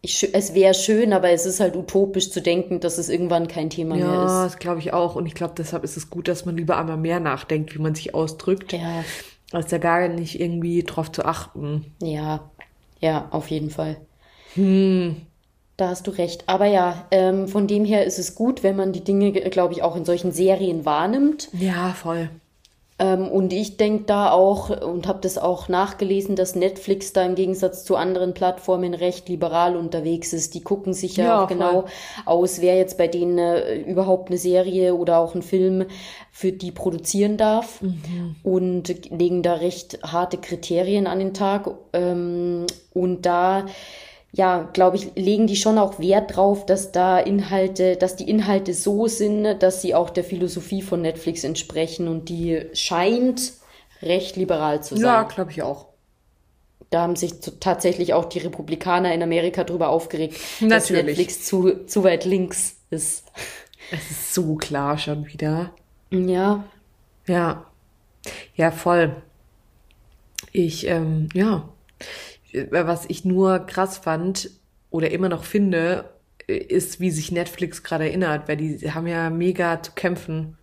Ich, 0.00 0.32
es 0.34 0.54
wäre 0.54 0.74
schön, 0.74 1.12
aber 1.12 1.30
es 1.30 1.44
ist 1.46 1.60
halt 1.60 1.76
utopisch 1.76 2.30
zu 2.30 2.40
denken, 2.40 2.80
dass 2.80 2.98
es 2.98 3.08
irgendwann 3.08 3.48
kein 3.48 3.70
Thema 3.70 3.96
mehr 3.96 4.04
Ja, 4.06 4.22
ist. 4.22 4.52
das 4.52 4.58
glaube 4.58 4.80
ich 4.80 4.92
auch 4.92 5.14
und 5.16 5.26
ich 5.26 5.34
glaube, 5.34 5.54
deshalb 5.56 5.84
ist 5.84 5.96
es 5.96 6.08
gut, 6.10 6.28
dass 6.28 6.44
man 6.46 6.56
lieber 6.56 6.76
einmal 6.78 6.96
mehr 6.96 7.20
nachdenkt, 7.20 7.74
wie 7.74 7.78
man 7.80 7.94
sich 7.94 8.14
ausdrückt, 8.14 8.72
Ja, 8.72 9.04
als 9.52 9.68
da 9.68 9.78
gar 9.78 10.08
nicht 10.08 10.40
irgendwie 10.40 10.82
drauf 10.84 11.12
zu 11.12 11.24
achten. 11.24 11.94
ja, 12.02 12.50
ja, 13.00 13.28
auf 13.30 13.48
jeden 13.50 13.70
Fall. 13.70 13.96
Hm. 14.54 15.26
Da 15.78 15.88
hast 15.88 16.06
du 16.06 16.10
recht. 16.10 16.44
Aber 16.46 16.66
ja, 16.66 17.06
ähm, 17.10 17.48
von 17.48 17.66
dem 17.66 17.84
her 17.86 18.04
ist 18.04 18.18
es 18.18 18.34
gut, 18.34 18.62
wenn 18.62 18.76
man 18.76 18.92
die 18.92 19.02
Dinge, 19.04 19.32
glaube 19.32 19.72
ich, 19.72 19.82
auch 19.82 19.96
in 19.96 20.04
solchen 20.04 20.32
Serien 20.32 20.84
wahrnimmt. 20.84 21.50
Ja, 21.52 21.92
voll. 21.94 22.30
Ähm, 23.00 23.28
und 23.28 23.52
ich 23.52 23.76
denke 23.76 24.04
da 24.04 24.30
auch 24.32 24.70
und 24.70 25.06
habe 25.06 25.20
das 25.22 25.38
auch 25.38 25.68
nachgelesen, 25.68 26.34
dass 26.36 26.56
Netflix 26.56 27.12
da 27.12 27.24
im 27.24 27.34
Gegensatz 27.36 27.84
zu 27.84 27.94
anderen 27.96 28.34
Plattformen 28.34 28.92
recht 28.94 29.28
liberal 29.28 29.76
unterwegs 29.76 30.32
ist. 30.32 30.54
Die 30.54 30.62
gucken 30.62 30.94
sich 30.94 31.16
ja, 31.16 31.24
Ja, 31.24 31.44
auch 31.44 31.48
genau 31.48 31.82
voll. 31.82 31.90
aus, 32.26 32.60
wer 32.60 32.76
jetzt 32.76 32.98
bei 32.98 33.06
denen 33.08 33.38
äh, 33.38 33.76
überhaupt 33.82 34.30
eine 34.30 34.38
Serie 34.38 34.94
oder 34.96 35.18
auch 35.18 35.34
einen 35.34 35.42
Film 35.42 35.84
für 36.32 36.52
die 36.52 36.72
produzieren 36.72 37.36
darf 37.36 37.80
und 38.42 39.10
legen 39.10 39.42
da 39.42 39.54
recht 39.54 40.00
harte 40.02 40.38
Kriterien 40.38 41.06
an 41.06 41.18
den 41.20 41.34
Tag. 41.34 41.70
Ähm, 41.92 42.66
und 42.94 43.22
da 43.26 43.66
ja, 44.32 44.68
glaube 44.72 44.96
ich, 44.96 45.14
legen 45.14 45.46
die 45.46 45.56
schon 45.56 45.78
auch 45.78 45.98
Wert 45.98 46.36
drauf, 46.36 46.66
dass 46.66 46.92
da 46.92 47.18
Inhalte, 47.18 47.96
dass 47.96 48.16
die 48.16 48.28
Inhalte 48.28 48.74
so 48.74 49.06
sind, 49.06 49.62
dass 49.62 49.80
sie 49.80 49.94
auch 49.94 50.10
der 50.10 50.24
Philosophie 50.24 50.82
von 50.82 51.00
Netflix 51.00 51.44
entsprechen 51.44 52.08
und 52.08 52.28
die 52.28 52.66
scheint 52.74 53.52
recht 54.02 54.36
liberal 54.36 54.82
zu 54.82 54.96
sein. 54.96 55.04
Ja, 55.04 55.22
glaube 55.22 55.50
ich 55.50 55.62
auch. 55.62 55.86
Da 56.90 57.02
haben 57.02 57.16
sich 57.16 57.34
tatsächlich 57.60 58.14
auch 58.14 58.26
die 58.26 58.38
Republikaner 58.38 59.12
in 59.12 59.22
Amerika 59.22 59.64
drüber 59.64 59.88
aufgeregt, 59.88 60.36
dass 60.60 60.90
Natürlich. 60.90 61.18
Netflix 61.18 61.44
zu, 61.44 61.84
zu 61.86 62.04
weit 62.04 62.24
links 62.24 62.76
ist. 62.90 63.24
Es 63.90 64.10
ist 64.10 64.34
so 64.34 64.54
klar 64.56 64.98
schon 64.98 65.26
wieder. 65.26 65.72
Ja, 66.10 66.64
Ja. 67.26 67.64
Ja, 68.54 68.70
voll. 68.70 69.16
Ich, 70.52 70.86
ähm, 70.86 71.28
ja. 71.34 71.68
Was 72.70 73.04
ich 73.08 73.24
nur 73.24 73.60
krass 73.60 73.98
fand 73.98 74.50
oder 74.90 75.10
immer 75.10 75.28
noch 75.28 75.44
finde, 75.44 76.10
ist, 76.46 76.98
wie 76.98 77.10
sich 77.10 77.30
Netflix 77.30 77.82
gerade 77.82 78.04
erinnert, 78.04 78.48
weil 78.48 78.56
die 78.56 78.92
haben 78.92 79.06
ja 79.06 79.28
mega 79.28 79.82
zu 79.82 79.92
kämpfen, 79.92 80.56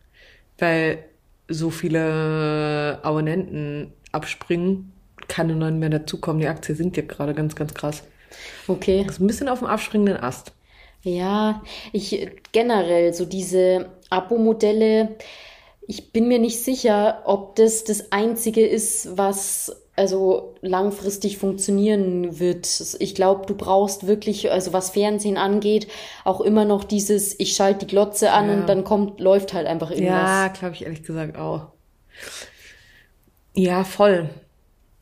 weil 0.58 1.06
so 1.48 1.70
viele 1.70 3.00
Abonnenten 3.04 3.94
abspringen, 4.12 4.92
keine 5.28 5.56
neuen 5.56 5.80
mehr 5.80 5.90
dazukommen. 5.90 6.42
Die 6.42 6.48
Aktie 6.48 6.74
sinkt 6.76 6.98
ja 6.98 7.04
gerade 7.04 7.34
ganz, 7.36 7.56
ganz 7.56 7.74
krass. 7.74 8.04
okay. 8.68 9.04
Das 9.06 9.16
ist 9.16 9.22
ein 9.22 9.28
bisschen 9.28 9.48
auf 9.48 9.60
dem 9.60 9.68
abspringenden 9.68 10.18
Ast. 10.18 10.54
Ja, 11.04 11.62
ich 11.94 12.32
generell 12.52 13.14
so 13.14 13.26
diese 13.26 13.92
Abo-Modelle. 14.10 15.18
Ich 15.88 16.12
bin 16.12 16.28
mir 16.28 16.40
nicht 16.40 16.64
sicher, 16.64 17.22
ob 17.26 17.56
das 17.58 17.84
das 17.84 18.12
Einzige 18.12 18.66
ist, 18.66 19.16
was 19.16 19.85
also 19.96 20.56
langfristig 20.62 21.38
funktionieren 21.38 22.40
wird. 22.40 22.68
Ich 23.00 23.16
glaube, 23.16 23.46
du 23.46 23.56
brauchst 23.56 24.08
wirklich, 24.08 24.52
also 24.52 24.74
was 24.74 24.90
Fernsehen 24.90 25.38
angeht, 25.38 25.88
auch 26.24 26.42
immer 26.42 26.66
noch 26.66 26.84
dieses, 26.84 27.40
ich 27.40 27.54
schalte 27.54 27.86
die 27.86 27.92
Glotze 27.92 28.32
an 28.32 28.50
Ja. 28.50 28.54
und 28.56 28.68
dann 28.68 28.84
kommt, 28.84 29.20
läuft 29.20 29.54
halt 29.54 29.68
einfach 29.68 29.92
irgendwas. 29.92 30.30
Ja, 30.30 30.48
glaube 30.50 30.76
ich 30.76 30.84
ehrlich 30.84 31.04
gesagt 31.04 31.38
auch. 31.38 31.68
Ja, 33.54 33.84
voll. 33.84 34.30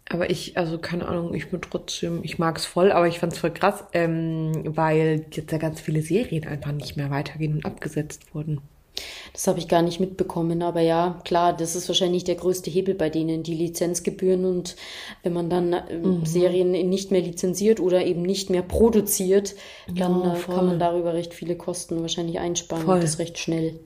Aber 0.10 0.30
ich, 0.30 0.58
also 0.58 0.78
keine 0.78 1.08
Ahnung, 1.08 1.34
ich 1.34 1.50
bin 1.50 1.62
trotzdem, 1.62 2.20
ich 2.24 2.38
mag 2.38 2.58
es 2.58 2.66
voll, 2.66 2.91
aber 2.91 3.08
ich 3.08 3.20
fand 3.20 3.34
es 3.34 3.39
voll 3.39 3.52
krass, 3.52 3.84
ähm, 3.94 4.52
weil 4.76 5.26
jetzt 5.32 5.52
ja 5.52 5.58
ganz 5.58 5.82
viele 5.82 6.02
Serien 6.02 6.46
einfach 6.46 6.72
nicht 6.72 6.98
mehr 6.98 7.10
weitergehen 7.10 7.56
und 7.56 7.66
abgesetzt 7.66 8.36
wurden. 8.36 8.62
Das 9.34 9.48
habe 9.48 9.60
ich 9.60 9.68
gar 9.68 9.82
nicht 9.82 10.00
mitbekommen, 10.00 10.62
aber 10.62 10.82
ja, 10.82 11.20
klar, 11.26 11.54
das 11.56 11.76
ist 11.76 11.88
wahrscheinlich 11.88 12.24
der 12.24 12.36
größte 12.36 12.70
Hebel 12.70 12.94
bei 12.96 13.10
denen, 13.10 13.44
die 13.44 13.56
Lizenzgebühren 13.56 14.46
und 14.46 14.76
wenn 15.24 15.34
man 15.34 15.50
dann 15.50 15.74
ähm, 15.89 16.20
Mhm. 16.20 16.26
Serien 16.26 16.72
nicht 16.72 17.12
mehr 17.12 17.22
lizenziert 17.22 17.80
oder 17.80 18.06
eben 18.06 18.22
nicht 18.22 18.50
mehr 18.50 18.62
produziert, 18.62 19.56
dann 19.96 20.24
Ja, 20.24 20.36
äh, 20.36 20.39
kann 20.39 20.66
man 20.68 20.80
darüber 20.80 21.14
recht 21.14 21.34
viele 21.34 21.56
Kosten 21.56 22.02
wahrscheinlich 22.02 22.39
einsparen 22.39 22.86
Voll. 22.86 22.96
und 22.96 23.04
das 23.04 23.20
recht 23.20 23.38
schnell. 23.39 23.80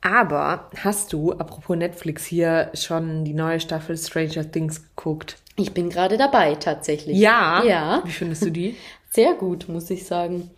Aber 0.00 0.68
hast 0.76 1.12
du, 1.12 1.32
apropos 1.32 1.76
Netflix 1.76 2.24
hier, 2.26 2.70
schon 2.74 3.24
die 3.24 3.34
neue 3.34 3.60
Staffel 3.60 3.96
Stranger 3.96 4.50
Things 4.50 4.82
geguckt? 4.96 5.36
Ich 5.56 5.72
bin 5.72 5.90
gerade 5.90 6.16
dabei, 6.16 6.54
tatsächlich. 6.56 7.16
Ja. 7.18 7.62
Ja, 7.64 8.02
Wie 8.04 8.10
findest 8.10 8.42
du 8.44 8.50
die? 8.50 8.76
sehr 9.10 9.34
gut, 9.34 9.68
muss 9.68 9.90
ich 9.90 10.04
sagen. 10.04 10.50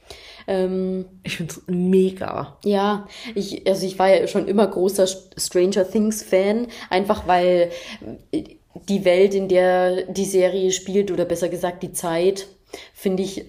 Ähm, 0.47 1.07
Ich 1.23 1.37
finde 1.37 1.53
es 1.53 1.63
mega. 1.67 2.59
Ja, 2.65 3.07
ich, 3.35 3.67
also 3.67 3.87
ich 3.87 3.99
war 3.99 4.09
ja 4.15 4.27
schon 4.27 4.47
immer 4.49 4.67
großer 4.67 5.07
Stranger 5.07 5.89
Things 5.91 6.23
Fan, 6.23 6.67
einfach 6.91 7.27
weil 7.27 7.71
äh, 8.33 8.45
die 8.89 9.05
Welt, 9.05 9.35
in 9.35 9.49
der 9.49 10.03
die 10.05 10.25
Serie 10.25 10.73
spielt, 10.73 11.11
oder 11.11 11.25
besser 11.25 11.49
gesagt 11.49 11.83
die 11.83 11.93
Zeit, 11.93 12.49
finde 12.93 13.23
ich 13.23 13.47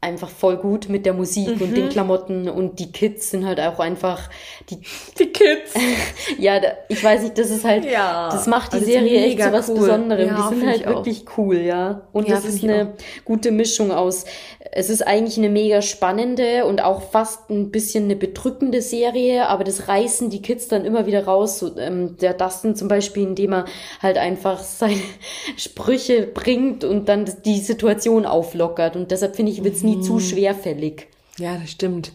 einfach 0.00 0.28
voll 0.28 0.56
gut 0.58 0.88
mit 0.88 1.04
der 1.06 1.14
Musik 1.14 1.60
und 1.60 1.70
Mhm. 1.70 1.74
den 1.74 1.88
Klamotten 1.88 2.48
und 2.48 2.78
die 2.78 2.92
Kids 2.92 3.30
sind 3.30 3.44
halt 3.46 3.58
auch 3.60 3.80
einfach, 3.80 4.28
die, 4.70 4.78
Die 5.18 5.26
Kids. 5.32 5.72
ja, 6.38 6.60
ich 6.88 7.02
weiß 7.02 7.22
nicht, 7.22 7.38
das 7.38 7.50
ist 7.50 7.64
halt, 7.64 7.84
Ja, 7.90 8.28
das 8.30 8.46
macht 8.46 8.72
die 8.72 8.78
das 8.78 8.86
ist 8.86 8.92
Serie 8.92 9.24
echt 9.24 9.42
so 9.42 9.52
was 9.52 9.68
cool. 9.68 9.78
Besonderem. 9.80 10.28
Ja, 10.28 10.48
die 10.50 10.54
sind 10.56 10.66
halt 10.68 10.80
ich 10.80 10.86
auch. 10.86 10.96
wirklich 10.96 11.24
cool, 11.38 11.56
ja. 11.56 12.02
Und 12.12 12.28
Ja, 12.28 12.36
das 12.36 12.44
ist 12.44 12.62
eine 12.62 12.92
gute 13.24 13.50
Mischung 13.50 13.90
aus, 13.90 14.26
es 14.72 14.90
ist 14.90 15.04
eigentlich 15.06 15.38
eine 15.38 15.48
mega 15.48 15.80
spannende 15.80 16.66
und 16.66 16.82
auch 16.84 17.00
fast 17.10 17.48
ein 17.50 17.70
bisschen 17.70 18.04
eine 18.04 18.16
bedrückende 18.16 18.82
Serie, 18.82 19.48
aber 19.48 19.64
das 19.64 19.88
reißen 19.88 20.28
die 20.28 20.42
Kids 20.42 20.68
dann 20.68 20.84
immer 20.84 21.06
wieder 21.06 21.24
raus. 21.24 21.58
So, 21.58 21.76
ähm, 21.78 22.16
der 22.20 22.34
Dustin 22.34 22.76
zum 22.76 22.88
Beispiel, 22.88 23.22
indem 23.22 23.54
er 23.54 23.64
halt 24.02 24.18
einfach 24.18 24.60
seine 24.62 25.00
Sprüche 25.56 26.26
bringt 26.26 26.84
und 26.84 27.08
dann 27.08 27.24
das- 27.24 27.42
die 27.42 27.58
Situation 27.60 28.26
auflockert. 28.26 28.96
Und 28.96 29.10
deshalb 29.10 29.36
finde 29.36 29.52
ich, 29.52 29.64
wird's 29.64 29.82
nie 29.86 29.96
Mhm. 29.96 30.02
zu 30.02 30.20
schwerfällig. 30.20 31.06
Ja, 31.38 31.56
das 31.56 31.70
stimmt. 31.70 32.12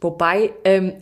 Wobei 0.00 0.50
ähm, 0.64 0.92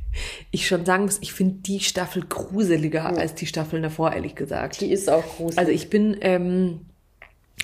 ich 0.50 0.66
schon 0.66 0.84
sagen 0.84 1.04
muss, 1.04 1.18
ich 1.20 1.32
finde 1.32 1.56
die 1.62 1.80
Staffel 1.80 2.24
gruseliger 2.28 3.04
als 3.06 3.34
die 3.34 3.46
Staffeln 3.46 3.82
davor, 3.82 4.12
ehrlich 4.12 4.34
gesagt. 4.34 4.80
Die 4.80 4.90
ist 4.92 5.08
auch 5.10 5.24
gruselig. 5.36 5.58
Also 5.58 5.72
ich 5.72 5.88
bin, 5.90 6.16
ähm, 6.20 6.80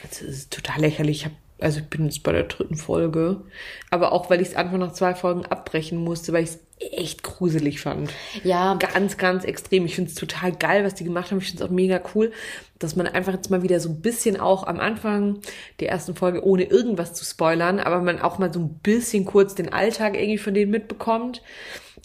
das 0.03 0.23
ist 0.23 0.51
total 0.53 0.81
lächerlich. 0.81 1.19
Ich 1.19 1.25
hab, 1.27 1.33
also 1.61 1.81
ich 1.81 1.87
bin 1.87 2.05
jetzt 2.05 2.23
bei 2.23 2.33
der 2.33 2.45
dritten 2.45 2.77
Folge. 2.77 3.43
Aber 3.91 4.13
auch, 4.13 4.31
weil 4.31 4.41
ich 4.41 4.49
es 4.49 4.55
einfach 4.55 4.79
nach 4.79 4.93
zwei 4.93 5.15
Folgen 5.15 5.45
abbrechen 5.47 5.99
musste, 5.99 6.33
weil 6.33 6.45
ich 6.45 6.51
es 6.51 6.59
echt 6.81 7.23
gruselig 7.23 7.81
fand. 7.81 8.13
ja, 8.45 8.75
Ganz, 8.75 9.17
ganz 9.17 9.45
extrem. 9.45 9.85
Ich 9.85 9.97
finde 9.97 10.11
es 10.11 10.17
total 10.17 10.53
geil, 10.53 10.85
was 10.85 10.95
die 10.95 11.05
gemacht 11.05 11.31
haben. 11.31 11.39
Ich 11.39 11.47
finde 11.47 11.65
es 11.65 11.69
auch 11.69 11.75
mega 11.75 12.01
cool, 12.15 12.33
dass 12.79 12.95
man 12.95 13.09
einfach 13.09 13.33
jetzt 13.33 13.51
mal 13.51 13.63
wieder 13.63 13.81
so 13.81 13.89
ein 13.89 14.01
bisschen 14.01 14.39
auch 14.39 14.65
am 14.65 14.79
Anfang 14.79 15.41
der 15.81 15.89
ersten 15.89 16.15
Folge, 16.15 16.45
ohne 16.45 16.65
irgendwas 16.65 17.15
zu 17.15 17.25
spoilern, 17.25 17.81
aber 17.81 18.01
man 18.01 18.21
auch 18.21 18.39
mal 18.39 18.53
so 18.53 18.61
ein 18.61 18.75
bisschen 18.79 19.25
kurz 19.25 19.55
den 19.55 19.73
Alltag 19.73 20.15
irgendwie 20.15 20.39
von 20.39 20.55
denen 20.55 20.71
mitbekommt 20.71 21.43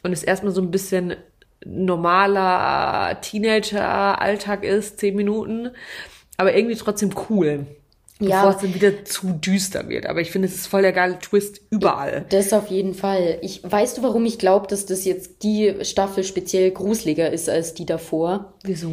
und 0.01 0.11
es 0.11 0.23
erstmal 0.23 0.53
so 0.53 0.61
ein 0.61 0.71
bisschen 0.71 1.15
normaler 1.65 3.21
Teenager-Alltag 3.21 4.63
ist, 4.63 4.99
zehn 4.99 5.15
Minuten, 5.15 5.69
aber 6.37 6.55
irgendwie 6.55 6.75
trotzdem 6.75 7.11
cool. 7.29 7.67
Ja. 8.19 8.43
Bevor 8.45 8.55
es 8.55 8.61
dann 8.61 8.75
wieder 8.75 9.05
zu 9.05 9.33
düster 9.33 9.89
wird. 9.89 10.05
Aber 10.05 10.21
ich 10.21 10.31
finde, 10.31 10.47
es 10.47 10.55
ist 10.55 10.67
voll 10.67 10.83
der 10.83 10.93
geile 10.93 11.19
Twist 11.19 11.61
überall. 11.69 12.25
Das 12.29 12.53
auf 12.53 12.67
jeden 12.67 12.93
Fall. 12.93 13.39
Ich, 13.41 13.61
weißt 13.63 13.97
du, 13.97 14.03
warum 14.03 14.25
ich 14.25 14.37
glaube, 14.37 14.67
dass 14.67 14.85
das 14.85 15.03
jetzt 15.03 15.43
die 15.43 15.73
Staffel 15.81 16.23
speziell 16.23 16.71
gruseliger 16.71 17.31
ist 17.31 17.49
als 17.49 17.73
die 17.73 17.85
davor? 17.85 18.52
Wieso? 18.65 18.89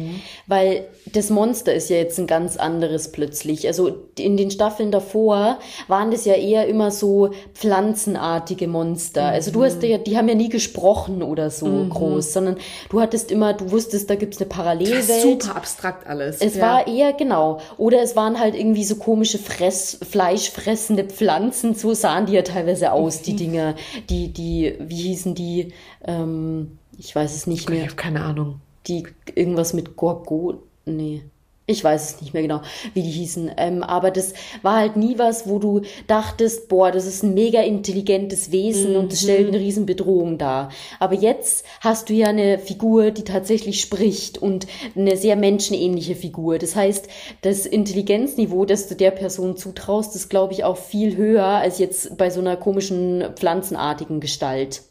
Weil 0.47 0.85
das 1.13 1.29
Monster 1.29 1.73
ist 1.73 1.89
ja 1.89 1.95
jetzt 1.95 2.19
ein 2.19 2.27
ganz 2.27 2.57
anderes 2.57 3.11
plötzlich. 3.13 3.67
Also 3.67 3.99
in 4.19 4.35
den 4.35 4.51
Staffeln 4.51 4.91
davor 4.91 5.59
waren 5.87 6.11
das 6.11 6.25
ja 6.25 6.33
eher 6.33 6.67
immer 6.67 6.91
so 6.91 7.31
pflanzenartige 7.53 8.67
Monster. 8.67 9.23
Also 9.27 9.51
du 9.51 9.63
hast 9.63 9.81
ja, 9.83 9.97
die 9.97 10.17
haben 10.17 10.27
ja 10.27 10.35
nie 10.35 10.49
gesprochen 10.49 11.23
oder 11.23 11.49
so 11.49 11.85
groß, 11.89 12.33
sondern 12.33 12.57
du 12.89 12.99
hattest 12.99 13.31
immer, 13.31 13.53
du 13.53 13.71
wusstest, 13.71 14.09
da 14.09 14.15
gibt's 14.15 14.39
eine 14.39 14.49
Parallelwelt. 14.49 15.41
Super 15.43 15.55
abstrakt 15.55 16.05
alles. 16.05 16.41
Es 16.41 16.55
Ja. 16.55 16.61
war 16.61 16.87
eher, 16.87 17.13
genau. 17.13 17.59
Oder 17.77 18.01
es 18.01 18.15
waren 18.17 18.39
halt 18.41 18.55
irgendwie 18.55 18.83
so 18.83 18.95
komische 18.97 19.37
Fress, 19.37 19.97
fleischfressende 20.09 21.05
Pflanzen, 21.05 21.75
so 21.75 21.93
sahen 21.93 22.25
die 22.25 22.33
ja 22.33 22.41
teilweise 22.41 22.91
aus, 22.91 23.19
Mhm. 23.21 23.23
die 23.23 23.35
Dinger. 23.37 23.75
Die, 24.09 24.33
die, 24.33 24.75
wie 24.79 24.95
hießen 25.01 25.33
die? 25.33 25.73
Ähm, 26.05 26.77
ich 26.97 27.15
weiß 27.15 27.33
es 27.35 27.47
nicht 27.47 27.61
Ich 27.63 27.69
mehr. 27.69 27.83
habe 27.83 27.95
keine 27.95 28.21
Ahnung. 28.21 28.59
Die 28.87 29.07
irgendwas 29.35 29.73
mit 29.73 29.95
Gorgo. 29.95 30.63
Nee. 30.85 31.23
Ich 31.67 31.83
weiß 31.83 32.15
es 32.15 32.21
nicht 32.21 32.33
mehr 32.33 32.41
genau, 32.41 32.61
wie 32.95 33.03
die 33.03 33.11
hießen. 33.11 33.51
Ähm, 33.55 33.83
aber 33.83 34.09
das 34.09 34.33
war 34.63 34.77
halt 34.77 34.97
nie 34.97 35.19
was, 35.19 35.47
wo 35.47 35.59
du 35.59 35.81
dachtest, 36.07 36.67
boah, 36.69 36.91
das 36.91 37.05
ist 37.05 37.23
ein 37.23 37.35
mega 37.35 37.61
intelligentes 37.61 38.51
Wesen 38.51 38.95
und 38.95 39.11
das 39.11 39.21
stellt 39.21 39.47
eine 39.47 39.59
riesen 39.59 39.85
Bedrohung 39.85 40.39
dar. 40.39 40.69
Aber 40.99 41.13
jetzt 41.13 41.63
hast 41.79 42.09
du 42.09 42.13
ja 42.13 42.27
eine 42.27 42.57
Figur, 42.57 43.11
die 43.11 43.23
tatsächlich 43.23 43.79
spricht 43.79 44.39
und 44.39 44.65
eine 44.95 45.15
sehr 45.15 45.35
menschenähnliche 45.35 46.15
Figur. 46.15 46.57
Das 46.57 46.75
heißt, 46.75 47.07
das 47.41 47.67
Intelligenzniveau, 47.67 48.65
das 48.65 48.87
du 48.87 48.95
der 48.95 49.11
Person 49.11 49.55
zutraust, 49.55 50.15
ist, 50.15 50.29
glaube 50.29 50.53
ich, 50.53 50.63
auch 50.63 50.77
viel 50.77 51.15
höher 51.15 51.45
als 51.45 51.77
jetzt 51.77 52.17
bei 52.17 52.31
so 52.31 52.41
einer 52.41 52.57
komischen 52.57 53.23
pflanzenartigen 53.35 54.19
Gestalt. 54.19 54.81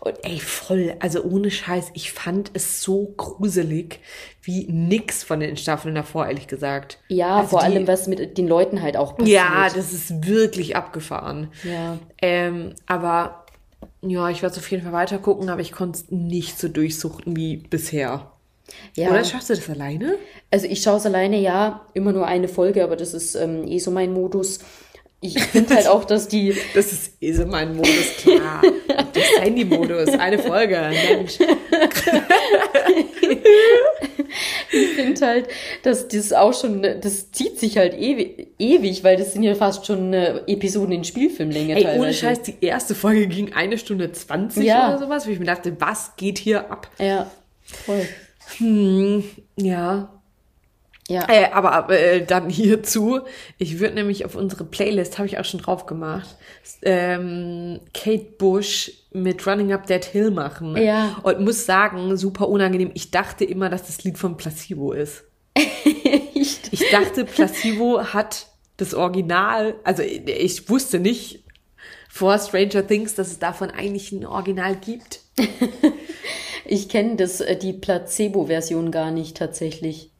Und 0.00 0.14
ey, 0.22 0.38
voll, 0.38 0.94
also 1.00 1.22
ohne 1.22 1.50
Scheiß, 1.50 1.90
ich 1.94 2.12
fand 2.12 2.50
es 2.54 2.82
so 2.82 3.12
gruselig 3.16 4.00
wie 4.44 4.66
nix 4.70 5.22
von 5.24 5.40
den 5.40 5.56
Staffeln 5.56 5.94
davor, 5.94 6.26
ehrlich 6.26 6.46
gesagt. 6.46 6.98
Ja, 7.08 7.36
Also 7.36 7.50
vor 7.50 7.60
die- 7.60 7.66
allem, 7.66 7.86
was 7.88 8.06
mit 8.06 8.36
den 8.38 8.46
Leuten 8.48 8.82
halt 8.82 8.96
auch 8.96 9.16
passiert. 9.16 9.36
Ja, 9.40 9.66
das 9.74 9.92
ist 9.92 10.26
wirklich 10.26 10.76
abgefahren. 10.76 11.48
Ja. 11.64 11.98
Ähm, 12.20 12.74
aber 12.86 13.44
ja, 14.02 14.28
ich 14.30 14.42
werde 14.42 14.52
es 14.52 14.58
auf 14.58 14.70
jeden 14.70 14.82
Fall 14.82 14.92
weiter 14.92 15.18
gucken, 15.18 15.48
aber 15.48 15.60
ich 15.60 15.72
konnte 15.72 15.98
es 16.00 16.10
nicht 16.10 16.58
so 16.58 16.68
durchsuchten 16.68 17.36
wie 17.36 17.56
bisher. 17.56 18.30
Ja. 18.94 19.10
Oder 19.10 19.24
schaffst 19.24 19.50
du 19.50 19.54
das 19.54 19.68
alleine? 19.68 20.14
Also 20.50 20.66
ich 20.66 20.82
schaue 20.82 20.96
es 20.96 21.04
alleine, 21.06 21.38
ja, 21.38 21.82
immer 21.92 22.12
nur 22.12 22.26
eine 22.26 22.48
Folge, 22.48 22.82
aber 22.82 22.96
das 22.96 23.12
ist 23.12 23.34
ähm, 23.34 23.66
eh 23.66 23.78
so 23.78 23.90
mein 23.90 24.12
Modus. 24.12 24.60
Ich 25.26 25.42
finde 25.42 25.74
halt 25.74 25.88
auch, 25.88 26.04
dass 26.04 26.28
die, 26.28 26.54
Das 26.74 26.92
ist 26.92 27.12
eh 27.22 27.32
mein 27.46 27.74
Modus, 27.76 28.16
klar. 28.18 28.60
Das 28.88 29.24
Handy-Modus, 29.40 30.10
eine 30.10 30.38
Folge, 30.38 30.78
Mensch. 31.10 31.38
ich 34.70 34.88
finde 34.90 35.26
halt, 35.26 35.48
dass 35.82 36.08
das 36.08 36.32
auch 36.34 36.52
schon, 36.52 36.82
das 36.82 37.30
zieht 37.32 37.58
sich 37.58 37.78
halt 37.78 37.94
ewig, 37.94 38.48
ewig 38.58 39.02
weil 39.02 39.16
das 39.16 39.32
sind 39.32 39.42
ja 39.44 39.54
fast 39.54 39.86
schon 39.86 40.12
äh, 40.12 40.40
Episoden 40.46 40.92
in 40.92 41.04
Spielfilmlänge 41.04 41.76
Ey, 41.76 41.82
teilweise. 41.84 42.00
ohne 42.00 42.12
Scheiß, 42.12 42.42
die 42.42 42.56
erste 42.60 42.94
Folge 42.94 43.26
ging 43.26 43.54
eine 43.54 43.78
Stunde 43.78 44.12
20 44.12 44.62
Ja. 44.64 44.90
oder 44.90 44.98
sowas, 44.98 45.26
wo 45.26 45.30
ich 45.30 45.38
mir 45.38 45.46
dachte, 45.46 45.74
was 45.78 46.16
geht 46.16 46.36
hier 46.38 46.70
ab? 46.70 46.90
Ja, 46.98 47.30
voll. 47.64 48.06
Ja, 49.56 50.10
Ja, 51.08 51.26
Äh, 51.28 51.50
aber 51.52 51.90
äh, 51.90 52.24
dann 52.24 52.48
hierzu, 52.48 53.20
ich 53.58 53.78
würde 53.78 53.94
nämlich 53.94 54.24
auf 54.24 54.34
unsere 54.36 54.64
Playlist, 54.64 55.18
habe 55.18 55.26
ich 55.28 55.38
auch 55.38 55.44
schon 55.44 55.60
drauf 55.60 55.84
gemacht, 55.86 56.36
ähm, 56.82 57.80
Kate 57.92 58.26
Bush 58.38 58.90
mit 59.12 59.46
Running 59.46 59.72
Up 59.72 59.86
That 59.86 60.06
Hill 60.06 60.30
machen. 60.30 60.76
Ja. 60.76 61.18
Und 61.22 61.40
muss 61.40 61.66
sagen, 61.66 62.16
super 62.16 62.48
unangenehm. 62.48 62.90
Ich 62.94 63.10
dachte 63.10 63.44
immer, 63.44 63.68
dass 63.68 63.86
das 63.86 64.02
Lied 64.04 64.16
von 64.18 64.36
Placebo 64.36 64.92
ist. 64.92 65.24
echt. 66.44 66.72
Ich 66.72 66.90
dachte, 66.90 67.24
Placebo 67.24 68.02
hat 68.12 68.46
das 68.76 68.94
Original, 68.94 69.76
also 69.84 70.02
ich 70.02 70.68
wusste 70.68 70.98
nicht 70.98 71.44
vor 72.08 72.38
Stranger 72.38 72.86
Things, 72.86 73.14
dass 73.14 73.28
es 73.28 73.38
davon 73.38 73.70
eigentlich 73.70 74.12
ein 74.12 74.26
Original 74.26 74.76
gibt. 74.76 75.20
Ich 76.66 76.88
kenne 76.88 77.16
das, 77.16 77.42
äh, 77.42 77.58
die 77.58 77.74
Placebo-Version 77.74 78.90
gar 78.90 79.10
nicht 79.10 79.36
tatsächlich. 79.36 80.10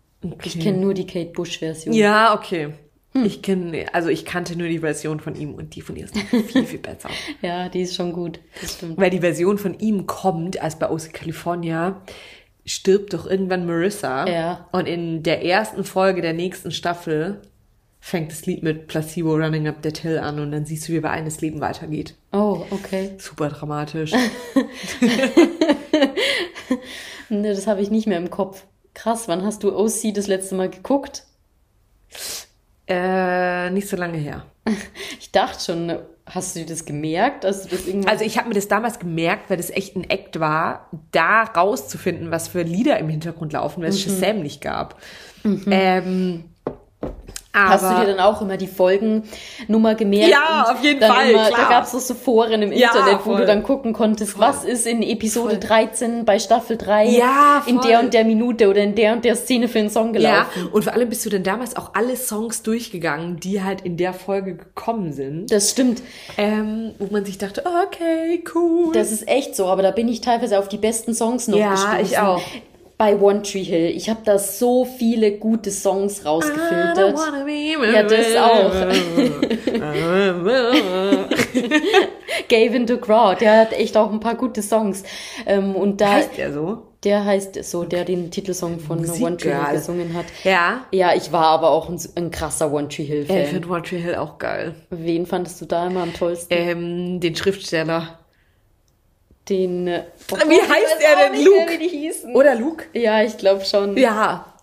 Ich 0.45 0.59
kenne 0.59 0.79
nur 0.79 0.95
die 0.95 1.07
Kate 1.07 1.33
Bush-Version. 1.33 1.95
Ja, 1.95 2.35
okay. 2.35 2.75
Ich 3.23 3.43
kenne, 3.43 3.87
also 3.93 4.09
ich 4.09 4.25
kannte 4.25 4.57
nur 4.59 4.67
die 4.67 4.81
Version 4.81 5.21
von 5.21 5.37
ihm 5.37 5.55
und 5.55 5.77
die 5.77 5.83
von 5.83 5.95
ihr 5.95 6.07
ist 6.07 6.19
viel, 6.19 6.43
viel 6.65 6.79
besser. 6.81 7.11
Ja, 7.43 7.69
die 7.69 7.83
ist 7.83 7.95
schon 7.95 8.13
gut. 8.13 8.41
Weil 8.97 9.11
die 9.11 9.21
Version 9.21 9.57
von 9.57 9.79
ihm 9.79 10.07
kommt, 10.07 10.61
als 10.61 10.81
bei 10.81 10.91
OC 10.91 11.13
California, 11.13 12.03
stirbt 12.65 13.15
doch 13.15 13.27
irgendwann 13.27 13.67
Marissa. 13.67 14.27
Ja. 14.27 14.69
Und 14.73 14.89
in 14.89 15.23
der 15.23 15.45
ersten 15.45 15.85
Folge 15.85 16.23
der 16.23 16.33
nächsten 16.33 16.73
Staffel 16.73 17.43
fängt 18.01 18.33
das 18.33 18.47
Lied 18.47 18.65
mit 18.65 18.89
Placebo 18.89 19.37
Running 19.37 19.69
Up 19.69 19.81
That 19.83 19.99
Hill 19.99 20.19
an 20.19 20.41
und 20.41 20.51
dann 20.51 20.67
siehst 20.67 20.89
du, 20.89 20.93
wie 20.93 21.01
bei 21.01 21.11
eines 21.11 21.41
Leben 21.41 21.61
weitergeht. 21.61 22.17
Oh, 22.33 22.67
okay. 22.71 23.13
Super 23.19 23.49
dramatisch. 23.49 24.13
Ne, 27.31 27.55
das 27.55 27.67
habe 27.67 27.81
ich 27.81 27.91
nicht 27.91 28.07
mehr 28.07 28.19
im 28.19 28.31
Kopf. 28.31 28.67
Krass, 28.95 29.29
wann 29.29 29.45
hast 29.45 29.63
du 29.63 29.77
OC 29.77 30.15
das 30.15 30.27
letzte 30.27 30.55
Mal 30.55 30.71
geguckt? 30.71 31.25
äh, 32.87 33.71
nicht 33.71 33.89
so 33.89 33.97
lange 33.97 34.19
her. 34.19 34.45
Ich 35.19 35.33
dachte 35.33 35.65
schon, 35.65 35.99
hast 36.27 36.55
du 36.55 36.61
dir 36.61 36.67
das 36.67 36.85
gemerkt? 36.85 37.45
Hast 37.45 37.65
du 37.65 37.71
das 37.71 37.89
irgendwann 37.89 38.11
Also 38.11 38.25
ich 38.25 38.39
habe 38.39 38.49
mir 38.49 38.55
das 38.55 38.69
damals 38.69 39.01
gemerkt, 39.01 39.51
weil 39.51 39.57
das 39.57 39.71
echt 39.71 39.97
ein 39.97 40.09
Act 40.09 40.39
war, 40.39 40.89
da 41.11 41.43
rauszufinden, 41.43 42.31
was 42.31 42.47
für 42.47 42.63
Lieder 42.63 42.99
im 43.01 43.09
Hintergrund 43.09 43.53
laufen, 43.53 43.83
weil 43.83 43.89
es 43.89 44.01
Shazam 44.01 44.43
nicht 44.43 44.61
gab. 44.61 45.01
Ähm, 45.45 46.45
aber 47.55 47.71
Hast 47.71 47.85
du 47.85 48.01
dir 48.01 48.07
dann 48.15 48.21
auch 48.21 48.43
immer 48.43 48.57
die 48.57 48.67
Folgennummer 48.67 49.95
gemerkt? 49.95 50.31
Ja, 50.31 50.67
auf 50.73 50.83
jeden 50.83 51.01
Fall, 51.01 51.31
Immer, 51.31 51.47
klar. 51.47 51.61
Da 51.63 51.69
gab 51.69 51.85
es 51.85 51.93
so, 51.93 51.99
so 52.01 52.15
Foren 52.15 52.63
im 52.63 52.73
Ja, 52.73 52.89
Internet, 52.89 53.21
wo 53.25 53.31
voll. 53.31 53.41
du 53.43 53.47
dann 53.47 53.63
gucken 53.63 53.93
konntest, 53.93 54.39
was 54.39 54.65
ist 54.65 54.87
in 54.87 55.03
Episode 55.03 55.59
13 55.59 56.25
bei 56.25 56.39
Staffel 56.39 56.77
3 56.77 57.07
Ja, 57.11 57.63
in 57.67 57.77
voll. 57.81 57.89
der 57.89 58.01
und 58.01 58.13
der 58.13 58.25
Minute 58.25 58.69
oder 58.69 58.83
in 58.83 58.95
der 58.95 59.13
und 59.15 59.25
der 59.25 59.37
Szene 59.37 59.69
für 59.69 59.79
einen 59.79 59.91
Song 59.91 60.15
ja, 60.15 60.45
gelaufen. 60.49 60.69
und 60.73 60.83
vor 60.85 60.93
allem 60.93 61.09
bist 61.09 61.25
du 61.25 61.31
dann 61.31 61.43
damals 61.45 61.77
auch 61.77 61.91
alle 61.95 62.17
Songs 62.17 62.63
durchgegangen, 62.63 63.39
die 63.39 63.63
halt 63.63 63.83
in 63.83 63.97
der 63.97 64.13
Folge 64.15 64.57
gekommen 64.57 65.13
sind. 65.13 65.51
Das 65.53 65.71
stimmt. 65.71 66.03
Ähm, 66.37 66.93
wo 66.99 67.07
man 67.13 67.25
sich 67.25 67.39
dachte, 67.39 67.63
okay, 67.85 68.43
cool. 68.55 68.93
Das 68.93 69.13
ist 69.13 69.29
echt 69.29 69.55
so, 69.55 69.67
aber 69.67 69.83
da 69.83 69.91
bin 69.93 70.09
ich 70.09 70.21
teilweise 70.21 70.59
auf 70.59 70.69
die 70.69 70.79
besten 70.79 71.15
Songs 71.15 71.47
noch 71.49 71.59
Ja, 71.59 71.71
gestoßen. 71.71 72.01
ich 72.03 72.19
auch. 72.19 72.43
Bei 72.97 73.17
One 73.17 73.43
Tree 73.43 73.65
Hill. 73.65 73.91
Ich 73.97 74.09
habe 74.09 74.21
da 74.25 74.39
so 74.39 74.85
viele 74.85 75.33
gute 75.39 75.73
Songs 75.73 76.25
rausgefiltert. 76.25 77.17
Ja, 77.93 78.05
das 78.05 78.37
auch. 78.37 78.73
Gavin 82.49 82.87
DeGraw, 82.87 83.35
der 83.35 83.59
hat 83.61 83.73
echt 83.73 83.97
auch 83.97 84.13
ein 84.13 84.21
paar 84.21 84.37
gute 84.37 84.63
Songs. 84.63 85.03
Ähm, 85.45 85.75
und 85.75 86.01
da, 86.01 86.13
heißt 86.13 86.39
der 86.39 86.53
so? 86.53 86.85
der 87.05 87.25
heißt 87.25 87.63
so, 87.65 87.85
der 87.85 88.05
den 88.05 88.31
Titelsong 88.31 88.81
von 88.81 88.99
Musik, 88.99 89.25
One 89.25 89.37
Tree 89.37 89.55
Hill 89.55 89.75
gesungen 89.75 90.15
hat. 90.15 90.25
Ja. 90.43 90.85
Ja, 90.91 91.15
ich 91.15 91.33
war 91.33 91.47
aber 91.47 91.71
auch 91.71 91.89
ein, 91.89 92.01
ein 92.17 92.31
krasser 92.31 92.73
One 92.73 92.89
Tree 92.89 93.05
Hill 93.05 93.23
Ich 93.23 93.29
Fan. 93.29 93.47
finde 93.47 93.69
One 93.69 93.83
Tree 93.83 93.99
Hill 93.99 94.17
auch 94.17 94.39
geil. 94.39 94.75
Wen 94.91 95.27
fandest 95.27 95.61
du 95.61 95.67
da 95.67 95.87
immer 95.87 96.03
am 96.03 96.15
tollsten? 96.15 96.53
Ähm, 96.55 97.21
den 97.21 97.37
Schriftsteller. 97.37 98.19
Den. 99.49 99.89
oh 99.89 100.37
Wie 100.37 100.61
heißt 100.61 100.97
er 101.01 101.31
denn? 101.31 101.33
mehr, 101.33 101.45
Luke? 101.45 101.73
Hießen. 101.79 102.35
Oder 102.35 102.55
Luke? 102.55 102.85
Ja, 102.93 103.23
ich 103.23 103.37
glaube 103.37 103.65
schon. 103.65 103.97
Ja. 103.97 104.55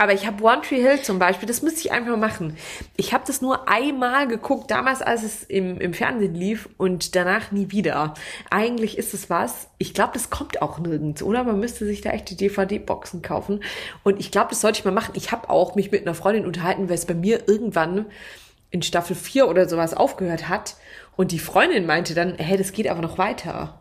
Aber 0.00 0.12
ich 0.12 0.26
habe 0.26 0.42
One 0.44 0.62
Tree 0.62 0.80
Hill 0.80 1.02
zum 1.02 1.18
Beispiel, 1.18 1.48
das 1.48 1.60
müsste 1.60 1.80
ich 1.80 1.90
einfach 1.90 2.16
machen. 2.16 2.56
Ich 2.96 3.12
habe 3.12 3.24
das 3.26 3.42
nur 3.42 3.68
einmal 3.68 4.28
geguckt, 4.28 4.70
damals 4.70 5.02
als 5.02 5.24
es 5.24 5.42
im, 5.42 5.80
im 5.80 5.92
Fernsehen 5.92 6.36
lief 6.36 6.68
und 6.76 7.16
danach 7.16 7.50
nie 7.50 7.72
wieder. 7.72 8.14
Eigentlich 8.48 8.96
ist 8.96 9.12
es 9.12 9.28
was, 9.28 9.68
ich 9.76 9.94
glaube, 9.94 10.12
das 10.14 10.30
kommt 10.30 10.62
auch 10.62 10.78
nirgends, 10.78 11.20
oder? 11.20 11.42
Man 11.42 11.58
müsste 11.58 11.84
sich 11.84 12.00
da 12.00 12.10
echt 12.10 12.30
die 12.30 12.36
DVD-Boxen 12.36 13.22
kaufen. 13.22 13.64
Und 14.04 14.20
ich 14.20 14.30
glaube, 14.30 14.50
das 14.50 14.60
sollte 14.60 14.78
ich 14.78 14.84
mal 14.84 14.92
machen. 14.92 15.14
Ich 15.16 15.32
habe 15.32 15.50
auch 15.50 15.74
mich 15.74 15.90
mit 15.90 16.02
einer 16.02 16.14
Freundin 16.14 16.46
unterhalten, 16.46 16.88
weil 16.88 16.94
es 16.94 17.06
bei 17.06 17.14
mir 17.14 17.48
irgendwann 17.48 18.06
in 18.70 18.82
Staffel 18.82 19.16
4 19.16 19.48
oder 19.48 19.68
sowas 19.68 19.94
aufgehört 19.94 20.48
hat. 20.48 20.76
Und 21.18 21.32
die 21.32 21.40
Freundin 21.40 21.84
meinte 21.84 22.14
dann, 22.14 22.36
hey, 22.36 22.56
das 22.56 22.70
geht 22.70 22.88
aber 22.88 23.02
noch 23.02 23.18
weiter. 23.18 23.77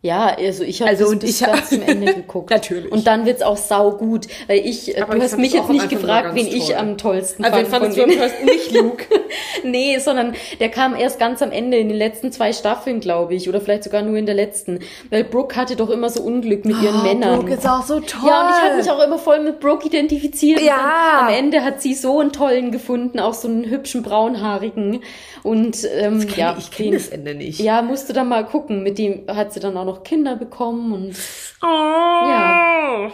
Ja, 0.00 0.36
also 0.38 0.62
ich 0.62 0.80
habe 0.80 0.90
Also, 0.92 1.04
das 1.06 1.12
und 1.12 1.18
bis 1.22 1.40
ich- 1.40 1.46
ganz 1.46 1.70
zum 1.70 1.82
Ende 1.82 2.14
geguckt. 2.14 2.50
Natürlich. 2.50 2.92
Und 2.92 3.08
dann 3.08 3.26
wird's 3.26 3.42
auch 3.42 3.56
sau 3.56 3.90
gut, 3.90 4.28
weil 4.46 4.60
ich, 4.64 4.96
äh, 4.96 5.00
Aber 5.00 5.12
du 5.14 5.18
ich 5.18 5.24
hast 5.24 5.38
mich 5.38 5.52
jetzt 5.52 5.68
nicht 5.70 5.88
gefragt, 5.88 6.36
wen 6.36 6.46
ich 6.46 6.66
toll. 6.68 6.76
am 6.76 6.96
tollsten 6.98 7.44
Also, 7.44 7.56
wen 7.58 7.66
fand. 7.66 7.82
fandest 7.94 7.98
von 7.98 8.08
du 8.08 8.14
am 8.14 8.18
denen. 8.20 8.20
tollsten? 8.20 8.44
Nicht 8.46 8.72
Luke. 8.72 9.04
nee, 9.64 9.98
sondern 9.98 10.34
der 10.60 10.68
kam 10.68 10.94
erst 10.94 11.18
ganz 11.18 11.42
am 11.42 11.50
Ende 11.50 11.78
in 11.78 11.88
den 11.88 11.98
letzten 11.98 12.30
zwei 12.30 12.52
Staffeln, 12.52 13.00
glaube 13.00 13.34
ich, 13.34 13.48
oder 13.48 13.60
vielleicht 13.60 13.82
sogar 13.82 14.02
nur 14.02 14.16
in 14.16 14.26
der 14.26 14.36
letzten, 14.36 14.78
weil 15.10 15.24
Brooke 15.24 15.56
hatte 15.56 15.74
doch 15.74 15.90
immer 15.90 16.10
so 16.10 16.22
Unglück 16.22 16.64
mit 16.64 16.80
ihren 16.80 17.02
Männern. 17.02 17.34
Oh, 17.34 17.42
Brooke 17.42 17.54
ist 17.54 17.66
auch 17.68 17.84
so 17.84 17.98
toll. 17.98 18.28
Ja, 18.28 18.46
und 18.46 18.50
ich 18.54 18.62
habe 18.62 18.76
mich 18.76 18.90
auch 18.92 19.02
immer 19.04 19.18
voll 19.18 19.40
mit 19.40 19.58
Brooke 19.58 19.84
identifiziert. 19.88 20.60
Ja. 20.60 21.22
Und 21.22 21.26
am 21.26 21.34
Ende 21.34 21.64
hat 21.64 21.82
sie 21.82 21.94
so 21.94 22.20
einen 22.20 22.30
tollen 22.30 22.70
gefunden, 22.70 23.18
auch 23.18 23.34
so 23.34 23.48
einen 23.48 23.68
hübschen 23.68 24.04
braunhaarigen. 24.04 25.00
Und 25.42 25.78
ähm, 25.96 26.20
Kenn- 26.20 26.38
ja, 26.38 26.56
ich 26.56 26.70
kenne 26.70 26.90
den- 26.90 26.98
das 26.98 27.08
Ende 27.08 27.34
nicht. 27.34 27.58
Ja, 27.60 27.82
musste 27.82 28.12
dann 28.12 28.28
mal 28.28 28.44
gucken. 28.44 28.84
Mit 28.84 28.98
dem 28.98 29.22
hat 29.28 29.52
sie 29.52 29.58
dann 29.60 29.76
auch 29.76 29.87
noch 29.88 30.02
Kinder 30.02 30.36
bekommen 30.36 30.92
und 30.92 31.16
Oh. 31.62 31.66
Ja. 31.66 33.12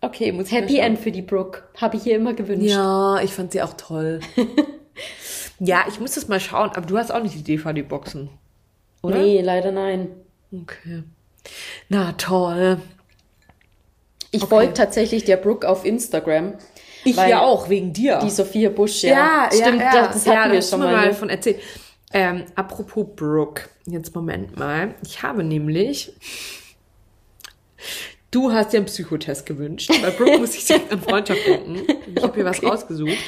Okay, 0.00 0.32
muss 0.32 0.52
Happy. 0.52 0.78
End 0.78 0.98
für 0.98 1.10
die 1.10 1.22
Brooke. 1.22 1.62
Habe 1.80 1.96
ich 1.96 2.06
ihr 2.06 2.16
immer 2.16 2.34
gewünscht. 2.34 2.70
Ja, 2.70 3.20
ich 3.20 3.32
fand 3.32 3.52
sie 3.52 3.62
auch 3.62 3.72
toll. 3.74 4.20
ja, 5.58 5.84
ich 5.88 5.98
muss 5.98 6.12
das 6.14 6.28
mal 6.28 6.40
schauen, 6.40 6.70
aber 6.74 6.86
du 6.86 6.98
hast 6.98 7.12
auch 7.12 7.22
nicht 7.22 7.34
die 7.34 7.42
DVD-Boxen. 7.42 8.28
Oder? 9.02 9.18
Nee, 9.18 9.40
leider 9.40 9.72
nein. 9.72 10.08
Okay. 10.52 11.02
Na 11.88 12.12
toll. 12.12 12.78
Ich 14.30 14.42
Okay. 14.42 14.50
folge 14.50 14.74
tatsächlich 14.74 15.24
der 15.24 15.36
Brooke 15.36 15.68
auf 15.68 15.84
Instagram. 15.84 16.54
Ich 17.04 17.16
ja 17.16 17.42
auch, 17.42 17.68
wegen 17.68 17.92
dir. 17.92 18.18
Die 18.22 18.30
Sophia 18.30 18.70
Busch, 18.70 19.02
ja. 19.02 19.48
Stimmt, 19.52 19.80
ja, 19.80 19.92
das, 19.92 20.14
das 20.14 20.26
hatten 20.26 20.48
ja, 20.48 20.52
wir 20.52 20.62
schon 20.62 20.80
mal. 20.80 20.92
mal 20.92 21.06
ne? 21.08 21.14
von 21.14 21.28
erzählt. 21.28 21.60
Ähm, 22.14 22.44
apropos 22.54 23.04
Brooke, 23.16 23.68
jetzt 23.86 24.14
Moment 24.14 24.56
mal. 24.56 24.94
Ich 25.02 25.22
habe 25.24 25.42
nämlich. 25.42 26.12
Du 28.30 28.52
hast 28.52 28.72
dir 28.72 28.78
einen 28.78 28.86
Psychotest 28.86 29.46
gewünscht. 29.46 29.90
Bei 30.00 30.10
Brooke 30.10 30.38
muss 30.38 30.54
ich 30.54 30.64
direkt 30.64 30.92
an 30.92 31.02
Freundschaft 31.02 31.44
denken. 31.44 31.82
Ich 32.14 32.22
habe 32.22 32.34
hier 32.36 32.44
was 32.44 32.62
rausgesucht. 32.62 33.18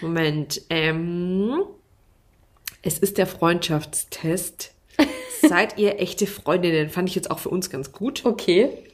Moment. 0.00 0.62
Ähm, 0.70 1.64
es 2.80 2.98
ist 2.98 3.18
der 3.18 3.26
Freundschaftstest. 3.26 4.74
Seid 5.42 5.78
ihr 5.78 6.00
echte 6.00 6.26
Freundinnen? 6.26 6.88
Fand 6.88 7.10
ich 7.10 7.14
jetzt 7.14 7.30
auch 7.30 7.38
für 7.40 7.50
uns 7.50 7.68
ganz 7.68 7.92
gut. 7.92 8.24
Okay. 8.24 8.84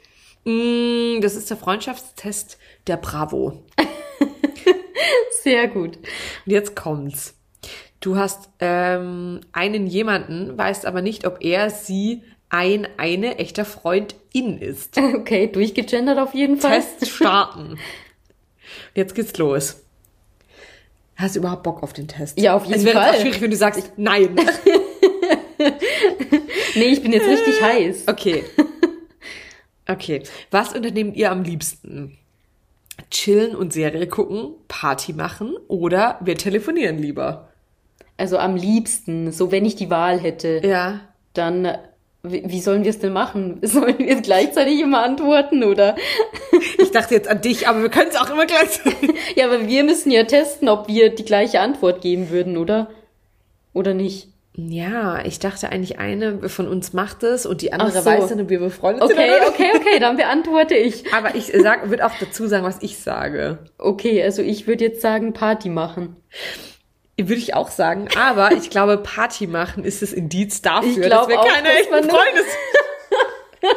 Mm, 0.44 1.20
Das 1.20 1.36
ist 1.36 1.50
der 1.50 1.56
Freundschaftstest 1.56 2.58
der 2.88 2.96
Bravo. 2.96 3.62
Sehr 5.42 5.68
gut. 5.68 5.98
Und 6.46 6.52
jetzt 6.52 6.74
kommt's. 6.74 7.34
Du 8.02 8.16
hast 8.16 8.50
ähm, 8.58 9.40
einen 9.52 9.86
jemanden, 9.86 10.58
weißt 10.58 10.86
aber 10.86 11.02
nicht, 11.02 11.24
ob 11.24 11.38
er, 11.40 11.70
sie, 11.70 12.22
ein, 12.50 12.86
eine 12.98 13.38
echter 13.38 13.64
Freundin 13.64 14.58
ist. 14.58 15.00
Okay, 15.14 15.46
durchgegendert 15.46 16.18
auf 16.18 16.34
jeden 16.34 16.58
Fall. 16.58 16.80
Test 16.80 17.08
starten. 17.08 17.78
Jetzt 18.94 19.14
geht's 19.14 19.38
los. 19.38 19.84
Hast 21.14 21.36
du 21.36 21.40
überhaupt 21.40 21.62
Bock 21.62 21.82
auf 21.82 21.92
den 21.92 22.08
Test? 22.08 22.40
Ja, 22.40 22.56
auf 22.56 22.64
jeden 22.64 22.80
es 22.80 22.84
wäre 22.84 22.98
Fall. 22.98 23.10
auch 23.10 23.20
schwierig, 23.20 23.40
wenn 23.40 23.50
du 23.50 23.56
sagst, 23.56 23.92
nein. 23.96 24.36
Nee, 26.74 26.86
ich 26.86 27.02
bin 27.02 27.12
jetzt 27.12 27.28
richtig 27.28 27.60
heiß. 27.62 28.04
Okay. 28.08 28.44
Okay. 29.86 30.22
Was 30.50 30.72
unternehmt 30.74 31.16
ihr 31.16 31.30
am 31.30 31.42
liebsten? 31.42 32.16
Chillen 33.10 33.54
und 33.54 33.72
Serie 33.72 34.06
gucken, 34.06 34.54
Party 34.68 35.12
machen 35.12 35.54
oder 35.68 36.18
wir 36.22 36.36
telefonieren 36.36 36.98
lieber? 36.98 37.51
Also 38.22 38.38
am 38.38 38.54
liebsten, 38.54 39.32
so 39.32 39.50
wenn 39.50 39.64
ich 39.64 39.74
die 39.74 39.90
Wahl 39.90 40.20
hätte, 40.20 40.60
Ja. 40.64 41.00
dann 41.34 41.64
äh, 41.64 41.78
wie 42.22 42.60
sollen 42.66 42.84
wir 42.84 42.90
es 42.90 43.00
denn 43.00 43.12
machen? 43.12 43.58
Sollen 43.62 43.98
wir 43.98 44.14
gleichzeitig 44.20 44.78
immer 44.80 45.02
antworten 45.02 45.64
oder? 45.64 45.96
Ich 46.80 46.92
dachte 46.92 47.14
jetzt 47.16 47.26
an 47.28 47.40
dich, 47.40 47.66
aber 47.66 47.82
wir 47.82 47.88
können 47.88 48.10
es 48.10 48.16
auch 48.16 48.30
immer 48.30 48.46
gleichzeitig. 48.46 49.10
Ja, 49.34 49.46
aber 49.46 49.66
wir 49.66 49.82
müssen 49.82 50.12
ja 50.12 50.22
testen, 50.22 50.68
ob 50.68 50.86
wir 50.86 51.12
die 51.12 51.24
gleiche 51.24 51.58
Antwort 51.58 52.00
geben 52.00 52.30
würden, 52.30 52.56
oder? 52.58 52.90
Oder 53.72 53.92
nicht? 53.92 54.28
Ja, 54.54 55.24
ich 55.24 55.40
dachte 55.40 55.70
eigentlich, 55.70 55.98
eine 55.98 56.48
von 56.48 56.68
uns 56.68 56.92
macht 56.92 57.24
es 57.24 57.44
und 57.44 57.60
die 57.60 57.72
andere 57.72 58.02
so. 58.02 58.04
weiß 58.04 58.28
dann, 58.28 58.42
ob 58.42 58.50
wir 58.50 58.60
befreundet 58.60 59.02
Okay, 59.02 59.14
sind. 59.16 59.24
oder 59.40 59.48
okay, 59.48 59.70
okay, 59.74 59.98
dann 59.98 60.16
beantworte 60.16 60.76
ich. 60.76 61.12
Aber 61.12 61.34
ich 61.34 61.46
sag, 61.60 61.90
würde 61.90 62.06
auch 62.06 62.12
dazu 62.20 62.46
sagen, 62.46 62.62
was 62.64 62.82
ich 62.82 62.98
sage. 62.98 63.58
Okay, 63.78 64.22
also 64.22 64.42
ich 64.42 64.68
würde 64.68 64.84
jetzt 64.84 65.00
sagen 65.00 65.32
Party 65.32 65.70
machen. 65.70 66.14
Würde 67.18 67.34
ich 67.34 67.54
auch 67.54 67.70
sagen. 67.70 68.08
Aber 68.18 68.52
ich 68.52 68.70
glaube, 68.70 68.98
Party 68.98 69.46
machen 69.46 69.84
ist 69.84 70.02
das 70.02 70.12
Indiz 70.12 70.62
dafür, 70.62 71.04
Ich 71.04 71.08
dass 71.10 71.28
wir 71.28 71.40
auch, 71.40 71.46
keine 71.46 71.68
dass 71.68 71.78
echten 71.78 72.10
Freunde 72.10 72.38
sind. 72.38 72.72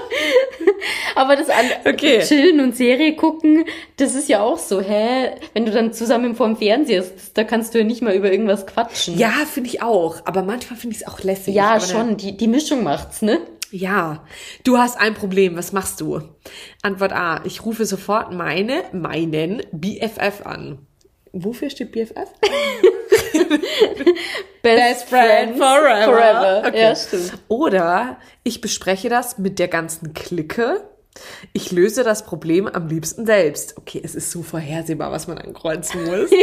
Aber 1.16 1.36
das 1.36 1.50
an 1.50 1.66
Okay. 1.86 2.22
Chillen 2.22 2.60
und 2.60 2.76
Serie 2.76 3.16
gucken, 3.16 3.66
das 3.98 4.16
ist 4.16 4.30
ja 4.30 4.42
auch 4.42 4.58
so, 4.58 4.82
hä? 4.82 5.32
Wenn 5.54 5.66
du 5.66 5.72
dann 5.72 5.94
zusammen 5.94 6.36
vorm 6.36 6.58
Fernseher 6.58 7.04
sitzt, 7.04 7.38
da 7.38 7.44
kannst 7.44 7.74
du 7.74 7.80
ja 7.80 7.84
nicht 7.84 8.02
mal 8.02 8.16
über 8.16 8.32
irgendwas 8.32 8.66
quatschen. 8.66 9.18
Ja, 9.18 9.32
finde 9.52 9.70
ich 9.70 9.82
auch. 9.82 10.18
Aber 10.26 10.42
manchmal 10.44 10.80
finde 10.80 10.96
ich 10.96 11.04
es 11.04 11.08
auch 11.08 11.20
lässig. 11.22 11.54
Ja, 11.54 11.80
schon, 11.80 12.18
die, 12.18 12.36
die 12.36 12.48
Mischung 12.48 12.84
macht's, 12.84 13.22
ne? 13.22 13.40
Ja, 13.72 14.24
du 14.64 14.78
hast 14.78 14.98
ein 14.98 15.14
Problem. 15.14 15.58
Was 15.58 15.74
machst 15.74 16.02
du? 16.02 16.22
Antwort 16.82 17.14
A. 17.14 17.42
Ich 17.44 17.66
rufe 17.66 17.86
sofort 17.86 18.32
meine, 18.32 18.84
meinen 18.94 19.64
BFF 19.72 20.46
an. 20.46 20.80
Wofür 21.34 21.70
steht 21.70 21.92
BFF? 21.92 22.30
Best, 24.62 25.10
friend 25.10 25.58
forever. 25.58 26.06
Forever. 26.06 26.64
Okay. 26.68 26.82
Ja, 26.82 26.96
stimmt. 26.96 27.34
Oder 27.48 28.18
ich 28.44 28.62
bespreche 28.62 29.10
das 29.10 29.38
mit 29.38 29.60
der 29.60 29.68
ganzen 29.68 30.14
Clique 30.14 30.82
Ich 31.54 31.72
löse 31.72 32.04
das 32.04 32.26
Problem 32.26 32.68
am 32.68 32.88
liebsten 32.88 33.26
selbst. 33.26 33.78
Okay, 33.78 34.02
es 34.04 34.16
ist 34.16 34.32
so 34.32 34.44
vorhersehbar, 34.44 35.12
was 35.12 35.28
man 35.28 35.38
ankreuzen 35.38 36.04
muss. 36.06 36.30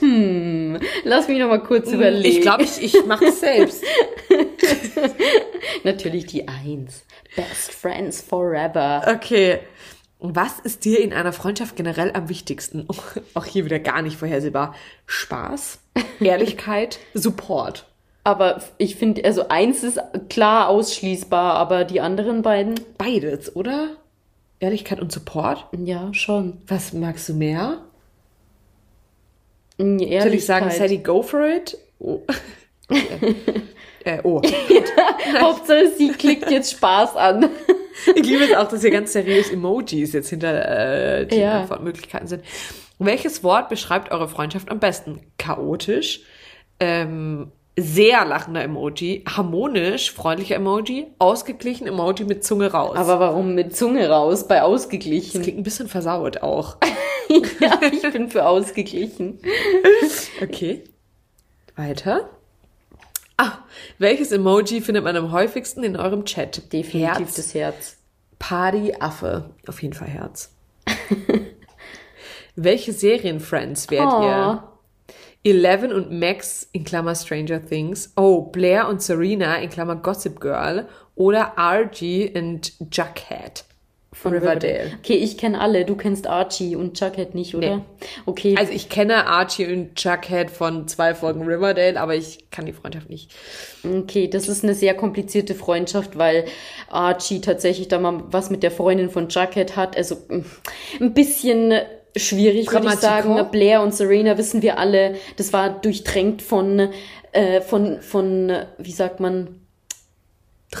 hm, 0.00 0.78
lass 1.04 1.28
mich 1.28 1.38
noch 1.38 1.48
mal 1.48 1.62
kurz 1.62 1.90
überlegen. 1.92 2.28
Ich 2.28 2.40
glaube, 2.40 2.64
ich, 2.64 2.82
ich 2.82 3.04
mache 3.06 3.26
es 3.26 3.40
selbst. 3.40 3.84
Natürlich 5.84 6.26
die 6.26 6.48
Eins. 6.48 7.04
Best 7.36 7.72
Friends 7.72 8.20
Forever. 8.22 9.02
Okay. 9.06 9.60
Was 10.18 10.60
ist 10.60 10.84
dir 10.84 11.00
in 11.00 11.12
einer 11.12 11.32
Freundschaft 11.32 11.76
generell 11.76 12.12
am 12.12 12.28
wichtigsten? 12.28 12.86
Auch 13.34 13.44
hier 13.44 13.64
wieder 13.64 13.78
gar 13.78 14.02
nicht 14.02 14.16
vorhersehbar. 14.16 14.74
Spaß, 15.06 15.78
Ehrlichkeit, 16.20 16.98
Support. 17.14 17.86
Aber 18.24 18.60
ich 18.78 18.96
finde, 18.96 19.24
also 19.24 19.48
eins 19.48 19.84
ist 19.84 20.00
klar 20.28 20.68
ausschließbar, 20.68 21.54
aber 21.54 21.84
die 21.84 22.00
anderen 22.00 22.42
beiden? 22.42 22.74
Beides, 22.98 23.54
oder? 23.54 23.90
Ehrlichkeit 24.58 25.00
und 25.00 25.12
Support? 25.12 25.66
Ja, 25.84 26.12
schon. 26.12 26.60
Was 26.66 26.92
magst 26.92 27.28
du 27.28 27.34
mehr? 27.34 27.82
Ehrlichkeit. 29.78 30.22
Soll 30.22 30.34
ich 30.34 30.46
sagen, 30.46 30.70
Sadie, 30.70 30.98
go 30.98 31.22
for 31.22 31.46
it? 31.46 31.78
Oh. 32.00 32.22
äh, 34.04 34.18
oh. 34.22 34.42
Hauptsache, 35.40 35.92
sie 35.96 36.08
klickt 36.08 36.50
jetzt 36.50 36.72
Spaß 36.72 37.16
an. 37.16 37.48
Ich 38.14 38.26
liebe 38.26 38.44
es 38.44 38.54
auch, 38.54 38.68
dass 38.68 38.82
hier 38.82 38.90
ganz 38.90 39.12
seriös 39.12 39.50
Emojis 39.50 40.12
jetzt 40.12 40.28
hinter 40.30 41.20
äh, 41.20 41.26
die 41.26 41.36
Ja. 41.36 41.60
Antwortmöglichkeiten 41.60 42.28
sind. 42.28 42.42
Welches 42.98 43.42
Wort 43.42 43.68
beschreibt 43.68 44.10
eure 44.10 44.28
Freundschaft 44.28 44.70
am 44.70 44.78
besten? 44.80 45.20
Chaotisch, 45.38 46.22
ähm, 46.80 47.52
sehr 47.78 48.24
lachender 48.24 48.62
Emoji, 48.62 49.22
harmonisch, 49.28 50.12
freundlicher 50.12 50.56
Emoji, 50.56 51.08
ausgeglichen 51.18 51.86
Emoji 51.86 52.24
mit 52.24 52.42
Zunge 52.42 52.72
raus. 52.72 52.96
Aber 52.96 53.20
warum 53.20 53.54
mit 53.54 53.76
Zunge 53.76 54.08
raus 54.08 54.48
bei 54.48 54.56
das 54.56 54.64
ausgeglichen? 54.64 55.42
klingt 55.42 55.58
ein 55.58 55.62
bisschen 55.62 55.88
versaut 55.88 56.38
auch. 56.38 56.78
ja, 57.60 57.78
ich 57.92 58.00
bin 58.12 58.30
für 58.30 58.46
ausgeglichen. 58.46 59.40
Okay. 60.42 60.84
Weiter. 61.74 62.30
Ah, 63.38 63.58
welches 63.98 64.32
Emoji 64.32 64.80
findet 64.80 65.04
man 65.04 65.16
am 65.16 65.30
häufigsten 65.30 65.84
in 65.84 65.96
eurem 65.96 66.24
Chat? 66.24 66.72
Definitiv 66.72 67.18
Herz, 67.18 67.34
das 67.34 67.54
Herz. 67.54 67.96
Party, 68.38 68.94
Affe. 68.98 69.50
Auf 69.66 69.82
jeden 69.82 69.94
Fall 69.94 70.08
Herz. 70.08 70.54
Welche 72.56 72.92
Serienfriends 72.92 73.90
wärt 73.90 74.10
Oh. 74.12 74.22
ihr? 74.22 74.62
Eleven 75.44 75.92
und 75.92 76.10
Max 76.10 76.66
in 76.72 76.84
Klammer 76.84 77.14
Stranger 77.14 77.64
Things. 77.64 78.12
Oh, 78.16 78.40
Blair 78.42 78.88
und 78.88 79.00
Serena 79.02 79.56
in 79.56 79.68
Klammer 79.70 79.96
Gossip 79.96 80.40
Girl. 80.40 80.88
Oder 81.14 81.52
RG 81.56 82.32
und 82.34 82.72
Jughead 82.80 83.64
von 84.16 84.32
Riverdale. 84.32 84.92
Okay, 84.98 85.14
ich 85.14 85.36
kenne 85.36 85.60
alle. 85.60 85.84
Du 85.84 85.94
kennst 85.94 86.26
Archie 86.26 86.74
und 86.74 86.98
Jughead 86.98 87.34
nicht, 87.34 87.54
oder? 87.54 87.76
Nee. 87.76 87.82
Okay. 88.24 88.54
Also 88.58 88.72
ich 88.72 88.88
kenne 88.88 89.26
Archie 89.26 89.66
und 89.66 90.02
Jughead 90.02 90.50
von 90.50 90.88
zwei 90.88 91.14
Folgen 91.14 91.42
Riverdale, 91.42 92.00
aber 92.00 92.14
ich 92.14 92.50
kann 92.50 92.64
die 92.64 92.72
Freundschaft 92.72 93.10
nicht. 93.10 93.30
Okay, 93.84 94.26
das 94.28 94.48
ist 94.48 94.64
eine 94.64 94.74
sehr 94.74 94.94
komplizierte 94.94 95.54
Freundschaft, 95.54 96.16
weil 96.16 96.46
Archie 96.88 97.42
tatsächlich 97.42 97.88
da 97.88 97.98
mal 97.98 98.24
was 98.28 98.48
mit 98.48 98.62
der 98.62 98.70
Freundin 98.70 99.10
von 99.10 99.28
Jughead 99.28 99.76
hat. 99.76 99.96
Also 99.98 100.16
mm, 100.28 100.44
ein 101.00 101.12
bisschen 101.12 101.74
schwierig, 102.16 102.72
würde 102.72 102.86
ich 102.86 102.94
sagen. 102.94 103.38
Blair 103.50 103.82
und 103.82 103.94
Serena 103.94 104.38
wissen 104.38 104.62
wir 104.62 104.78
alle. 104.78 105.16
Das 105.36 105.52
war 105.52 105.68
durchtränkt 105.68 106.40
von, 106.40 106.88
äh, 107.32 107.60
von, 107.60 108.00
von, 108.00 108.50
wie 108.78 108.92
sagt 108.92 109.20
man, 109.20 109.65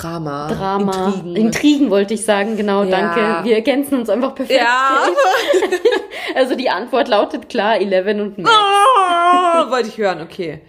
Drama. 0.00 0.48
Drama. 0.48 1.06
Intrigen. 1.08 1.36
Intrigen 1.36 1.90
wollte 1.90 2.14
ich 2.14 2.24
sagen, 2.24 2.56
genau, 2.56 2.84
Ja. 2.84 2.90
danke. 2.90 3.48
Wir 3.48 3.54
ergänzen 3.56 3.98
uns 3.98 4.08
einfach 4.10 4.34
perfekt. 4.34 4.60
Ja. 4.60 5.06
Also 6.34 6.54
die 6.54 6.68
Antwort 6.68 7.08
lautet 7.08 7.48
klar, 7.48 7.80
Eleven 7.80 8.20
und 8.20 8.36
Max. 8.38 8.50
Oh, 8.54 9.70
wollte 9.70 9.88
ich 9.88 9.96
hören, 9.96 10.20
okay. 10.20 10.60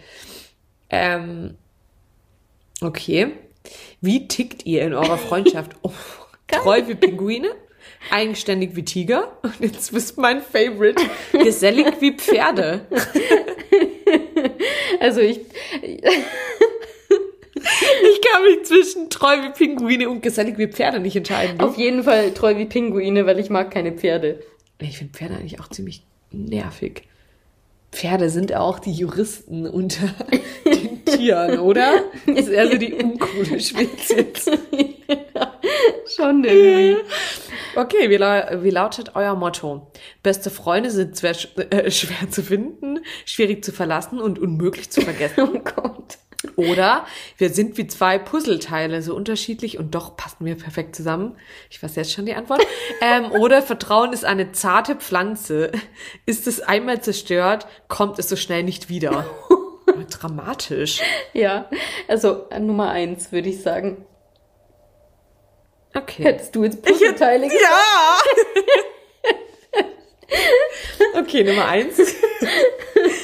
Ähm, 0.90 1.58
okay. 2.82 3.34
Wie 4.00 4.28
tickt 4.30 4.66
ihr 4.66 4.84
in 4.84 4.94
eurer 4.94 5.18
Freundschaft? 5.18 5.72
Oh, 5.82 5.92
treu 6.48 6.84
wie 6.88 6.96
Pinguine? 6.96 7.50
Eigenständig 8.12 8.76
wie 8.78 8.86
Tiger? 8.86 9.38
Und 9.42 9.60
jetzt 9.60 9.92
wisst 9.94 10.18
mein 10.18 10.42
Favorite. 10.42 11.04
Gesellig 11.34 11.88
wie 12.00 12.16
Pferde. 12.16 12.82
Also 15.00 15.20
ich, 15.22 15.42
Ich 18.12 18.22
kann 18.22 18.44
mich 18.44 18.64
zwischen 18.64 19.10
treu 19.10 19.36
wie 19.44 19.50
Pinguine 19.52 20.10
und 20.10 20.22
gesellig 20.22 20.58
wie 20.58 20.68
Pferde 20.68 21.00
nicht 21.00 21.16
entscheiden. 21.16 21.60
auf 21.60 21.78
jeden 21.78 22.04
Fall 22.04 22.34
treu 22.34 22.58
wie 22.58 22.66
Pinguine, 22.66 23.26
weil 23.26 23.40
ich 23.40 23.50
mag 23.50 23.72
keine 23.72 23.92
Pferde. 23.92 24.40
Ich 24.80 24.98
finde 24.98 25.14
Pferde 25.14 25.36
eigentlich 25.36 25.60
auch 25.60 25.70
ziemlich 25.70 26.04
nervig. 26.32 27.04
Pferde 27.92 28.30
sind 28.30 28.54
auch 28.54 28.80
die 28.80 28.92
Juristen 28.92 29.66
unter 29.66 30.14
den 30.66 31.04
Tieren, 31.06 31.60
oder? 31.60 32.04
Das 32.26 32.42
ist 32.42 32.50
eher 32.50 32.70
so 32.70 32.78
die 32.78 32.94
uncoole 32.94 33.60
Spezies. 33.60 34.46
Schon 36.16 36.44
irgendwie. 36.44 36.98
Okay, 37.76 38.10
wie, 38.10 38.20
wie 38.64 38.70
lautet 38.70 39.16
euer 39.16 39.36
Motto? 39.36 39.92
Beste 40.24 40.50
Freunde 40.50 40.92
sind 40.92 41.18
schwer, 41.18 41.36
äh, 41.72 41.92
schwer 41.92 42.30
zu 42.30 42.44
finden, 42.44 43.00
schwierig 43.26 43.64
zu 43.64 43.72
verlassen 43.72 44.20
und 44.20 44.40
unmöglich 44.40 44.90
zu 44.90 45.02
vergessen. 45.02 45.36
Oh 45.54 45.60
Gott. 45.60 46.18
Oder 46.56 47.06
wir 47.38 47.50
sind 47.50 47.78
wie 47.78 47.88
zwei 47.88 48.20
Puzzleteile, 48.20 49.02
so 49.02 49.16
unterschiedlich 49.16 49.78
und 49.80 49.96
doch 49.96 50.16
passen 50.16 50.46
wir 50.46 50.56
perfekt 50.56 50.96
zusammen. 50.96 51.36
Ich 51.70 51.82
weiß 51.82 51.96
jetzt 51.96 52.14
schon 52.14 52.26
die 52.26 52.36
Antwort. 52.36 52.66
Ähm, 53.00 53.32
oder 53.32 53.62
Vertrauen 53.62 54.12
ist 54.12 54.26
eine 54.26 54.54
zarte 54.54 54.96
Pflanze. 54.96 55.72
Ist 56.26 56.48
es 56.48 56.62
einmal 56.62 57.02
zerstört, 57.02 57.68
kommt 57.90 58.18
es 58.18 58.28
so 58.28 58.36
schnell 58.36 58.64
nicht 58.64 58.90
wieder. 58.90 59.26
Dramatisch. 60.10 61.02
Ja, 61.34 61.70
also 62.08 62.48
äh, 62.50 62.60
Nummer 62.60 62.90
eins 62.90 63.32
würde 63.32 63.50
ich 63.50 63.62
sagen. 63.62 64.06
Okay. 65.96 66.24
Hättest 66.24 66.56
du 66.56 66.64
jetzt 66.64 66.82
Puzzleteile 66.84 67.48
gesagt? 67.48 67.62
Ja! 67.62 68.18
okay, 71.20 71.44
Nummer 71.44 71.68
eins. 71.68 71.98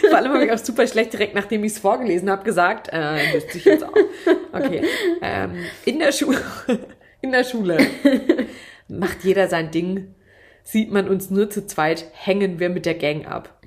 Vor 0.10 0.18
allem 0.18 0.34
habe 0.34 0.46
ich 0.46 0.52
auch 0.52 0.58
super 0.58 0.88
schlecht 0.88 1.14
direkt, 1.14 1.36
nachdem 1.36 1.64
ich 1.64 1.74
es 1.74 1.80
vorgelesen 1.80 2.30
habe, 2.30 2.44
gesagt, 2.44 2.90
äh, 2.92 3.34
wüsste 3.34 3.58
ich 3.58 3.66
jetzt 3.66 3.84
auch. 3.84 3.94
Okay. 4.52 4.84
Ähm, 5.22 5.66
in 5.86 6.00
der 6.00 6.12
Schule, 6.12 6.42
in 7.22 7.32
der 7.32 7.44
Schule 7.44 7.78
macht 8.88 9.24
jeder 9.24 9.48
sein 9.48 9.72
Ding. 9.72 10.14
Sieht 10.64 10.92
man 10.92 11.10
uns 11.10 11.30
nur 11.30 11.50
zu 11.50 11.66
zweit, 11.66 12.06
hängen 12.14 12.60
wir 12.60 12.70
mit 12.70 12.86
der 12.86 12.94
Gang 12.94 13.28
ab. 13.28 13.60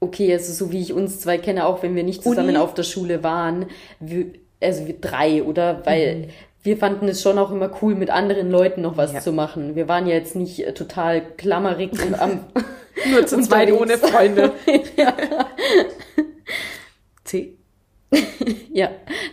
Okay, 0.00 0.32
also 0.32 0.52
so 0.52 0.72
wie 0.72 0.80
ich 0.80 0.92
uns 0.92 1.20
zwei 1.20 1.38
kenne, 1.38 1.66
auch 1.66 1.82
wenn 1.82 1.94
wir 1.94 2.02
nicht 2.02 2.22
zusammen 2.22 2.48
Uni? 2.50 2.58
auf 2.58 2.74
der 2.74 2.82
Schule 2.82 3.22
waren, 3.22 3.66
wir, 4.00 4.32
also 4.60 4.86
wir 4.86 4.94
drei, 4.94 5.42
oder? 5.42 5.82
Weil 5.84 6.16
Mhm. 6.16 6.30
Wir 6.62 6.76
fanden 6.76 7.08
es 7.08 7.22
schon 7.22 7.38
auch 7.38 7.50
immer 7.50 7.70
cool, 7.82 7.94
mit 7.94 8.10
anderen 8.10 8.50
Leuten 8.50 8.82
noch 8.82 8.96
was 8.96 9.12
Ja. 9.12 9.20
zu 9.20 9.32
machen. 9.32 9.76
Wir 9.76 9.88
waren 9.88 10.06
ja 10.06 10.14
jetzt 10.14 10.36
nicht 10.36 10.60
äh, 10.66 10.74
total 10.74 11.22
klammerig 11.36 11.92
und 12.04 12.20
am 12.20 12.40
Nur 13.10 13.26
zu 13.26 13.40
zweit 13.40 13.72
ohne. 13.72 13.96
Freunde. 13.96 14.52
C. 17.24 17.56
ja, 18.72 18.90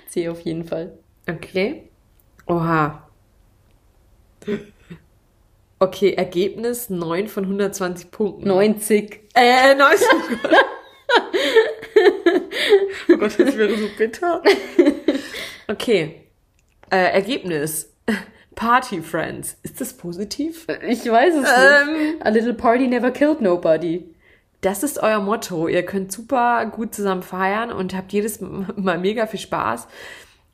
C 0.07 0.29
auf 0.29 0.39
jeden 0.41 0.63
Fall. 0.63 0.97
Okay. 1.29 1.89
Oha. 2.45 3.09
Okay, 5.79 6.13
Ergebnis 6.13 6.89
9 6.89 7.27
von 7.27 7.43
120 7.43 8.11
Punkten. 8.11 8.47
90. 8.47 9.19
Äh, 9.35 9.75
90. 9.75 10.07
oh 13.09 13.17
Gott, 13.17 13.37
das 13.37 13.57
wäre 13.57 13.75
so 13.77 13.89
bitter. 13.97 14.41
Okay. 15.67 16.26
Äh, 16.89 17.11
Ergebnis. 17.13 17.93
Party 18.55 19.01
Friends. 19.01 19.57
Ist 19.63 19.79
das 19.81 19.93
positiv? 19.93 20.65
Ich 20.87 21.05
weiß 21.09 21.35
es 21.35 21.47
Ähm. 21.47 21.93
nicht. 22.13 22.25
A 22.25 22.29
little 22.29 22.53
party 22.55 22.87
never 22.87 23.11
killed 23.11 23.39
nobody. 23.41 24.13
Das 24.61 24.81
ist 24.81 24.97
euer 25.03 25.19
Motto. 25.19 25.67
Ihr 25.67 25.83
könnt 25.85 26.11
super 26.11 26.65
gut 26.65 26.95
zusammen 26.95 27.21
feiern 27.21 27.71
und 27.71 27.93
habt 27.95 28.11
jedes 28.13 28.39
Mal 28.75 28.97
mega 28.97 29.27
viel 29.27 29.39
Spaß, 29.39 29.87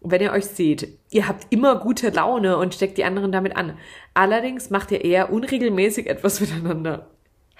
wenn 0.01 0.21
ihr 0.21 0.34
euch 0.34 0.45
seht. 0.47 0.99
Ihr 1.11 1.27
habt 1.29 1.47
immer 1.51 1.79
gute 1.79 2.09
Laune 2.09 2.57
und 2.57 2.73
steckt 2.73 2.97
die 2.97 3.05
anderen 3.05 3.31
damit 3.31 3.55
an. 3.55 3.77
Allerdings 4.13 4.69
macht 4.69 4.91
ihr 4.91 5.05
eher 5.05 5.31
unregelmäßig 5.31 6.07
etwas 6.07 6.39
miteinander. 6.41 7.07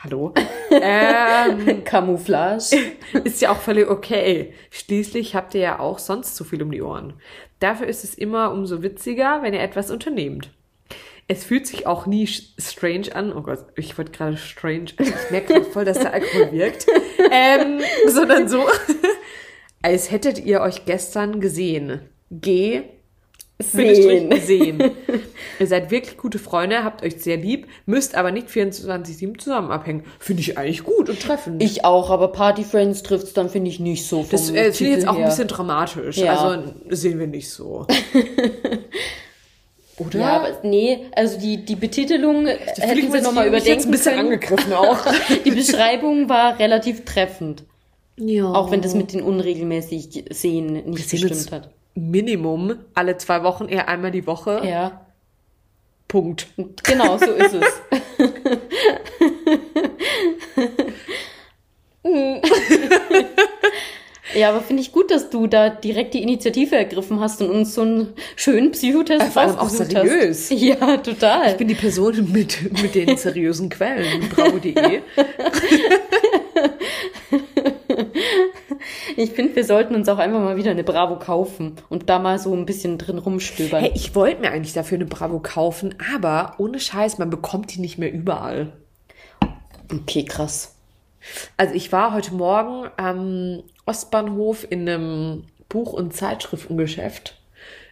Hallo? 0.04 0.34
ähm, 0.70 1.84
Camouflage. 1.86 2.76
ist 3.24 3.42
ja 3.42 3.52
auch 3.52 3.60
völlig 3.60 3.90
okay. 3.90 4.54
Schließlich 4.70 5.34
habt 5.34 5.56
ihr 5.56 5.62
ja 5.62 5.80
auch 5.80 5.98
sonst 5.98 6.36
zu 6.36 6.44
viel 6.44 6.62
um 6.62 6.72
die 6.72 6.82
Ohren. 6.82 7.14
Dafür 7.60 7.88
ist 7.88 8.04
es 8.04 8.14
immer 8.14 8.52
umso 8.52 8.84
witziger, 8.84 9.42
wenn 9.42 9.54
ihr 9.54 9.62
etwas 9.62 9.92
unternehmt. 9.92 10.50
Es 11.30 11.46
fühlt 11.46 11.66
sich 11.68 11.88
auch 11.88 12.06
nie 12.06 12.28
strange 12.28 13.16
an. 13.16 13.32
Oh 13.32 13.44
Gott, 13.44 13.60
ich 13.78 13.98
wollte 13.98 14.12
gerade 14.12 14.36
strange. 14.36 14.88
Ich 15.00 15.32
merke 15.32 15.64
voll, 15.64 15.86
dass 15.86 16.00
der 16.00 16.14
Alkohol 16.14 16.52
wirkt. 16.52 16.86
Ähm, 17.32 17.80
sondern 18.08 18.50
so, 18.50 18.66
als 19.82 20.12
hättet 20.12 20.40
ihr 20.40 20.62
euch 20.62 20.86
gestern 20.86 21.40
gesehen. 21.40 22.02
G. 22.30 22.84
Bindestrich 23.72 24.44
sehen. 24.44 24.92
Ihr 25.60 25.68
seid 25.68 25.92
wirklich 25.92 26.18
gute 26.18 26.40
Freunde, 26.40 26.84
habt 26.84 27.04
euch 27.04 27.22
sehr 27.22 27.38
lieb, 27.38 27.68
müsst 27.86 28.16
aber 28.16 28.32
nicht 28.32 28.48
24-7 28.48 29.38
zusammen 29.38 29.72
abhängen. 29.72 30.04
Finde 30.20 30.42
ich 30.42 30.58
eigentlich 30.58 30.84
gut 30.84 31.10
und 31.10 31.22
treffend. 31.22 31.62
Ich 31.64 31.86
auch, 31.86 32.10
aber 32.10 32.30
Party 32.30 32.64
Friends 32.64 33.04
trifft's 33.04 33.34
dann, 33.34 33.50
finde 33.50 33.70
ich, 33.70 33.80
nicht 33.80 34.06
so. 34.06 34.26
das 34.30 34.50
äh, 34.50 34.72
finde 34.72 34.92
ich 34.92 34.98
jetzt 34.98 35.08
auch 35.08 35.14
ein 35.14 35.20
her. 35.20 35.28
bisschen 35.28 35.48
dramatisch. 35.48 36.18
Ja. 36.18 36.36
Also 36.38 36.74
sehen 36.90 37.20
wir 37.20 37.28
nicht 37.28 37.50
so. 37.50 37.88
Oder? 39.98 40.20
Ja, 40.20 40.38
aber 40.38 40.50
nee, 40.64 41.06
also 41.16 41.40
die, 41.40 41.64
die 41.66 41.76
Betitelung 41.76 42.48
ich 42.48 42.82
hätten 42.82 43.12
sie 43.12 43.22
nochmal 43.22 43.50
mich 43.52 43.64
jetzt 43.66 43.86
überdenken 43.86 43.88
ein 43.88 43.92
bisschen 43.92 44.16
können. 44.16 44.26
angegriffen 44.26 44.74
auch. 44.74 44.98
Die 45.46 45.52
Beschreibung 45.52 46.30
war 46.30 46.58
relativ 46.60 47.06
treffend. 47.06 47.64
ja. 48.18 48.52
Auch 48.52 48.72
wenn 48.72 48.82
das 48.82 48.96
mit 48.96 49.14
den 49.14 49.22
unregelmäßig 49.22 50.26
Sehen 50.32 50.74
nicht 50.90 51.08
sehen 51.10 51.28
gestimmt 51.28 51.52
hat. 51.52 51.70
Minimum 51.96 52.80
alle 52.94 53.18
zwei 53.18 53.44
Wochen, 53.44 53.68
eher 53.68 53.88
einmal 53.88 54.12
die 54.12 54.26
Woche. 54.26 54.62
Ja, 54.66 55.06
Punkt. 56.08 56.48
genau, 56.84 57.18
so 57.18 57.32
ist 57.32 57.54
es. 57.54 57.82
Ja, 64.36 64.50
aber 64.50 64.62
finde 64.62 64.82
ich 64.82 64.92
gut, 64.92 65.12
dass 65.12 65.30
du 65.30 65.48
da 65.48 65.70
direkt 65.70 66.14
die 66.14 66.24
Initiative 66.24 66.76
ergriffen 66.76 67.20
hast 67.20 67.42
und 67.42 67.52
uns 67.52 67.76
so 67.76 67.82
einen 67.82 68.14
schönen 68.36 68.72
Psychotest 68.72 69.34
Vor 69.34 69.42
allem 69.44 69.58
auch 69.58 69.70
seriös. 69.70 70.50
Hast. 70.50 70.60
Ja, 70.60 70.98
total. 70.98 71.52
Ich 71.52 71.58
bin 71.58 71.68
die 71.68 71.76
Person 71.76 72.32
mit, 72.32 72.82
mit 72.82 72.96
den 72.96 73.16
seriösen 73.18 73.70
Quellen. 73.70 74.30
Bravo.de. 74.30 74.74
Ich 79.16 79.32
finde, 79.32 79.56
wir 79.56 79.66
sollten 79.66 79.96
uns 79.96 80.10
auch 80.10 80.18
einfach 80.18 80.40
mal 80.40 80.58
wieder 80.58 80.72
eine 80.72 80.84
Bravo 80.84 81.18
kaufen 81.18 81.76
und 81.90 82.10
da 82.10 82.20
mal 82.20 82.40
so 82.40 82.54
ein 82.54 82.66
bisschen 82.66 82.98
drin 82.98 83.18
rumstöbern. 83.18 83.82
Hey, 83.82 83.92
ich 83.96 84.16
wollte 84.16 84.42
mir 84.42 84.52
eigentlich 84.52 84.74
dafür 84.74 84.98
eine 84.98 85.06
Bravo 85.06 85.40
kaufen, 85.40 85.96
aber 86.14 86.56
ohne 86.58 86.80
Scheiß, 86.80 87.18
man 87.18 87.30
bekommt 87.30 87.74
die 87.74 87.82
nicht 87.82 87.98
mehr 87.98 88.12
überall. 88.12 88.74
Okay, 89.92 90.26
krass. 90.26 90.76
Also 91.58 91.74
ich 91.74 91.92
war 91.92 92.14
heute 92.14 92.34
Morgen 92.34 92.90
am 92.98 93.64
Ostbahnhof 93.86 94.66
in 94.70 94.88
einem 94.88 95.44
Buch- 95.70 95.94
und 95.94 96.14
Zeitschriftengeschäft, 96.14 97.38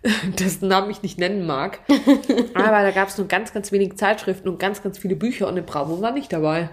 dessen 0.39 0.67
Namen 0.67 0.91
ich 0.91 1.01
nicht 1.01 1.17
nennen 1.17 1.45
mag. 1.45 1.79
Aber 2.53 2.84
da 2.84 2.91
gab 2.91 3.07
es 3.07 3.17
nur 3.17 3.27
ganz, 3.27 3.53
ganz 3.53 3.71
wenig 3.71 3.97
Zeitschriften 3.97 4.49
und 4.49 4.59
ganz, 4.59 4.84
ganz 4.84 4.97
viele 4.97 5.15
Bücher 5.15 5.47
und 5.47 5.53
eine 5.53 5.63
Bravo 5.63 6.01
war 6.01 6.11
nicht 6.11 6.32
dabei. 6.34 6.69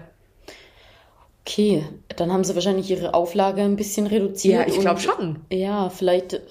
Okay, 1.49 1.83
dann 2.15 2.31
haben 2.31 2.43
sie 2.43 2.53
wahrscheinlich 2.53 2.91
ihre 2.91 3.15
Auflage 3.15 3.63
ein 3.63 3.75
bisschen 3.75 4.05
reduziert. 4.05 4.67
Ja, 4.67 4.71
ich 4.71 4.79
glaube 4.79 4.99
schon. 4.99 5.39
Ja, 5.51 5.89
vielleicht 5.89 6.41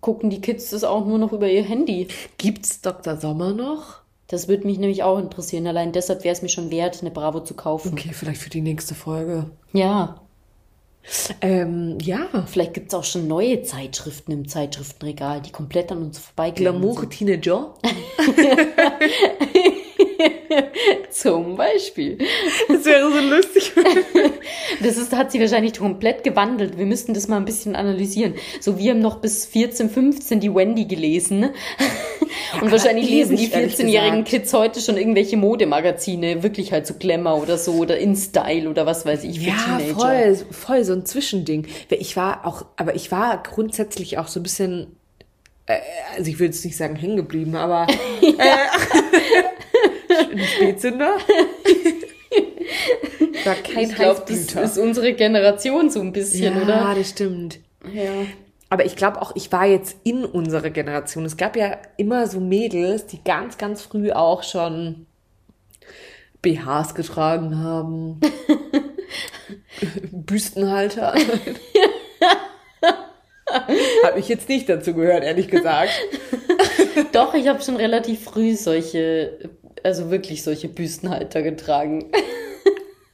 gucken 0.00 0.30
die 0.30 0.40
Kids 0.40 0.70
das 0.70 0.84
auch 0.84 1.04
nur 1.04 1.18
noch 1.18 1.32
über 1.32 1.48
ihr 1.48 1.64
Handy. 1.64 2.06
Gibt's 2.38 2.80
Dr. 2.80 3.16
Sommer 3.16 3.52
noch? 3.52 3.96
Das 4.28 4.46
würde 4.46 4.64
mich 4.66 4.78
nämlich 4.78 5.02
auch 5.02 5.18
interessieren. 5.18 5.66
Allein 5.66 5.90
deshalb 5.90 6.22
wäre 6.22 6.34
es 6.34 6.42
mir 6.42 6.48
schon 6.48 6.70
wert, 6.70 7.00
eine 7.00 7.10
Bravo 7.10 7.40
zu 7.40 7.54
kaufen. 7.54 7.92
Okay, 7.94 8.10
vielleicht 8.12 8.40
für 8.40 8.50
die 8.50 8.60
nächste 8.60 8.94
Folge. 8.94 9.50
Ja, 9.72 10.20
Ähm, 11.40 11.98
ja. 12.00 12.28
vielleicht 12.46 12.74
gibt 12.74 12.88
es 12.88 12.94
auch 12.94 13.04
schon 13.04 13.26
neue 13.26 13.62
Zeitschriften 13.62 14.30
im 14.30 14.46
Zeitschriftenregal, 14.48 15.42
die 15.42 15.50
komplett 15.50 15.90
an 15.90 15.98
uns 16.02 16.18
vorbeigegangen 16.18 16.80
Glamour 16.80 17.10
Teenager. 17.10 17.74
Zum 21.10 21.56
Beispiel. 21.56 22.18
Das 22.68 22.84
wäre 22.84 23.10
so 23.10 23.20
lustig. 23.20 23.72
Das 24.82 24.96
ist, 24.96 25.12
hat 25.14 25.30
sie 25.30 25.40
wahrscheinlich 25.40 25.78
komplett 25.78 26.24
gewandelt. 26.24 26.76
Wir 26.76 26.86
müssten 26.86 27.14
das 27.14 27.28
mal 27.28 27.36
ein 27.36 27.44
bisschen 27.44 27.76
analysieren. 27.76 28.34
So, 28.60 28.76
wir 28.78 28.90
haben 28.90 29.00
noch 29.00 29.16
bis 29.16 29.46
14, 29.46 29.88
15 29.88 30.40
die 30.40 30.54
Wendy 30.54 30.84
gelesen. 30.84 31.50
Und 32.60 32.70
wahrscheinlich 32.70 33.08
lesen 33.08 33.36
die 33.36 33.44
ewig, 33.44 33.54
ehrlich 33.54 33.74
14-jährigen 33.74 34.24
gesagt. 34.24 34.42
Kids 34.42 34.52
heute 34.52 34.80
schon 34.80 34.96
irgendwelche 34.96 35.36
Modemagazine, 35.36 36.42
wirklich 36.42 36.72
halt 36.72 36.86
so 36.86 36.94
Glamour 36.94 37.40
oder 37.42 37.56
so 37.58 37.72
oder 37.74 37.98
InStyle 37.98 38.68
oder 38.68 38.84
was 38.86 39.06
weiß 39.06 39.24
ich 39.24 39.40
für 39.40 39.50
Ja, 39.50 39.78
Teenager. 39.78 39.94
voll, 39.94 40.36
voll 40.50 40.84
so 40.84 40.92
ein 40.92 41.06
Zwischending. 41.06 41.66
Ich 41.88 42.16
war 42.16 42.46
auch, 42.46 42.64
aber 42.76 42.94
ich 42.94 43.10
war 43.12 43.42
grundsätzlich 43.42 44.18
auch 44.18 44.28
so 44.28 44.40
ein 44.40 44.42
bisschen, 44.42 44.96
äh, 45.66 45.78
also 46.16 46.30
ich 46.30 46.38
will 46.38 46.46
jetzt 46.46 46.64
nicht 46.64 46.76
sagen 46.76 46.96
hängen 46.96 47.16
geblieben, 47.16 47.54
aber 47.56 47.86
äh, 48.22 48.34
ein 50.18 50.38
Spätzünder. 50.38 51.16
war 53.44 53.54
kein 53.56 53.90
Ich 53.90 53.94
glaube, 53.94 54.22
das 54.26 54.54
ist 54.54 54.78
unsere 54.78 55.12
Generation 55.14 55.90
so 55.90 56.00
ein 56.00 56.12
bisschen, 56.12 56.56
ja, 56.56 56.62
oder? 56.62 56.94
das 56.96 57.10
stimmt. 57.10 57.60
Ja. 57.92 58.26
Aber 58.70 58.84
ich 58.84 58.96
glaube 58.96 59.20
auch, 59.22 59.36
ich 59.36 59.52
war 59.52 59.66
jetzt 59.66 59.96
in 60.04 60.24
unserer 60.24 60.70
Generation. 60.70 61.24
Es 61.24 61.36
gab 61.36 61.56
ja 61.56 61.76
immer 61.96 62.26
so 62.26 62.40
Mädels, 62.40 63.06
die 63.06 63.22
ganz, 63.22 63.58
ganz 63.58 63.82
früh 63.82 64.10
auch 64.10 64.42
schon 64.42 65.06
BHs 66.42 66.94
getragen 66.94 67.58
haben. 67.58 68.20
Büstenhalter. 70.12 71.14
Habe 74.04 74.18
ich 74.18 74.28
jetzt 74.28 74.48
nicht 74.48 74.68
dazu 74.68 74.94
gehört, 74.94 75.24
ehrlich 75.24 75.48
gesagt. 75.48 75.92
Doch, 77.12 77.34
ich 77.34 77.48
habe 77.48 77.62
schon 77.62 77.76
relativ 77.76 78.24
früh 78.24 78.56
solche, 78.56 79.38
also 79.84 80.10
wirklich 80.10 80.42
solche 80.42 80.68
Büstenhalter 80.68 81.42
getragen. 81.42 82.06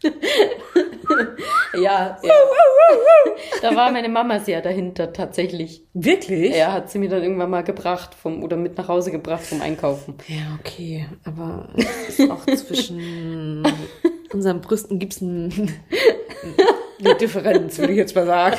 ja, 1.75 2.19
ja. 2.23 2.35
Da 3.61 3.77
war 3.77 3.93
meine 3.93 4.09
Mama 4.09 4.41
sehr 4.41 4.63
dahinter 4.63 5.13
tatsächlich. 5.13 5.83
Wirklich? 5.93 6.55
Er 6.55 6.73
hat 6.73 6.91
sie 6.91 6.99
mir 6.99 7.09
dann 7.09 7.23
irgendwann 7.23 7.51
mal 7.51 7.65
gebracht 7.65 8.15
vom 8.15 8.43
oder 8.43 8.57
mit 8.57 8.79
nach 8.79 8.89
Hause 8.89 9.11
gebracht 9.11 9.43
vom 9.43 9.61
Einkaufen. 9.61 10.15
Ja, 10.29 10.59
okay. 10.59 11.07
Aber 11.25 11.69
es 11.77 12.19
ist 12.19 12.31
auch 12.31 12.47
zwischen 12.47 13.63
unseren 14.33 14.61
Brüsten 14.61 14.99
gibt 14.99 15.15
es 15.15 15.21
ein, 15.21 15.75
eine 17.01 17.15
Differenz, 17.17 17.79
würde 17.79 17.93
ich 17.93 17.99
jetzt 17.99 18.15
mal 18.15 18.27
sagen. 18.27 18.57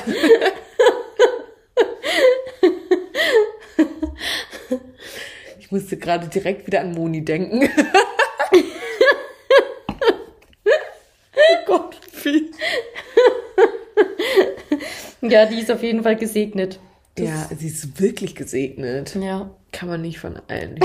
Ich 5.72 5.74
musste 5.74 5.95
gerade 5.95 6.28
direkt 6.28 6.67
wieder 6.67 6.82
an 6.82 6.91
Moni 6.91 7.24
denken. 7.24 7.61
oh 11.34 11.65
Gott, 11.65 11.95
wie. 12.26 12.51
Ja, 15.22 15.45
die 15.45 15.59
ist 15.61 15.72
auf 15.72 15.82
jeden 15.82 16.03
Fall 16.03 16.17
gesegnet. 16.17 16.78
Das- 17.15 17.26
Ja, 17.26 17.49
sie 17.57 17.67
ist 17.67 18.01
wirklich 18.01 18.36
gesegnet. 18.36 19.15
Ja. 19.15 19.49
Kann 19.72 19.88
man 19.88 20.01
nicht 20.01 20.19
von 20.19 20.38
allen 20.49 20.76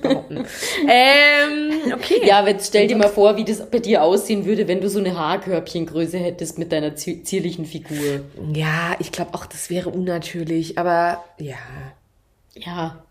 behaupten. 0.00 0.46
ähm, 0.88 1.92
okay. 1.92 2.22
Ja, 2.26 2.38
aber 2.38 2.48
jetzt 2.52 2.68
stell 2.68 2.86
dir 2.86 2.96
mal 2.96 3.10
vor, 3.10 3.36
wie 3.36 3.44
das 3.44 3.68
bei 3.70 3.80
dir 3.80 4.02
aussehen 4.02 4.46
würde, 4.46 4.66
wenn 4.66 4.80
du 4.80 4.88
so 4.88 4.98
eine 4.98 5.14
Haarkörbchengröße 5.18 6.16
hättest 6.16 6.58
mit 6.58 6.72
deiner 6.72 6.96
zi- 6.96 7.22
zierlichen 7.22 7.66
Figur. 7.66 8.20
Ja, 8.54 8.96
ich 8.98 9.12
glaube 9.12 9.34
auch, 9.34 9.44
das 9.44 9.68
wäre 9.68 9.90
unnatürlich, 9.90 10.78
aber 10.78 11.22
ja. 11.38 11.56
Ja. 12.54 13.04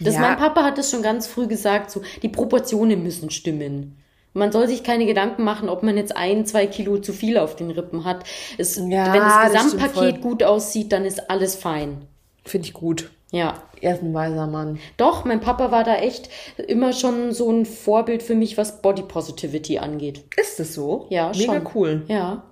Das, 0.00 0.14
Ja. 0.14 0.20
Mein 0.20 0.36
Papa 0.36 0.64
hat 0.64 0.78
das 0.78 0.90
schon 0.90 1.02
ganz 1.02 1.26
früh 1.26 1.46
gesagt, 1.46 1.90
so, 1.90 2.02
die 2.22 2.28
Proportionen 2.28 3.02
müssen 3.02 3.30
stimmen. 3.30 3.96
Man 4.32 4.52
soll 4.52 4.68
sich 4.68 4.84
keine 4.84 5.06
Gedanken 5.06 5.42
machen, 5.42 5.68
ob 5.68 5.82
man 5.82 5.96
jetzt 5.96 6.16
ein, 6.16 6.46
zwei 6.46 6.66
Kilo 6.66 6.98
zu 6.98 7.12
viel 7.12 7.36
auf 7.36 7.56
den 7.56 7.70
Rippen 7.70 8.04
hat. 8.04 8.24
Es, 8.58 8.76
Ja, 8.76 9.12
wenn 9.12 9.20
das 9.20 9.52
das 9.52 9.64
Gesamtpaket 9.64 9.94
voll. 9.94 10.20
gut 10.20 10.42
aussieht, 10.44 10.92
dann 10.92 11.04
ist 11.04 11.30
alles 11.30 11.56
fein. 11.56 12.06
Finde 12.44 12.68
ich 12.68 12.72
gut. 12.72 13.10
Ja. 13.32 13.62
Er 13.80 13.94
ist 13.94 14.02
ein 14.02 14.14
weiser 14.14 14.46
Mann. 14.46 14.78
Doch, 14.96 15.24
mein 15.24 15.40
Papa 15.40 15.70
war 15.70 15.84
da 15.84 15.96
echt 15.96 16.28
immer 16.68 16.92
schon 16.92 17.32
so 17.32 17.50
ein 17.50 17.64
Vorbild 17.66 18.22
für 18.22 18.34
mich, 18.34 18.56
was 18.56 18.82
Body 18.82 19.02
Positivity 19.02 19.78
angeht. 19.78 20.24
Ist 20.36 20.58
das 20.60 20.74
so? 20.74 21.06
Ja, 21.10 21.30
Mega 21.36 21.54
schon. 21.54 21.68
cool. 21.74 22.02
Ja. 22.08 22.42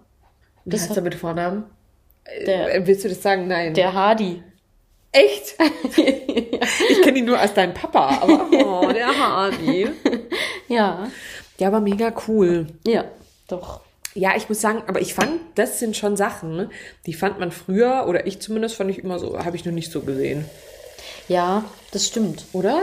Wie 0.65 0.71
Das 0.71 0.83
heißt 0.89 0.97
er 0.97 1.03
mit 1.03 1.15
Vornamen? 1.15 1.65
Der, 2.47 2.75
Äh, 2.75 2.87
Willst 2.87 3.05
du 3.05 3.09
das 3.09 3.23
sagen? 3.23 3.47
Nein. 3.49 3.75
der 3.75 3.93
Hardy. 3.93 4.43
Echt? 5.13 5.57
ich 5.97 7.03
kenne 7.03 7.19
ihn 7.19 7.25
nur 7.25 7.39
als 7.39 7.55
deinen 7.55 7.75
Papa, 7.75 8.19
aber 8.21 8.49
oh, 8.53 8.93
der 8.93 9.07
Hardy. 9.07 9.89
Ja. 10.69 11.09
Ja, 11.57 11.69
aber 11.69 11.81
mega 11.81 12.13
cool. 12.29 12.67
Ja, 12.87 13.07
doch. 13.47 13.81
Ja, 14.13 14.37
ich 14.37 14.51
muss 14.51 14.61
sagen, 14.61 14.83
aber 14.87 15.01
ich 15.01 15.15
fand, 15.15 15.41
das 15.55 15.79
sind 15.79 15.97
schon 15.97 16.15
Sachen, 16.15 16.71
die 17.07 17.15
fand 17.15 17.39
man 17.39 17.53
früher, 17.53 18.05
oder 18.07 18.27
ich 18.27 18.41
zumindest 18.41 18.75
fand 18.75 18.91
ich 18.91 18.99
immer 18.99 19.19
so, 19.19 19.39
habe 19.43 19.57
ich 19.57 19.65
noch 19.65 19.73
nicht 19.73 19.91
so 19.91 20.03
gesehen. 20.03 20.45
Ja, 21.27 21.65
das 21.91 22.07
stimmt. 22.07 22.45
Oder? 22.53 22.83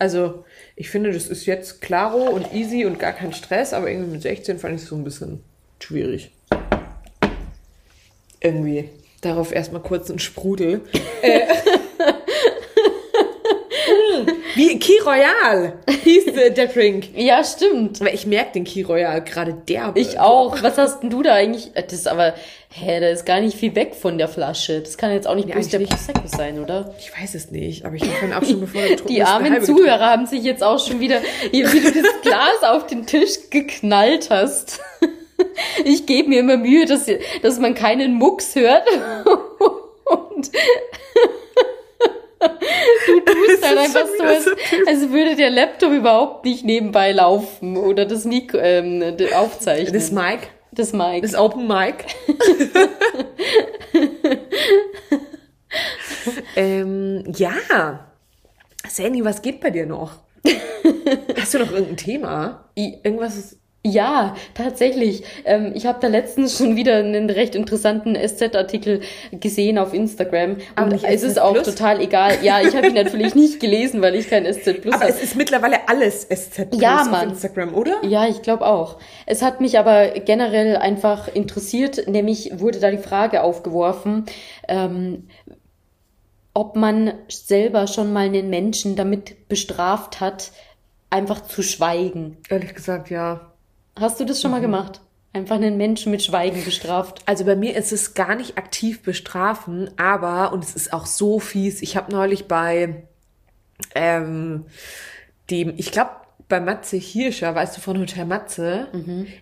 Also, 0.00 0.44
ich 0.74 0.90
finde, 0.90 1.12
das 1.12 1.28
ist 1.28 1.46
jetzt 1.46 1.80
klaro 1.80 2.30
und 2.30 2.52
easy 2.52 2.84
und 2.84 2.98
gar 2.98 3.12
kein 3.12 3.32
Stress, 3.32 3.72
aber 3.72 3.90
irgendwie 3.90 4.10
mit 4.10 4.22
16 4.22 4.58
fand 4.58 4.74
ich 4.74 4.82
es 4.82 4.88
so 4.88 4.96
ein 4.96 5.04
bisschen 5.04 5.44
schwierig. 5.78 6.32
Irgendwie. 8.40 8.88
Darauf 9.20 9.52
erstmal 9.52 9.82
kurz 9.82 10.10
ein 10.10 10.18
Sprudel. 10.18 10.80
äh. 11.22 11.40
Wie 14.56 14.78
Key 14.78 14.98
Royal 15.04 15.74
hieß 16.04 16.26
äh, 16.28 16.50
der 16.50 16.66
Drink. 16.66 17.08
Ja, 17.16 17.42
stimmt. 17.44 18.00
Aber 18.00 18.12
ich 18.12 18.26
merke 18.26 18.52
den 18.52 18.64
Key 18.64 18.82
Royal 18.82 19.22
gerade 19.22 19.54
derbe. 19.54 19.98
Ich 19.98 20.18
auch. 20.18 20.60
Was 20.62 20.76
hast 20.76 21.02
denn 21.02 21.10
du 21.10 21.22
da 21.22 21.34
eigentlich? 21.34 21.70
Das 21.74 21.92
ist 21.92 22.08
aber, 22.08 22.34
hä, 22.68 23.00
da 23.00 23.08
ist 23.08 23.24
gar 23.24 23.40
nicht 23.40 23.56
viel 23.56 23.74
weg 23.76 23.94
von 23.94 24.18
der 24.18 24.28
Flasche. 24.28 24.80
Das 24.80 24.98
kann 24.98 25.12
jetzt 25.12 25.26
auch 25.28 25.34
nicht 25.36 25.46
Nee, 25.48 25.54
bloß 25.54 25.68
der 25.68 25.80
nicht. 25.80 25.90
Prosecco 25.92 26.26
sein, 26.26 26.58
oder? 26.60 26.94
Ich 26.98 27.10
weiß 27.16 27.34
es 27.34 27.50
nicht, 27.50 27.84
aber 27.84 27.94
ich 27.94 28.02
habe 28.02 28.36
auch 28.36 28.44
schon 28.44 28.60
bevor 28.60 28.82
getrunken 28.82 29.08
Die 29.14 29.22
armen 29.22 29.62
Zuhörer 29.62 30.06
haben 30.10 30.26
sich 30.26 30.42
jetzt 30.42 30.62
auch 30.62 30.84
schon 30.84 31.00
wieder, 31.00 31.20
wie 31.52 31.64
wie 31.72 31.80
du 31.80 31.92
das 31.92 32.20
Glas 32.22 32.62
auf 32.62 32.86
den 32.86 33.06
Tisch 33.06 33.50
geknallt 33.50 34.28
hast. 34.30 34.80
Ich 35.84 36.06
gebe 36.06 36.28
mir 36.28 36.40
immer 36.40 36.56
Mühe, 36.56 36.86
dass, 36.86 37.06
dass 37.42 37.58
man 37.58 37.74
keinen 37.74 38.14
Mucks 38.14 38.54
hört. 38.54 38.86
Und 40.04 40.50
du 42.40 43.20
tust 43.20 43.62
dann 43.62 43.78
ist 43.78 43.96
einfach 43.96 44.06
so, 44.18 44.24
als, 44.24 44.46
als 44.86 45.10
würde 45.10 45.36
der 45.36 45.50
Laptop 45.50 45.92
überhaupt 45.92 46.44
nicht 46.44 46.64
nebenbei 46.64 47.12
laufen 47.12 47.76
oder 47.76 48.06
das 48.06 48.24
Mikro 48.24 48.58
ähm, 48.58 49.16
aufzeichnen. 49.34 49.92
Das 49.92 50.10
Mic, 50.10 50.48
das 50.72 50.92
Mic. 50.92 51.22
das 51.22 51.34
Open 51.34 51.68
Mic. 51.68 52.06
ähm, 56.56 57.24
ja. 57.36 58.10
Sandy, 58.88 59.24
was 59.24 59.42
geht 59.42 59.60
bei 59.60 59.70
dir 59.70 59.86
noch? 59.86 60.18
Hast 61.38 61.54
du 61.54 61.58
noch 61.58 61.70
irgendein 61.70 61.96
Thema? 61.96 62.70
Irgendwas 62.74 63.36
ist 63.36 63.59
Ja, 63.82 64.36
tatsächlich. 64.52 65.22
Ähm, 65.46 65.72
ich 65.74 65.86
habe 65.86 65.98
da 66.02 66.08
letztens 66.08 66.58
schon 66.58 66.76
wieder 66.76 66.96
einen 66.96 67.30
recht 67.30 67.54
interessanten 67.54 68.14
SZ-Artikel 68.14 69.00
gesehen 69.32 69.78
auf 69.78 69.94
Instagram. 69.94 70.58
Aber 70.76 70.92
Und 70.92 71.02
es 71.02 71.22
ist 71.22 71.40
auch 71.40 71.54
Plus? 71.54 71.64
total 71.66 71.98
egal. 72.02 72.34
Ja, 72.42 72.60
ich 72.60 72.76
habe 72.76 72.88
ihn 72.88 72.94
natürlich 72.94 73.34
nicht 73.34 73.58
gelesen, 73.58 74.02
weil 74.02 74.16
ich 74.16 74.28
kein 74.28 74.44
SZ 74.44 74.82
Plus 74.82 74.94
Aber 74.94 75.04
habe. 75.04 75.12
es 75.14 75.22
ist 75.22 75.34
mittlerweile 75.34 75.88
alles 75.88 76.28
SZ 76.28 76.68
Plus 76.68 76.82
Ja, 76.82 77.00
auf 77.02 77.10
Mann. 77.10 77.30
Instagram, 77.30 77.74
oder? 77.74 78.04
Ja, 78.04 78.28
ich 78.28 78.42
glaube 78.42 78.66
auch. 78.66 78.98
Es 79.24 79.40
hat 79.40 79.62
mich 79.62 79.78
aber 79.78 80.10
generell 80.10 80.76
einfach 80.76 81.28
interessiert, 81.34 82.06
nämlich 82.06 82.60
wurde 82.60 82.80
da 82.80 82.90
die 82.90 82.98
Frage 82.98 83.42
aufgeworfen, 83.42 84.26
ähm, 84.68 85.28
ob 86.52 86.76
man 86.76 87.14
selber 87.28 87.86
schon 87.86 88.12
mal 88.12 88.26
einen 88.26 88.50
Menschen 88.50 88.94
damit 88.96 89.48
bestraft 89.48 90.20
hat, 90.20 90.50
einfach 91.08 91.40
zu 91.42 91.62
schweigen. 91.62 92.36
Ehrlich 92.50 92.74
gesagt, 92.74 93.08
ja. 93.08 93.49
Hast 94.00 94.18
du 94.18 94.24
das 94.24 94.40
schon 94.40 94.50
Mhm. 94.50 94.56
mal 94.56 94.60
gemacht? 94.60 95.00
Einfach 95.32 95.56
einen 95.56 95.76
Menschen 95.76 96.10
mit 96.10 96.22
Schweigen 96.22 96.64
bestraft? 96.64 97.22
Also 97.26 97.44
bei 97.44 97.54
mir 97.54 97.76
ist 97.76 97.92
es 97.92 98.14
gar 98.14 98.34
nicht 98.34 98.58
aktiv 98.58 99.02
bestrafen, 99.02 99.90
aber, 99.96 100.52
und 100.52 100.64
es 100.64 100.74
ist 100.74 100.92
auch 100.92 101.06
so 101.06 101.38
fies, 101.38 101.82
ich 101.82 101.96
habe 101.96 102.10
neulich 102.10 102.48
bei 102.48 103.04
ähm, 103.94 104.64
dem, 105.50 105.74
ich 105.76 105.92
glaube, 105.92 106.10
bei 106.48 106.58
Matze 106.58 106.96
Hirscher, 106.96 107.54
weißt 107.54 107.76
du, 107.76 107.80
von 107.80 107.96
Hotel 108.00 108.24
Matze, 108.24 108.88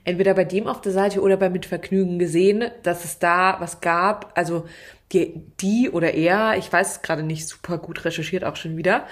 entweder 0.04 0.34
bei 0.34 0.44
dem 0.44 0.66
auf 0.66 0.82
der 0.82 0.92
Seite 0.92 1.22
oder 1.22 1.38
bei 1.38 1.48
Mitvergnügen 1.48 2.18
gesehen, 2.18 2.64
dass 2.82 3.06
es 3.06 3.18
da 3.18 3.56
was 3.61 3.80
gab, 3.80 4.36
also 4.36 4.66
die, 5.12 5.40
die 5.59 5.88
oder 5.90 6.12
er, 6.12 6.59
ich 6.59 6.70
weiß 6.70 6.96
es 6.96 7.02
gerade 7.02 7.22
nicht, 7.22 7.48
super 7.48 7.78
gut 7.78 8.04
recherchiert 8.04 8.44
auch 8.44 8.56
schon 8.56 8.76
wieder, 8.76 9.06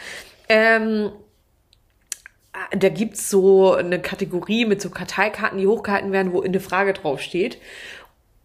ähm, 0.51 1.11
da 2.77 2.89
gibt's 2.89 3.31
so 3.31 3.75
eine 3.75 4.01
Kategorie 4.01 4.65
mit 4.65 4.81
so 4.81 4.91
Karteikarten, 4.91 5.59
die 5.59 5.67
hochgehalten 5.67 6.13
werden, 6.13 6.33
wo 6.33 6.43
eine 6.43 6.61
Frage 6.61 6.93
draufsteht. 6.93 7.59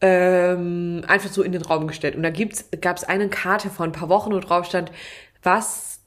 Ähm, 0.01 1.03
einfach 1.07 1.29
so 1.29 1.43
in 1.43 1.51
den 1.51 1.61
Raum 1.61 1.87
gestellt. 1.87 2.15
Und 2.15 2.23
da 2.23 2.31
gibt's, 2.31 2.65
gab's 2.81 3.03
eine 3.03 3.29
Karte 3.29 3.69
vor 3.69 3.85
ein 3.85 3.91
paar 3.91 4.09
Wochen, 4.09 4.33
wo 4.33 4.39
drauf 4.39 4.65
stand, 4.65 4.91
was 5.43 5.99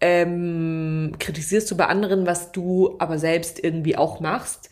ähm, 0.00 1.14
kritisierst 1.18 1.70
du 1.70 1.76
bei 1.76 1.86
anderen, 1.86 2.26
was 2.26 2.52
du 2.52 2.96
aber 2.98 3.18
selbst 3.18 3.62
irgendwie 3.62 3.96
auch 3.96 4.20
machst. 4.20 4.70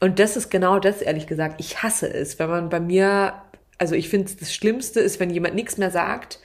Und 0.00 0.18
das 0.18 0.36
ist 0.36 0.50
genau 0.50 0.78
das, 0.78 1.02
ehrlich 1.02 1.26
gesagt. 1.26 1.60
Ich 1.60 1.82
hasse 1.82 2.12
es, 2.12 2.38
wenn 2.38 2.50
man 2.50 2.68
bei 2.68 2.80
mir, 2.80 3.34
also 3.78 3.94
ich 3.94 4.08
finde 4.08 4.32
das 4.38 4.54
Schlimmste 4.54 5.00
ist, 5.00 5.18
wenn 5.20 5.30
jemand 5.30 5.54
nichts 5.54 5.76
mehr 5.76 5.90
sagt. 5.90 6.38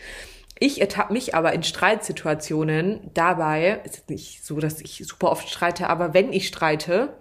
Ich 0.66 0.80
ertappe 0.80 1.11
mich 1.11 1.36
aber 1.36 1.51
in 1.51 1.61
Streitsituationen 1.61 3.11
dabei, 3.14 3.82
ist 3.84 3.97
jetzt 3.97 4.09
nicht 4.09 4.45
so, 4.45 4.61
dass 4.61 4.80
ich 4.80 5.03
super 5.05 5.30
oft 5.30 5.49
streite, 5.49 5.89
aber 5.89 6.14
wenn 6.14 6.32
ich 6.32 6.47
streite, 6.47 7.18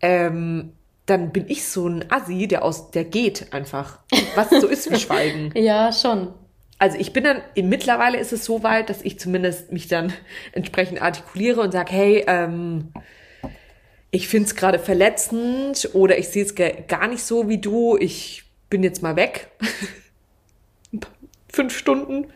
ähm, 0.00 0.72
dann 1.04 1.30
bin 1.30 1.44
ich 1.48 1.66
so 1.66 1.86
ein 1.86 2.10
Assi, 2.10 2.48
der 2.48 2.64
aus, 2.64 2.90
der 2.90 3.04
geht 3.04 3.52
einfach. 3.52 3.98
Was 4.34 4.48
so 4.48 4.66
ist 4.66 4.90
wie 4.90 4.98
Schweigen. 4.98 5.52
Ja, 5.62 5.92
schon. 5.92 6.32
Also 6.78 6.96
ich 6.96 7.12
bin 7.12 7.24
dann, 7.24 7.42
mittlerweile 7.54 8.16
ist 8.16 8.32
es 8.32 8.46
so 8.46 8.62
weit, 8.62 8.88
dass 8.88 9.02
ich 9.02 9.18
zumindest 9.18 9.70
mich 9.70 9.86
dann 9.86 10.14
entsprechend 10.52 11.02
artikuliere 11.02 11.60
und 11.60 11.72
sage, 11.72 11.92
hey, 11.92 12.24
ähm, 12.26 12.94
ich 14.10 14.26
finde 14.26 14.46
es 14.46 14.56
gerade 14.56 14.78
verletzend 14.78 15.90
oder 15.92 16.16
ich 16.16 16.28
sehe 16.28 16.44
es 16.44 16.54
gar 16.54 17.08
nicht 17.08 17.24
so 17.24 17.46
wie 17.46 17.58
du, 17.58 17.98
ich 17.98 18.44
bin 18.70 18.82
jetzt 18.82 19.02
mal 19.02 19.16
weg. 19.16 19.50
Fünf 21.50 21.76
Stunden. 21.76 22.28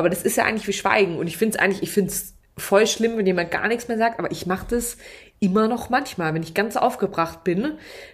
Aber 0.00 0.10
das 0.10 0.22
ist 0.22 0.36
ja 0.36 0.44
eigentlich 0.44 0.66
wie 0.66 0.72
Schweigen. 0.72 1.18
Und 1.18 1.26
ich 1.26 1.36
finde 1.36 1.56
es 1.56 1.62
eigentlich, 1.62 1.82
ich 1.82 1.90
finde 1.90 2.10
es 2.10 2.34
voll 2.56 2.86
schlimm, 2.86 3.16
wenn 3.16 3.26
jemand 3.26 3.50
gar 3.50 3.68
nichts 3.68 3.86
mehr 3.88 3.98
sagt, 3.98 4.18
aber 4.18 4.30
ich 4.30 4.46
mache 4.46 4.66
das 4.70 4.96
immer 5.40 5.68
noch 5.68 5.88
manchmal. 5.88 6.34
Wenn 6.34 6.42
ich 6.42 6.54
ganz 6.54 6.76
aufgebracht 6.76 7.44
bin, 7.44 7.72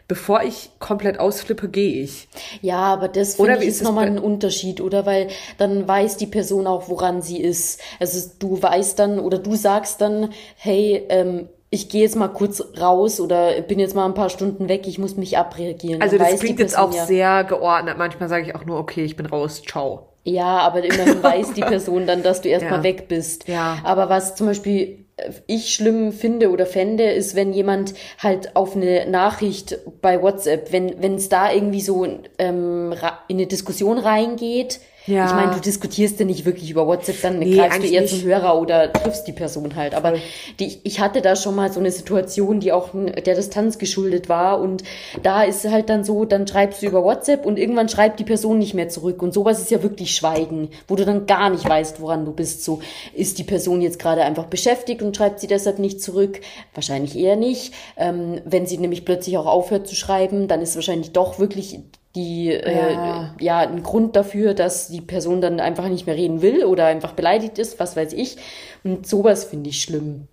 bevor 0.09 0.43
ich 0.43 0.71
komplett 0.79 1.19
ausflippe, 1.19 1.69
gehe 1.69 2.03
ich. 2.03 2.29
Ja, 2.63 2.79
aber 2.79 3.09
das 3.09 3.37
finde 3.37 3.59
ich 3.59 3.69
ist 3.69 3.83
nochmal 3.83 4.07
ein 4.07 4.19
Unterschied, 4.19 4.81
oder? 4.81 5.07
Weil 5.07 5.29
dann 5.59 5.87
weiß 5.87 6.17
die 6.17 6.27
Person 6.27 6.67
auch, 6.67 6.89
woran 6.89 7.23
sie 7.23 7.41
ist. 7.41 7.81
Also 7.99 8.31
du 8.39 8.63
weißt 8.63 8.99
dann 8.99 9.19
oder 9.19 9.39
du 9.39 9.57
sagst 9.57 10.01
dann, 10.01 10.33
hey, 10.57 11.05
ähm, 11.09 11.49
ich 11.71 11.89
gehe 11.89 12.03
jetzt 12.03 12.17
mal 12.17 12.29
kurz 12.29 12.63
raus 12.81 13.21
oder 13.21 13.61
bin 13.63 13.81
jetzt 13.81 13.95
mal 13.95 14.07
ein 14.07 14.15
paar 14.15 14.31
Stunden 14.31 14.69
weg, 14.69 14.87
ich 14.87 14.99
muss 14.99 15.17
mich 15.17 15.37
abreagieren. 15.37 16.01
Also 16.01 16.17
das 16.17 16.39
klingt 16.39 16.61
jetzt 16.61 16.79
auch 16.79 16.95
ja. 16.95 17.07
sehr 17.07 17.45
geordnet. 17.45 17.99
Manchmal 17.99 18.29
sage 18.29 18.47
ich 18.47 18.55
auch 18.55 18.65
nur, 18.65 18.79
okay, 18.79 19.05
ich 19.05 19.17
bin 19.17 19.27
raus, 19.27 19.63
ciao. 19.63 20.16
Ja, 20.29 20.59
aber 20.59 20.83
immerhin 20.85 21.23
weiß 21.23 21.53
die 21.55 21.61
Person 21.61 22.07
dann, 22.07 22.23
dass 22.25 22.41
du 22.41 22.49
erstmal 22.55 22.79
Ja. 22.81 22.83
weg 22.83 23.07
bist. 23.09 23.47
Ja. 23.49 23.79
Aber 23.85 24.09
was 24.09 24.35
zum 24.35 24.49
Beispiel 24.49 25.07
äh, 25.17 25.31
ich 25.47 25.73
schlimm 25.73 26.13
finde 26.13 26.51
oder 26.51 26.67
fände, 26.67 27.05
ist, 27.05 27.37
wenn 27.37 27.53
jemand 27.53 27.95
halt 28.19 28.57
auf 28.57 28.75
eine 28.75 29.09
Nachricht 29.09 29.79
bei 30.03 30.21
WhatsApp, 30.21 30.73
wenn 30.73 31.01
wenn 31.01 31.15
es 31.15 31.29
da 31.29 31.53
irgendwie 31.53 31.81
so 31.81 32.05
ähm, 32.39 32.93
in 33.29 33.37
eine 33.37 33.47
Diskussion 33.47 33.99
reingeht. 33.99 34.81
Ja. 35.07 35.27
Ich 35.27 35.33
meine, 35.35 35.53
du 35.55 35.61
diskutierst 35.61 36.19
ja 36.19 36.27
nicht 36.27 36.45
wirklich 36.45 36.71
über 36.71 36.87
WhatsApp, 36.87 37.21
dann 37.23 37.39
Nee, 37.39 37.57
greifst 37.57 37.83
du 37.83 37.87
eher 37.87 38.01
nicht. 38.03 38.19
zum 38.19 38.23
Hörer 38.29 38.61
oder 38.61 38.93
triffst 38.93 39.27
die 39.27 39.33
Person 39.33 39.77
halt. 39.77 39.95
Aber 39.95 40.15
die, 40.59 40.79
ich 40.83 41.01
hatte 41.01 41.21
da 41.21 41.37
schon 41.37 41.55
mal 41.55 41.73
so 41.73 41.79
eine 41.81 41.91
Situation, 41.93 42.61
die 42.61 42.73
auch 42.73 42.91
der 42.95 43.35
Distanz 43.35 43.79
geschuldet 43.79 44.29
war. 44.29 44.61
Und 44.61 44.83
da 45.23 45.43
ist 45.43 45.65
halt 45.71 45.89
dann 45.91 46.03
so, 46.05 46.25
dann 46.25 46.47
schreibst 46.47 46.83
du 46.83 46.87
über 46.87 47.05
WhatsApp 47.05 47.47
und 47.47 47.59
irgendwann 47.59 47.89
schreibt 47.89 48.19
die 48.19 48.25
Person 48.25 48.59
nicht 48.59 48.75
mehr 48.75 48.89
zurück. 48.89 49.23
Und 49.23 49.33
sowas 49.33 49.61
ist 49.61 49.71
ja 49.71 49.83
wirklich 49.83 50.15
Schweigen, 50.15 50.71
wo 50.89 50.97
du 50.97 51.05
dann 51.05 51.27
gar 51.27 51.51
nicht 51.51 51.69
weißt, 51.69 52.01
woran 52.01 52.25
du 52.25 52.33
bist. 52.33 52.65
So, 52.65 52.81
ist 53.15 53.39
die 53.39 53.45
Person 53.45 53.81
jetzt 53.83 53.99
gerade 53.99 54.23
einfach 54.23 54.47
beschäftigt 54.47 55.03
und 55.03 55.17
schreibt 55.17 55.41
sie 55.41 55.47
deshalb 55.47 55.79
nicht 55.79 56.01
zurück? 56.03 56.41
Wahrscheinlich 56.75 57.17
eher 57.17 57.37
nicht. 57.37 57.73
Ähm, 57.97 58.41
wenn 58.45 58.67
sie 58.67 58.79
nämlich 58.79 59.05
plötzlich 59.05 59.39
auch 59.39 59.47
aufhört 59.47 59.87
zu 59.87 59.95
schreiben, 59.95 60.49
dann 60.49 60.61
ist 60.63 60.75
wahrscheinlich 60.75 61.13
doch 61.13 61.39
wirklich 61.39 61.79
die 62.17 62.51
äh, 62.51 62.95
Ja. 62.95 63.37
ja 63.39 63.59
ein 63.61 63.83
Grund 63.85 64.17
dafür, 64.17 64.55
dass 64.55 64.89
die 64.89 65.01
Person 65.01 65.41
dann 65.41 65.61
einfach 65.61 65.89
nicht 65.89 66.07
mehr 66.07 66.17
reden 66.17 66.43
will 66.43 66.65
oder 66.65 66.87
einfach 66.87 67.13
beleidigt 67.13 67.59
ist, 67.59 67.79
was 67.79 67.95
weiß 67.97 68.13
ich. 68.15 68.39
Und 68.83 69.07
sowas 69.07 69.45
finde 69.45 69.71
ich 69.71 69.83
schlimm. 69.83 70.27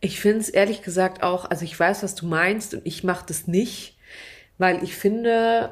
Ich 0.00 0.20
finde 0.20 0.40
es 0.40 0.48
ehrlich 0.48 0.82
gesagt 0.82 1.22
auch, 1.22 1.44
also 1.44 1.64
ich 1.64 1.78
weiß, 1.78 2.02
was 2.02 2.14
du 2.14 2.26
meinst 2.26 2.74
und 2.74 2.82
ich 2.84 3.04
mache 3.04 3.26
das 3.28 3.46
nicht, 3.46 3.98
weil 4.56 4.82
ich 4.82 4.96
finde, 4.96 5.70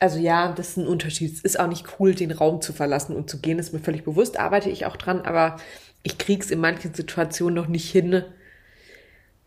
also 0.00 0.18
ja, 0.18 0.52
das 0.52 0.70
ist 0.70 0.76
ein 0.78 0.86
Unterschied. 0.86 1.32
Es 1.32 1.40
ist 1.40 1.58
auch 1.60 1.68
nicht 1.68 1.86
cool, 1.98 2.14
den 2.14 2.32
Raum 2.32 2.60
zu 2.60 2.72
verlassen 2.72 3.14
und 3.16 3.30
zu 3.30 3.38
gehen, 3.40 3.58
ist 3.58 3.72
mir 3.72 3.80
völlig 3.80 4.04
bewusst, 4.04 4.38
arbeite 4.38 4.70
ich 4.70 4.86
auch 4.86 4.96
dran, 4.96 5.22
aber 5.22 5.56
ich 6.02 6.18
krieg's 6.18 6.50
in 6.50 6.60
manchen 6.60 6.94
Situationen 6.94 7.54
noch 7.54 7.68
nicht 7.68 7.90
hin, 7.90 8.24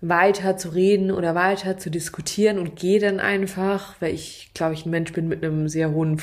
weiter 0.01 0.57
zu 0.57 0.69
reden 0.69 1.11
oder 1.11 1.35
weiter 1.35 1.77
zu 1.77 1.89
diskutieren 1.91 2.57
und 2.59 2.75
gehe 2.75 2.99
dann 2.99 3.19
einfach, 3.19 3.95
weil 3.99 4.13
ich, 4.13 4.51
glaube 4.53 4.73
ich, 4.73 4.85
ein 4.85 4.91
Mensch 4.91 5.13
bin 5.13 5.27
mit 5.27 5.43
einem 5.43 5.67
sehr 5.69 5.91
hohen 5.91 6.17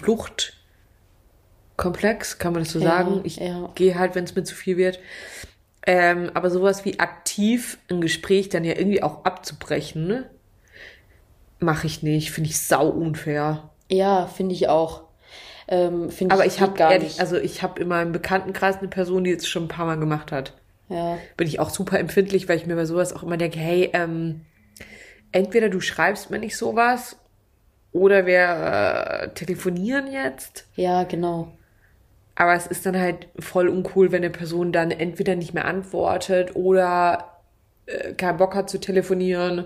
Fluchtkomplex, 1.77 2.39
kann 2.39 2.53
man 2.53 2.62
das 2.62 2.72
so 2.72 2.79
Ja, 2.79 2.89
sagen? 2.89 3.20
Ich 3.24 3.37
ja. 3.39 3.70
gehe 3.74 3.99
halt, 3.99 4.14
wenn 4.14 4.24
es 4.24 4.35
mir 4.35 4.45
zu 4.45 4.55
viel 4.55 4.77
wird. 4.77 4.99
Ähm, 5.87 6.31
aber 6.35 6.51
sowas 6.51 6.85
wie 6.85 7.01
aktiv 7.01 7.79
ein 7.91 8.01
Gespräch 8.01 8.49
dann 8.51 8.64
ja 8.64 8.74
irgendwie 8.77 9.03
auch 9.03 9.24
abzubrechen, 9.24 10.07
ne? 10.07 10.31
mache 11.61 11.87
ich 11.87 12.03
nicht. 12.03 12.31
Finde 12.31 12.51
ich 12.51 12.61
sau 12.61 12.89
unfair. 12.89 13.70
Ja, 13.91 14.27
finde 14.27 14.55
ich 14.55 14.68
auch. 14.68 15.05
Ähm, 15.68 16.11
finde 16.11 16.37
Aber 16.37 16.47
ich 16.47 16.47
ich 16.47 16.61
habe 16.61 16.74
gar 16.74 16.93
ehrlich, 16.93 17.18
nicht. 17.18 17.20
also 17.20 17.37
ich 17.37 17.62
habe 17.62 17.81
in 17.83 17.89
meinem 17.89 18.12
Bekanntenkreis 18.12 18.79
eine 18.79 18.89
Person, 18.89 19.24
die 19.24 19.33
es 19.33 19.49
schon 19.49 19.64
ein 19.64 19.68
paar 19.68 19.87
Mal 19.87 19.99
gemacht 19.99 20.33
hat. 20.33 20.55
Ja. 20.89 21.18
Bin 21.37 21.47
ich 21.47 21.61
auch 21.61 21.70
super 21.70 21.99
empfindlich, 21.99 22.49
weil 22.49 22.57
ich 22.57 22.66
mir 22.66 22.76
bei 22.76 22.84
sowas 22.84 23.12
auch 23.12 23.22
immer 23.22 23.37
denke, 23.37 23.59
hey, 23.59 23.91
ähm, 23.93 24.43
entweder 25.32 25.68
du 25.68 25.80
schreibst 25.80 26.30
mir 26.30 26.39
nicht 26.39 26.57
sowas 26.57 27.16
oder 27.93 28.26
wir 28.26 28.43
äh, 29.22 29.28
telefonieren 29.34 30.11
jetzt. 30.11 30.66
ja, 30.76 31.05
genau. 31.05 31.53
Aber 32.39 32.53
es 32.53 32.66
ist 32.66 32.84
dann 32.84 32.99
halt 32.99 33.28
voll 33.39 33.66
uncool, 33.66 34.12
wenn 34.12 34.22
eine 34.22 34.30
Person 34.30 34.70
dann 34.70 34.91
entweder 34.91 35.37
nicht 35.37 35.55
mehr 35.55 35.64
antwortet 35.64 36.55
oder 36.55 37.41
äh, 37.87 38.12
keinen 38.12 38.37
Bock 38.37 38.55
hat 38.55 38.68
zu 38.68 38.78
telefonieren 38.78 39.64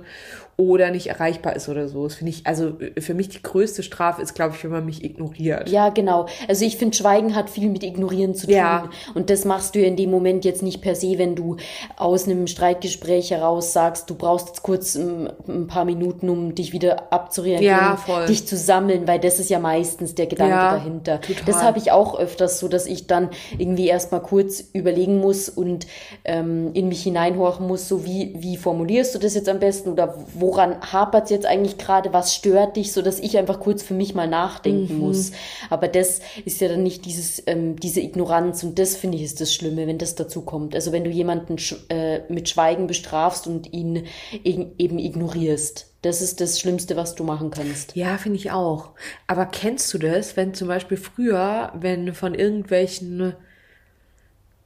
oder 0.57 0.91
nicht 0.91 1.07
erreichbar 1.07 1.57
ist 1.57 1.69
oder 1.69 1.89
so. 1.89 2.05
Das 2.05 2.15
finde 2.17 2.31
ich, 2.31 2.47
also 2.47 2.73
für 2.99 3.15
mich 3.15 3.29
die 3.31 3.43
größte 3.43 3.83
Strafe 3.83 4.21
ist, 4.21 4.35
glaube 4.35 4.55
ich, 4.57 4.63
wenn 4.65 4.71
man 4.71 4.85
mich 4.85 5.03
ignoriert. 5.03 5.69
Ja, 5.71 5.89
genau. 5.89 6.27
Also 6.49 6.65
ich 6.65 6.77
finde, 6.77 6.97
Schweigen 6.97 7.35
hat 7.35 7.49
viel 7.49 7.69
mit 7.71 7.83
Ignorieren 7.83 8.35
zu 8.35 8.47
tun. 8.47 8.57
Ja. 8.57 8.91
Und 9.15 9.31
das 9.31 9.45
machst 9.45 9.75
du 9.75 9.81
in 9.81 9.97
dem 9.97 10.11
Moment 10.11 10.45
jetzt 10.45 10.63
nicht 10.63 10.83
per 10.83 10.95
se, 10.95 11.17
wenn 11.19 11.35
du 11.35 11.57
aus 11.97 12.27
einem 12.27 12.47
Streitgespräch 12.47 13.31
heraus 13.31 13.73
sagst, 13.73 14.11
du 14.11 14.15
brauchst 14.15 14.49
jetzt 14.49 14.63
kurz 14.63 14.95
ein, 14.97 15.31
ein 15.49 15.67
paar 15.67 15.85
Minuten, 15.85 16.29
um 16.29 16.55
dich 16.55 16.73
wieder 16.73 17.13
abzureagieren, 17.13 17.65
Ja, 17.77 17.97
voll. 17.97 18.27
dich 18.27 18.47
zu 18.47 18.57
sammeln, 18.57 19.07
weil 19.09 19.19
das 19.19 19.39
ist 19.39 19.49
ja 19.51 19.59
meistens 19.59 20.15
der 20.15 20.27
Gedanke 20.27 20.53
Ja, 20.55 20.75
dahinter. 20.77 21.21
total. 21.23 21.45
Das 21.47 21.63
habe 21.63 21.79
ich 21.79 21.91
auch 21.91 22.19
öfters 22.19 22.59
so, 22.61 22.69
dass 22.69 22.87
ich 22.87 23.07
dann 23.07 23.31
irgendwie 23.57 23.89
erstmal 23.89 24.21
kurz 24.21 24.61
überlegen 24.73 25.19
muss 25.21 25.49
und 25.49 25.87
ähm, 26.25 26.71
in 26.75 26.89
mich 26.89 27.03
hineinhorchen 27.03 27.67
muss, 27.67 27.89
so 27.89 28.05
wie, 28.05 28.35
wie 28.39 28.57
formulierst 28.57 29.15
du 29.15 29.19
das 29.19 29.35
jetzt 29.35 29.49
am 29.49 29.59
besten 29.59 29.91
oder 29.91 30.15
woran 30.51 30.81
hapert 30.93 31.25
es 31.25 31.31
jetzt 31.31 31.47
eigentlich 31.47 31.79
gerade, 31.79 32.13
was 32.13 32.35
stört 32.35 32.77
dich, 32.77 32.93
so 32.93 33.03
dass 33.03 33.19
ich 33.21 33.39
einfach 33.39 33.61
kurz 33.61 33.83
für 33.83 33.95
mich 33.95 34.15
mal 34.15 34.27
nachdenken 34.29 34.95
Mhm. 34.95 34.99
muss. 34.99 35.31
Aber 35.71 35.89
das 35.89 36.21
ist 36.45 36.61
ja 36.61 36.69
dann 36.69 36.83
nicht 36.83 37.05
dieses, 37.07 37.43
ähm, 37.47 37.77
diese 37.79 38.01
Ignoranz 38.01 38.63
und 38.65 38.79
das 38.79 38.97
finde 38.97 39.17
ich 39.19 39.25
ist 39.25 39.41
das 39.41 39.55
Schlimme, 39.55 39.87
wenn 39.87 39.99
das 39.99 40.15
dazu 40.17 40.43
kommt. 40.43 40.75
Also 40.75 40.93
wenn 40.93 41.05
du 41.05 41.11
jemanden 41.11 41.59
sch 41.59 41.77
äh, 41.89 42.21
mit 42.29 42.49
Schweigen 42.49 42.87
bestrafst 42.87 43.47
und 43.47 43.73
ihn 43.73 44.07
eben 44.43 44.99
ignorierst. 44.99 45.87
Das 46.03 46.23
ist 46.23 46.41
das 46.41 46.59
Schlimmste, 46.59 46.97
was 46.97 47.15
du 47.15 47.25
machen 47.25 47.51
kannst. 47.51 47.95
Ja, 47.95 48.19
finde 48.19 48.39
ich 48.39 48.51
auch. 48.51 48.95
Aber 49.27 49.47
kennst 49.47 49.93
du 49.95 49.99
das, 49.99 50.37
wenn 50.37 50.55
zum 50.55 50.69
Beispiel 50.69 50.97
früher, 50.97 51.73
wenn 51.75 52.15
von 52.15 52.35
irgendwelchen 52.35 53.35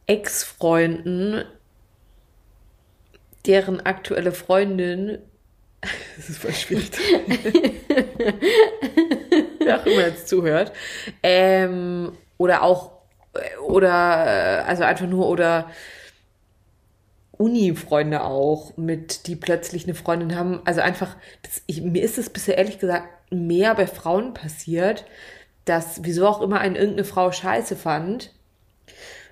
Ex-Freunden 0.07 1.45
deren 3.47 3.80
aktuelle 3.80 4.32
Freundin, 4.32 5.18
das 6.16 6.28
ist 6.28 6.39
voll 6.39 6.53
schwierig, 6.53 6.91
wer 9.59 9.80
auch 9.80 9.87
immer 9.87 10.07
jetzt 10.07 10.28
zuhört, 10.28 10.72
ähm, 11.22 12.12
oder 12.39 12.62
auch, 12.62 12.93
oder, 13.66 14.66
also 14.66 14.85
einfach 14.85 15.07
nur, 15.07 15.28
oder 15.28 15.70
Uni-Freunde 17.37 18.22
auch, 18.22 18.76
mit 18.76 19.26
die 19.26 19.37
plötzlich 19.37 19.85
eine 19.85 19.95
Freundin 19.95 20.37
haben. 20.37 20.61
Also 20.64 20.80
einfach, 20.80 21.16
das, 21.43 21.62
ich, 21.66 21.82
mir 21.82 22.03
ist 22.03 22.18
es 22.18 22.30
bisher 22.30 22.59
ehrlich 22.59 22.78
gesagt 22.78 23.09
mehr 23.30 23.74
bei 23.74 23.87
Frauen 23.87 24.35
passiert, 24.35 25.05
dass 25.64 26.05
wieso 26.05 26.26
auch 26.26 26.41
immer 26.41 26.61
eine 26.61 26.78
irgendeine 26.78 27.05
Frau 27.05 27.32
scheiße 27.32 27.76
fand 27.76 28.32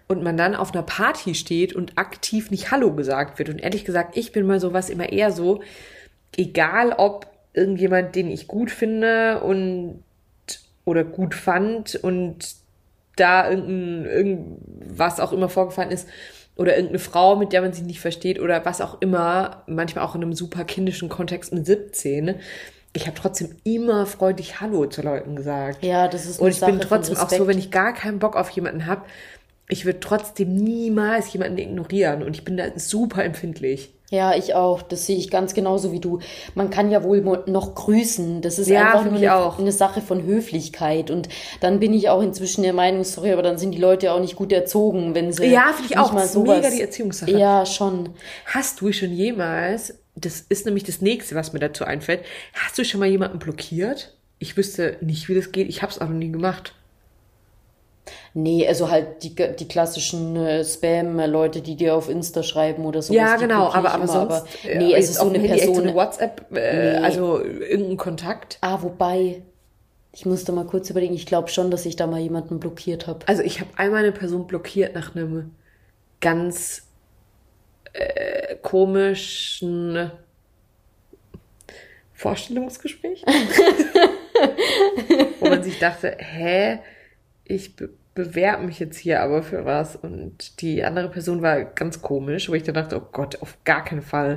und 0.08 0.22
man 0.22 0.36
dann 0.36 0.54
auf 0.54 0.72
einer 0.72 0.82
Party 0.82 1.34
steht 1.34 1.74
und 1.74 1.98
aktiv 1.98 2.50
nicht 2.50 2.70
Hallo 2.70 2.92
gesagt 2.94 3.38
wird. 3.38 3.48
Und 3.48 3.60
ehrlich 3.60 3.84
gesagt, 3.84 4.16
ich 4.16 4.32
bin 4.32 4.46
mal 4.46 4.60
sowas 4.60 4.90
immer 4.90 5.10
eher 5.10 5.30
so, 5.32 5.62
egal 6.36 6.92
ob 6.92 7.26
irgendjemand, 7.54 8.14
den 8.14 8.30
ich 8.30 8.48
gut 8.48 8.70
finde 8.70 9.40
und 9.40 10.02
oder 10.84 11.04
gut 11.04 11.34
fand 11.34 11.94
und 11.96 12.56
da 13.16 13.50
irgendein, 13.50 14.06
irgendwas 14.06 15.20
auch 15.20 15.32
immer 15.32 15.48
vorgefallen 15.48 15.90
ist 15.90 16.08
oder 16.56 16.74
irgendeine 16.74 16.98
Frau, 16.98 17.36
mit 17.36 17.52
der 17.52 17.62
man 17.62 17.72
sich 17.72 17.84
nicht 17.84 18.00
versteht 18.00 18.40
oder 18.40 18.64
was 18.64 18.80
auch 18.80 19.00
immer, 19.00 19.62
manchmal 19.66 20.04
auch 20.04 20.14
in 20.14 20.22
einem 20.22 20.32
super 20.32 20.64
kindischen 20.64 21.08
Kontext 21.08 21.52
mit 21.52 21.66
17. 21.66 22.36
Ich 22.94 23.06
habe 23.06 23.16
trotzdem 23.18 23.56
immer 23.64 24.04
freundlich 24.04 24.60
Hallo 24.60 24.84
zu 24.86 25.00
Leuten 25.00 25.34
gesagt. 25.34 25.82
Ja, 25.82 26.08
das 26.08 26.26
ist 26.26 26.40
Und 26.40 26.46
eine 26.46 26.54
ich 26.54 26.60
bin 26.60 26.78
Sache 26.78 26.88
von 26.88 26.98
trotzdem 26.98 27.16
auch 27.16 27.30
so, 27.30 27.46
wenn 27.46 27.58
ich 27.58 27.70
gar 27.70 27.94
keinen 27.94 28.18
Bock 28.18 28.36
auf 28.36 28.50
jemanden 28.50 28.86
habe, 28.86 29.02
ich 29.68 29.84
würde 29.84 30.00
trotzdem 30.00 30.54
niemals 30.54 31.32
jemanden 31.32 31.58
ignorieren 31.58 32.22
und 32.22 32.36
ich 32.36 32.44
bin 32.44 32.56
da 32.56 32.64
super 32.76 33.24
empfindlich. 33.24 33.94
Ja, 34.10 34.34
ich 34.36 34.54
auch. 34.54 34.82
Das 34.82 35.06
sehe 35.06 35.16
ich 35.16 35.30
ganz 35.30 35.54
genauso 35.54 35.90
wie 35.90 35.98
du. 35.98 36.18
Man 36.54 36.68
kann 36.68 36.90
ja 36.90 37.02
wohl 37.02 37.22
noch 37.46 37.74
grüßen. 37.74 38.42
Das 38.42 38.58
ist 38.58 38.68
Ja, 38.68 38.84
einfach 38.92 39.06
nur 39.06 39.14
eine, 39.16 39.34
auch. 39.34 39.58
eine 39.58 39.72
Sache 39.72 40.02
von 40.02 40.22
Höflichkeit. 40.24 41.10
Und 41.10 41.30
dann 41.60 41.80
bin 41.80 41.94
ich 41.94 42.10
auch 42.10 42.20
inzwischen 42.20 42.62
der 42.62 42.74
Meinung, 42.74 43.04
sorry, 43.04 43.32
aber 43.32 43.40
dann 43.42 43.56
sind 43.56 43.70
die 43.72 43.78
Leute 43.78 44.12
auch 44.12 44.20
nicht 44.20 44.36
gut 44.36 44.52
erzogen, 44.52 45.14
wenn 45.14 45.32
sie. 45.32 45.46
Ja, 45.46 45.72
finde 45.74 45.90
ich 45.94 45.96
auch. 45.98 46.12
mal 46.12 46.28
sowas- 46.28 46.58
mega 46.58 46.68
die 46.68 46.82
Erziehungssache. 46.82 47.30
Ja, 47.30 47.64
schon. 47.64 48.10
Hast 48.44 48.82
du 48.82 48.92
schon 48.92 49.12
jemals, 49.12 49.98
das 50.14 50.42
ist 50.46 50.66
nämlich 50.66 50.84
das 50.84 51.00
nächste, 51.00 51.34
was 51.34 51.54
mir 51.54 51.60
dazu 51.60 51.84
einfällt, 51.86 52.20
hast 52.52 52.76
du 52.76 52.84
schon 52.84 53.00
mal 53.00 53.08
jemanden 53.08 53.38
blockiert? 53.38 54.14
Ich 54.38 54.58
wüsste 54.58 54.98
nicht, 55.00 55.30
wie 55.30 55.34
das 55.34 55.52
geht. 55.52 55.70
Ich 55.70 55.80
habe 55.80 55.90
es 55.90 55.98
auch 56.02 56.08
noch 56.08 56.16
nie 56.16 56.30
gemacht. 56.30 56.74
Nee, 58.34 58.66
also 58.66 58.90
halt 58.90 59.22
die, 59.22 59.34
die 59.34 59.68
klassischen 59.68 60.34
äh, 60.36 60.64
Spam-Leute, 60.64 61.60
die 61.60 61.76
dir 61.76 61.94
auf 61.94 62.08
Insta 62.08 62.42
schreiben 62.42 62.84
oder 62.84 63.02
sowas. 63.02 63.16
Ja, 63.16 63.36
genau, 63.36 63.70
aber, 63.72 63.92
aber 63.92 64.04
immer, 64.04 64.08
sonst. 64.08 64.64
äh, 64.64 64.78
nee, 64.78 64.90
jetzt 64.90 65.10
also 65.10 65.24
so 65.24 65.28
eine 65.28 65.38
Handy 65.38 65.58
Person. 65.58 65.74
So 65.76 65.82
eine 65.82 65.94
WhatsApp, 65.94 66.46
äh, 66.52 66.98
Nee. 66.98 67.04
also 67.04 67.40
irgendein 67.42 67.96
Kontakt. 67.98 68.58
Ah, 68.60 68.78
wobei, 68.82 69.42
ich 70.12 70.26
musste 70.26 70.52
mal 70.52 70.64
kurz 70.64 70.90
überlegen, 70.90 71.14
ich 71.14 71.26
glaube 71.26 71.48
schon, 71.48 71.70
dass 71.70 71.86
ich 71.86 71.96
da 71.96 72.06
mal 72.06 72.20
jemanden 72.20 72.58
blockiert 72.58 73.06
habe. 73.06 73.20
Also 73.28 73.42
ich 73.42 73.60
habe 73.60 73.70
einmal 73.76 74.00
eine 74.02 74.12
Person 74.12 74.46
blockiert 74.46 74.94
nach 74.94 75.14
einem 75.14 75.52
ganz 76.20 76.84
äh, 77.92 78.56
komischen 78.62 80.10
Vorstellungsgespräch. 82.14 83.22
Wo 85.40 85.48
man 85.48 85.62
sich 85.62 85.78
dachte, 85.78 86.16
hä, 86.18 86.78
ich 87.54 87.76
be 87.76 87.90
bewerbe 88.14 88.64
mich 88.66 88.78
jetzt 88.78 88.98
hier 88.98 89.22
aber 89.22 89.42
für 89.42 89.64
was. 89.64 89.96
Und 89.96 90.60
die 90.60 90.84
andere 90.84 91.08
Person 91.10 91.40
war 91.40 91.64
ganz 91.64 92.02
komisch, 92.02 92.48
wo 92.50 92.54
ich 92.54 92.62
dann 92.62 92.74
dachte, 92.74 92.98
oh 92.98 93.08
Gott, 93.10 93.40
auf 93.40 93.56
gar 93.64 93.84
keinen 93.84 94.02
Fall. 94.02 94.36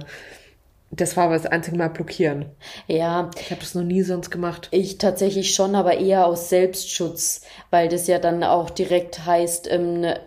Das 0.91 1.17
war 1.17 1.25
aber 1.25 1.35
das 1.35 1.45
einzige 1.47 1.77
Mal 1.77 1.89
blockieren. 1.89 2.47
Ja, 2.87 3.29
Ich 3.39 3.51
habe 3.51 3.61
das 3.61 3.75
noch 3.75 3.83
nie 3.83 4.01
sonst 4.03 4.29
gemacht. 4.31 4.69
Ich 4.71 4.97
tatsächlich 4.97 5.53
schon, 5.53 5.75
aber 5.75 5.97
eher 5.97 6.25
aus 6.25 6.49
Selbstschutz, 6.49 7.41
weil 7.69 7.87
das 7.89 8.07
ja 8.07 8.19
dann 8.19 8.43
auch 8.43 8.69
direkt 8.69 9.25
heißt, 9.25 9.71
ähm, 9.71 10.01
ne- 10.01 10.19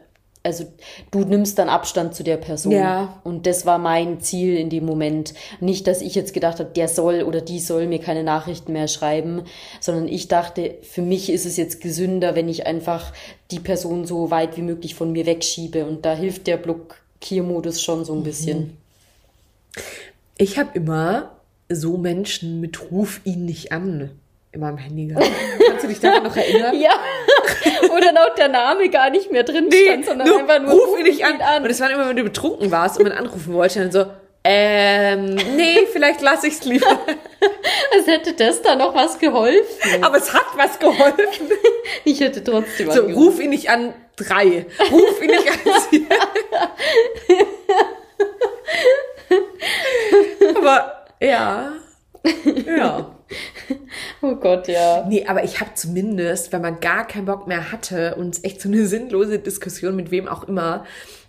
also 0.48 0.64
du 1.10 1.20
nimmst 1.20 1.58
dann 1.58 1.68
Abstand 1.68 2.14
zu 2.14 2.24
der 2.24 2.38
Person. 2.38 2.72
Ja. 2.72 3.20
Und 3.22 3.46
das 3.46 3.66
war 3.66 3.78
mein 3.78 4.20
Ziel 4.20 4.56
in 4.56 4.70
dem 4.70 4.84
Moment. 4.84 5.34
Nicht, 5.60 5.86
dass 5.86 6.00
ich 6.00 6.14
jetzt 6.14 6.34
gedacht 6.34 6.58
habe, 6.58 6.70
der 6.74 6.88
soll 6.88 7.22
oder 7.22 7.40
die 7.40 7.60
soll 7.60 7.86
mir 7.86 8.00
keine 8.00 8.24
Nachrichten 8.24 8.72
mehr 8.72 8.88
schreiben, 8.88 9.42
sondern 9.80 10.08
ich 10.08 10.28
dachte, 10.28 10.74
für 10.82 11.02
mich 11.02 11.30
ist 11.30 11.46
es 11.46 11.56
jetzt 11.56 11.80
gesünder, 11.80 12.34
wenn 12.34 12.48
ich 12.48 12.66
einfach 12.66 13.12
die 13.50 13.60
Person 13.60 14.06
so 14.06 14.30
weit 14.30 14.56
wie 14.56 14.62
möglich 14.62 14.94
von 14.94 15.12
mir 15.12 15.26
wegschiebe. 15.26 15.84
Und 15.84 16.04
da 16.04 16.14
hilft 16.14 16.46
der 16.46 16.56
Blockiermodus 16.56 17.82
schon 17.82 18.04
so 18.04 18.14
ein 18.14 18.22
bisschen. 18.22 18.76
Ich 20.38 20.58
habe 20.58 20.70
immer 20.74 21.32
so 21.68 21.98
Menschen 21.98 22.60
mit 22.60 22.90
Ruf 22.90 23.20
ihn 23.24 23.44
nicht 23.44 23.72
an 23.72 24.10
in 24.58 24.64
meinem 24.64 24.76
Handy 24.78 25.06
gehabt. 25.06 25.30
Kannst 25.68 25.84
du 25.84 25.88
dich 25.88 26.00
daran 26.00 26.24
noch 26.24 26.36
erinnern? 26.36 26.74
Ja, 26.78 26.90
oder 27.96 28.10
noch 28.12 28.34
der 28.36 28.48
Name 28.48 28.88
gar 28.90 29.08
nicht 29.08 29.30
mehr 29.30 29.44
drin 29.44 29.70
stand, 29.72 30.04
sondern 30.04 30.26
nur, 30.26 30.38
einfach 30.40 30.58
nur 30.60 30.72
ruf 30.72 30.98
ihn 30.98 31.04
nicht 31.04 31.24
an. 31.24 31.62
Und 31.62 31.70
es 31.70 31.80
war 31.80 31.88
immer, 31.90 32.08
wenn 32.08 32.16
du 32.16 32.24
betrunken 32.24 32.68
warst 32.72 32.98
und 32.98 33.04
man 33.08 33.12
anrufen 33.16 33.54
wollte, 33.54 33.78
dann 33.78 33.92
so, 33.92 34.06
ähm, 34.42 35.36
nee, 35.54 35.86
vielleicht 35.92 36.20
lasse 36.22 36.48
ich's 36.48 36.64
lieber. 36.64 36.86
Als 37.94 38.06
hätte 38.08 38.32
das 38.32 38.60
da 38.62 38.74
noch 38.74 38.94
was 38.96 39.18
geholfen. 39.20 40.02
Aber 40.02 40.16
es 40.16 40.32
hat 40.34 40.46
was 40.56 40.78
geholfen. 40.78 41.16
Ich 42.04 42.20
hätte 42.20 42.42
trotzdem 42.44 42.90
So, 42.90 43.02
angerufen. 43.02 43.14
ruf 43.14 43.40
ihn 43.40 43.50
nicht 43.50 43.70
an 43.70 43.94
drei. 44.16 44.66
Ruf 44.90 45.22
ihn 45.22 45.30
nicht 45.30 45.48
an 45.48 45.58
vier. 45.90 46.06
Aber, 50.56 51.04
ja. 51.20 51.72
Ja. 52.66 53.17
Oh 54.22 54.34
Gott, 54.36 54.68
ja. 54.68 55.04
Nee, 55.08 55.26
aber 55.26 55.44
ich 55.44 55.60
habe 55.60 55.74
zumindest, 55.74 56.52
wenn 56.52 56.62
man 56.62 56.80
gar 56.80 57.06
keinen 57.06 57.26
Bock 57.26 57.46
mehr 57.46 57.70
hatte 57.72 58.14
und 58.16 58.34
es 58.36 58.44
echt 58.44 58.60
so 58.60 58.68
eine 58.68 58.86
sinnlose 58.86 59.38
Diskussion 59.38 59.96
mit 59.96 60.10
wem 60.10 60.28
auch 60.28 60.44
immer, 60.44 60.84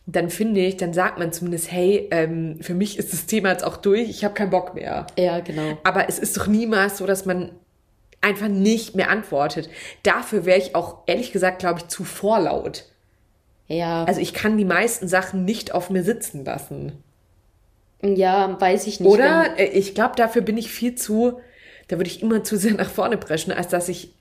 dann 0.06 0.30
finde 0.30 0.62
ich, 0.62 0.78
dann 0.78 0.94
sagt 0.94 1.20
man 1.20 1.32
zumindest, 1.32 1.72
hey, 1.72 2.08
ähm, 2.12 2.58
für 2.62 2.74
mich 2.74 2.98
ist 2.98 3.14
das 3.14 3.26
Thema 3.28 3.50
jetzt 3.52 3.64
auch 3.64 3.78
durch, 3.78 4.10
ich 4.10 4.24
habe 4.24 4.34
keinen 4.34 4.50
Bock 4.50 4.74
mehr. 4.74 5.06
Ja, 5.18 5.40
genau. 5.40 5.78
Aber 5.84 6.10
es 6.10 6.18
ist 6.18 6.36
doch 6.38 6.48
niemals 6.48 6.98
so, 6.98 7.06
dass 7.06 7.26
man 7.26 7.52
einfach 8.22 8.48
nicht 8.48 8.96
mehr 8.96 9.10
antwortet. 9.10 9.70
Dafür 10.04 10.46
wäre 10.46 10.58
ich 10.58 10.76
auch 10.76 11.04
ehrlich 11.06 11.32
gesagt, 11.32 11.60
glaube 11.60 11.80
ich, 11.80 11.88
zu 11.88 12.04
vorlaut. 12.04 12.86
Ja, 13.68 14.04
Also 14.06 14.20
ich 14.20 14.34
kann 14.34 14.58
die 14.58 14.66
meisten 14.66 15.08
Sachen 15.08 15.46
nicht 15.46 15.74
auf 15.76 15.92
mir 15.92 16.04
sitzen 16.04 16.44
lassen. 16.44 17.04
ja, 18.02 18.60
weiß 18.60 18.88
ich 18.88 19.00
nicht. 19.00 19.08
Oder? 19.10 19.58
Äh, 19.60 19.68
Ich 19.68 19.94
glaube, 19.94 20.16
dafür 20.16 20.42
bin 20.42 20.58
ich 20.58 20.72
viel 20.72 20.96
zu, 20.96 21.40
da 21.90 21.98
würde 21.98 22.10
ich 22.10 22.22
immer 22.22 22.44
zu 22.44 22.58
sehr 22.58 22.74
nach 22.74 22.90
vorne 22.90 23.18
preschen, 23.18 23.52
als 23.52 23.68
dass 23.68 23.90
ich. 23.90 24.14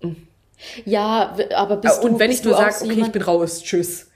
Wenn, 0.00 0.28
ja, 0.84 1.34
w- 1.36 1.52
aber 1.54 1.76
bist 1.78 2.02
du 2.02 2.08
und 2.08 2.18
wenn 2.18 2.30
ich 2.30 2.44
nur 2.44 2.54
sage, 2.54 2.76
okay, 2.84 3.00
ich 3.00 3.12
bin 3.12 3.22
raus, 3.22 3.62
tschüss. 3.62 4.06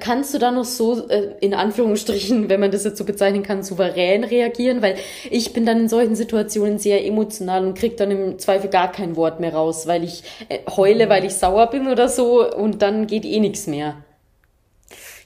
Kannst 0.00 0.34
du 0.34 0.38
da 0.38 0.50
noch 0.50 0.66
so, 0.66 1.08
äh, 1.08 1.36
in 1.40 1.54
Anführungsstrichen, 1.54 2.50
wenn 2.50 2.60
man 2.60 2.70
das 2.70 2.84
jetzt 2.84 2.98
so 2.98 3.04
bezeichnen 3.04 3.42
kann, 3.42 3.62
souverän 3.62 4.22
reagieren? 4.22 4.82
Weil 4.82 4.96
ich 5.30 5.54
bin 5.54 5.64
dann 5.64 5.80
in 5.80 5.88
solchen 5.88 6.14
Situationen 6.14 6.78
sehr 6.78 7.06
emotional 7.06 7.64
und 7.66 7.74
krieg 7.78 7.96
dann 7.96 8.10
im 8.10 8.38
Zweifel 8.38 8.68
gar 8.68 8.92
kein 8.92 9.16
Wort 9.16 9.40
mehr 9.40 9.54
raus, 9.54 9.86
weil 9.86 10.04
ich 10.04 10.24
äh, 10.50 10.58
heule, 10.76 11.08
weil 11.08 11.24
ich 11.24 11.34
sauer 11.36 11.70
bin 11.70 11.88
oder 11.88 12.08
so 12.10 12.54
und 12.54 12.82
dann 12.82 13.06
geht 13.06 13.24
eh 13.24 13.40
nichts 13.40 13.66
mehr. 13.66 13.96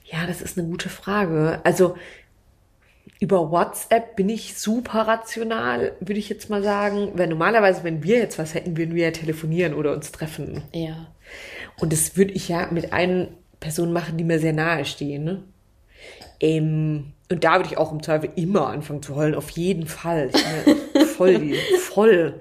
Ja, 0.05 0.27
das 0.27 0.43
ist 0.43 0.59
eine 0.59 0.69
gute 0.69 0.89
Frage. 0.91 1.61
Also 1.65 1.97
über 3.23 3.53
WhatsApp 3.53 4.17
bin 4.17 4.29
ich 4.29 4.59
super 4.59 5.03
rational, 5.03 5.93
würde 6.01 6.19
ich 6.19 6.29
jetzt 6.29 6.51
mal 6.51 6.61
sagen. 6.61 7.13
Weil 7.15 7.29
normalerweise, 7.29 7.85
wenn 7.85 8.03
wir 8.03 8.19
jetzt 8.19 8.37
was 8.37 8.53
hätten, 8.53 8.77
würden 8.77 8.97
wir 8.97 9.05
ja 9.05 9.11
telefonieren 9.13 9.75
oder 9.75 9.93
uns 9.93 10.11
treffen. 10.11 10.65
Ja. 10.73 11.07
Und 11.79 11.93
das 11.93 12.17
würde 12.17 12.33
ich 12.33 12.49
ja 12.49 12.67
mit 12.73 12.93
einer 12.93 13.29
Person 13.61 13.93
machen, 13.93 14.19
die 14.19 14.25
mir 14.25 14.41
sehr 14.41 14.53
nahe 14.53 14.85
stehen. 14.85 15.23
Ne? 15.23 15.45
Ähm, 16.41 17.13
und 17.31 17.45
da 17.45 17.59
würde 17.59 17.69
ich 17.69 17.79
auch 17.79 17.93
im 17.93 18.03
Zweifel 18.03 18.31
immer 18.35 18.67
anfangen 18.67 19.05
zu 19.05 19.15
heulen, 19.15 19.37
auf 19.37 19.51
jeden 19.51 19.87
Fall. 19.87 20.31
Ich 20.35 21.07
voll, 21.07 21.39
die, 21.39 21.55
voll. 21.79 22.41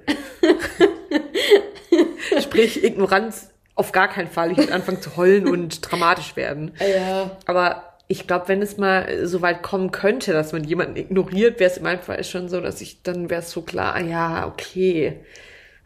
Sprich, 2.41 2.84
Ignoranz 2.84 3.51
auf 3.75 3.91
gar 3.91 4.07
keinen 4.07 4.29
Fall. 4.29 4.51
Ich 4.51 4.57
würde 4.57 4.73
anfangen 4.73 4.99
zu 4.99 5.15
heulen 5.15 5.47
und 5.47 5.91
dramatisch 5.91 6.36
werden. 6.36 6.71
Ja. 6.79 7.38
Aber 7.45 7.90
ich 8.12 8.28
glaube, 8.28 8.49
wenn 8.49 8.62
es 8.62 8.76
mal 8.76 9.26
so 9.26 9.41
weit 9.41 9.64
kommen 9.64 9.91
könnte, 9.91 10.34
dass 10.34 10.51
man 10.51 10.66
jemanden 10.66 10.97
ignoriert, 10.97 11.62
wäre 11.62 11.72
es 11.72 11.78
in 11.78 11.84
meinem 11.84 12.01
Fall 12.01 12.22
schon 12.26 12.49
so, 12.49 12.59
dass 12.59 12.82
ich, 12.82 13.03
dann 13.03 13.30
wäre 13.30 13.41
es 13.41 13.51
so 13.51 13.62
klar, 13.62 13.95
ah 13.95 14.01
ja, 14.01 14.47
okay, 14.47 15.22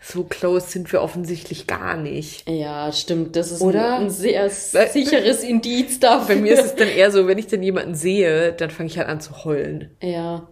so 0.02 0.24
close 0.24 0.68
sind 0.68 0.92
wir 0.92 1.04
offensichtlich 1.04 1.68
gar 1.68 1.96
nicht. 1.98 2.50
Ja, 2.50 2.92
stimmt. 2.92 3.36
Das 3.36 3.52
ist 3.52 3.62
Oder? 3.62 4.00
ein, 4.00 4.10
sehr 4.10 4.50
sicheres 4.50 5.44
Indiz 5.44 6.00
dafür. 6.00 6.36
Bei 6.36 6.42
mir 6.42 6.54
ist 6.54 6.66
es 6.66 6.76
dann 6.76 6.88
eher 6.88 7.12
so, 7.12 7.28
wenn 7.28 7.38
ich 7.38 7.46
dann 7.46 7.62
jemanden 7.62 7.94
sehe, 7.94 8.54
dann 8.54 8.72
fange 8.72 8.88
ich 8.88 8.98
halt 8.98 9.08
an 9.08 9.22
zu 9.22 9.46
heulen. 9.46 9.92
Ja. 10.02 10.48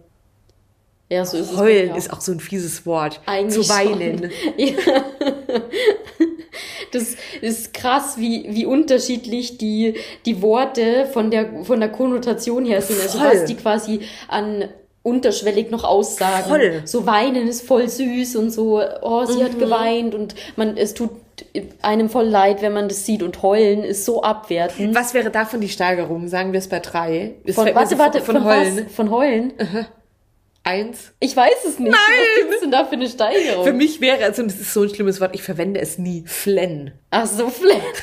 Ja, 1.10 1.24
so 1.24 1.36
ist 1.36 1.50
es. 1.50 1.56
Heulen 1.56 1.88
bei 1.88 1.92
mir 1.94 1.98
ist 1.98 2.12
auch 2.12 2.20
so 2.20 2.30
ein 2.30 2.40
fieses 2.40 2.86
Wort. 2.86 3.20
Eigentlich 3.26 3.66
zu 3.66 3.74
weinen. 3.74 4.30
Schon. 4.30 4.30
Ja. 4.58 4.76
Das 6.94 7.16
ist 7.40 7.74
krass, 7.74 8.16
wie, 8.18 8.46
wie 8.50 8.66
unterschiedlich 8.66 9.58
die, 9.58 9.94
die 10.26 10.40
Worte 10.42 11.06
von 11.12 11.30
der, 11.30 11.64
von 11.64 11.80
der 11.80 11.88
Konnotation 11.90 12.64
her 12.64 12.80
sind. 12.82 13.00
Also 13.00 13.18
Voll. 13.18 13.28
was 13.28 13.44
die 13.46 13.54
quasi 13.56 14.00
an 14.28 14.64
unterschwellig 15.02 15.70
noch 15.70 15.84
aussagen. 15.84 16.48
Voll. 16.48 16.82
So 16.86 17.04
weinen 17.04 17.46
ist 17.46 17.66
voll 17.66 17.88
süß 17.88 18.36
und 18.36 18.50
so, 18.50 18.80
oh, 19.02 19.24
sie 19.26 19.38
Mhm. 19.40 19.44
hat 19.44 19.58
geweint 19.58 20.14
und 20.14 20.34
man, 20.56 20.76
es 20.78 20.94
tut 20.94 21.10
einem 21.82 22.08
voll 22.08 22.24
leid, 22.26 22.62
wenn 22.62 22.72
man 22.72 22.88
das 22.88 23.04
sieht 23.04 23.22
und 23.22 23.42
heulen 23.42 23.84
ist 23.84 24.04
so 24.06 24.22
abwertend. 24.22 24.94
Was 24.94 25.12
wäre 25.12 25.30
davon 25.30 25.60
die 25.60 25.68
Steigerung? 25.68 26.28
Sagen 26.28 26.52
wir 26.52 26.58
es 26.58 26.68
bei 26.68 26.78
drei. 26.80 27.34
Es 27.44 27.54
Von, 27.56 27.66
warte, 27.74 27.90
so 27.96 27.98
warte, 27.98 28.20
von, 28.22 28.36
von, 28.36 28.44
Heulen. 28.46 28.76
was? 28.86 28.94
Von 28.94 29.10
heulen? 29.10 29.52
Eins. 30.66 31.12
Ich 31.20 31.36
weiß 31.36 31.64
es 31.68 31.78
nicht. 31.78 31.92
Nein! 31.92 31.98
Was 32.00 32.36
gibt's 32.42 32.60
denn 32.60 32.70
da 32.70 32.84
für 32.86 32.92
eine 32.92 33.06
Steigerung? 33.08 33.64
Für 33.64 33.74
mich 33.74 34.00
wäre, 34.00 34.24
also 34.24 34.42
das 34.42 34.54
ist 34.54 34.72
so 34.72 34.82
ein 34.82 34.88
schlimmes 34.88 35.20
Wort, 35.20 35.34
ich 35.34 35.42
verwende 35.42 35.78
es 35.80 35.98
nie. 35.98 36.24
Flennen. 36.26 36.92
Ach 37.10 37.26
so, 37.26 37.48
vielleicht. 37.50 37.84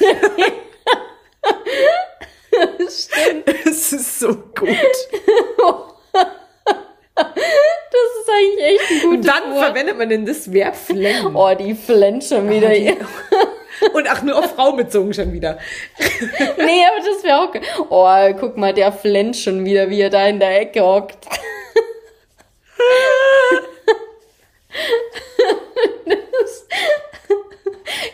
Stimmt. 2.90 3.48
Es 3.66 3.94
ist 3.94 4.20
so 4.20 4.28
gut. 4.36 4.68
Das 6.14 8.08
ist 8.20 8.30
eigentlich 8.30 8.64
echt 8.80 8.92
ein 8.92 9.10
gutes 9.10 9.26
Dann 9.26 9.54
Wort. 9.54 9.66
verwendet 9.66 9.98
man 9.98 10.10
denn 10.10 10.26
das 10.26 10.52
Verb 10.52 10.76
flennen. 10.76 11.36
Oh, 11.36 11.54
die 11.58 11.74
flennt 11.76 12.24
schon 12.24 12.50
wieder. 12.50 12.70
die- 12.70 12.96
Und 13.94 14.08
auch 14.12 14.22
nur 14.22 14.38
auf 14.38 14.54
Frau 14.56 14.74
bezogen 14.74 15.12
schon 15.14 15.34
wieder. 15.34 15.58
nee, 16.58 16.84
aber 16.86 17.04
das 17.04 17.24
wäre 17.24 17.40
auch. 17.40 17.52
Oh, 17.90 18.34
guck 18.40 18.56
mal, 18.58 18.74
der 18.74 18.92
flennt 18.92 19.36
schon 19.36 19.66
wieder, 19.66 19.90
wie 19.90 20.02
er 20.02 20.12
da 20.12 20.28
in 20.28 20.40
der 20.40 20.62
Ecke 20.62 20.84
hockt. 20.86 21.26
Das- 26.06 26.68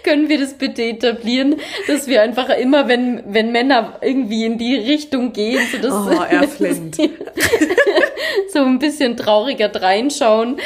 Können 0.03 0.30
wir 0.30 0.39
das 0.39 0.53
bitte 0.57 0.84
etablieren, 0.84 1.59
dass 1.88 2.07
wir 2.07 2.22
einfach 2.22 2.49
immer, 2.49 2.88
wenn, 2.88 3.24
wenn 3.28 3.51
Männer 3.51 3.99
irgendwie 4.01 4.45
in 4.45 4.57
die 4.57 4.76
Richtung 4.76 5.34
gehen, 5.34 5.61
so, 5.72 5.78
dass, 5.78 5.93
Oh, 5.93 6.24
er 6.24 6.47
flennt. 6.47 6.95
so 8.53 8.59
ein 8.59 8.80
bisschen 8.80 9.18
trauriger 9.18 9.70
reinschauen. 9.76 10.59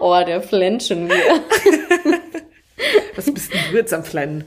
Oh, 0.00 0.16
der 0.26 0.40
flennt 0.42 0.82
schon 0.84 1.06
wieder. 1.06 1.40
Was 3.16 3.30
bist 3.32 3.52
denn 3.52 3.60
du 3.70 3.76
jetzt 3.76 3.92
am 3.92 4.04
Flennen? 4.04 4.44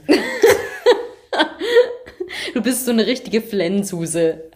Du 2.54 2.62
bist 2.62 2.84
so 2.86 2.90
eine 2.90 3.06
richtige 3.06 3.40
Flensuse. 3.42 4.50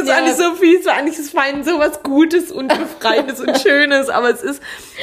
Das 0.00 0.02
ist 0.02 0.08
Ja. 0.08 0.16
eigentlich 0.16 0.36
so 0.36 0.54
viel, 0.54 0.82
so 0.82 0.90
eigentlich 0.90 1.18
ist 1.18 1.34
Weinen 1.34 1.64
so 1.64 1.78
was 1.78 2.02
Gutes 2.02 2.50
und 2.52 2.68
Befreiendes 2.68 3.40
und 3.40 3.58
Schönes, 3.62 4.08
aber 4.08 4.30
es 4.30 4.42
ist 4.42 4.62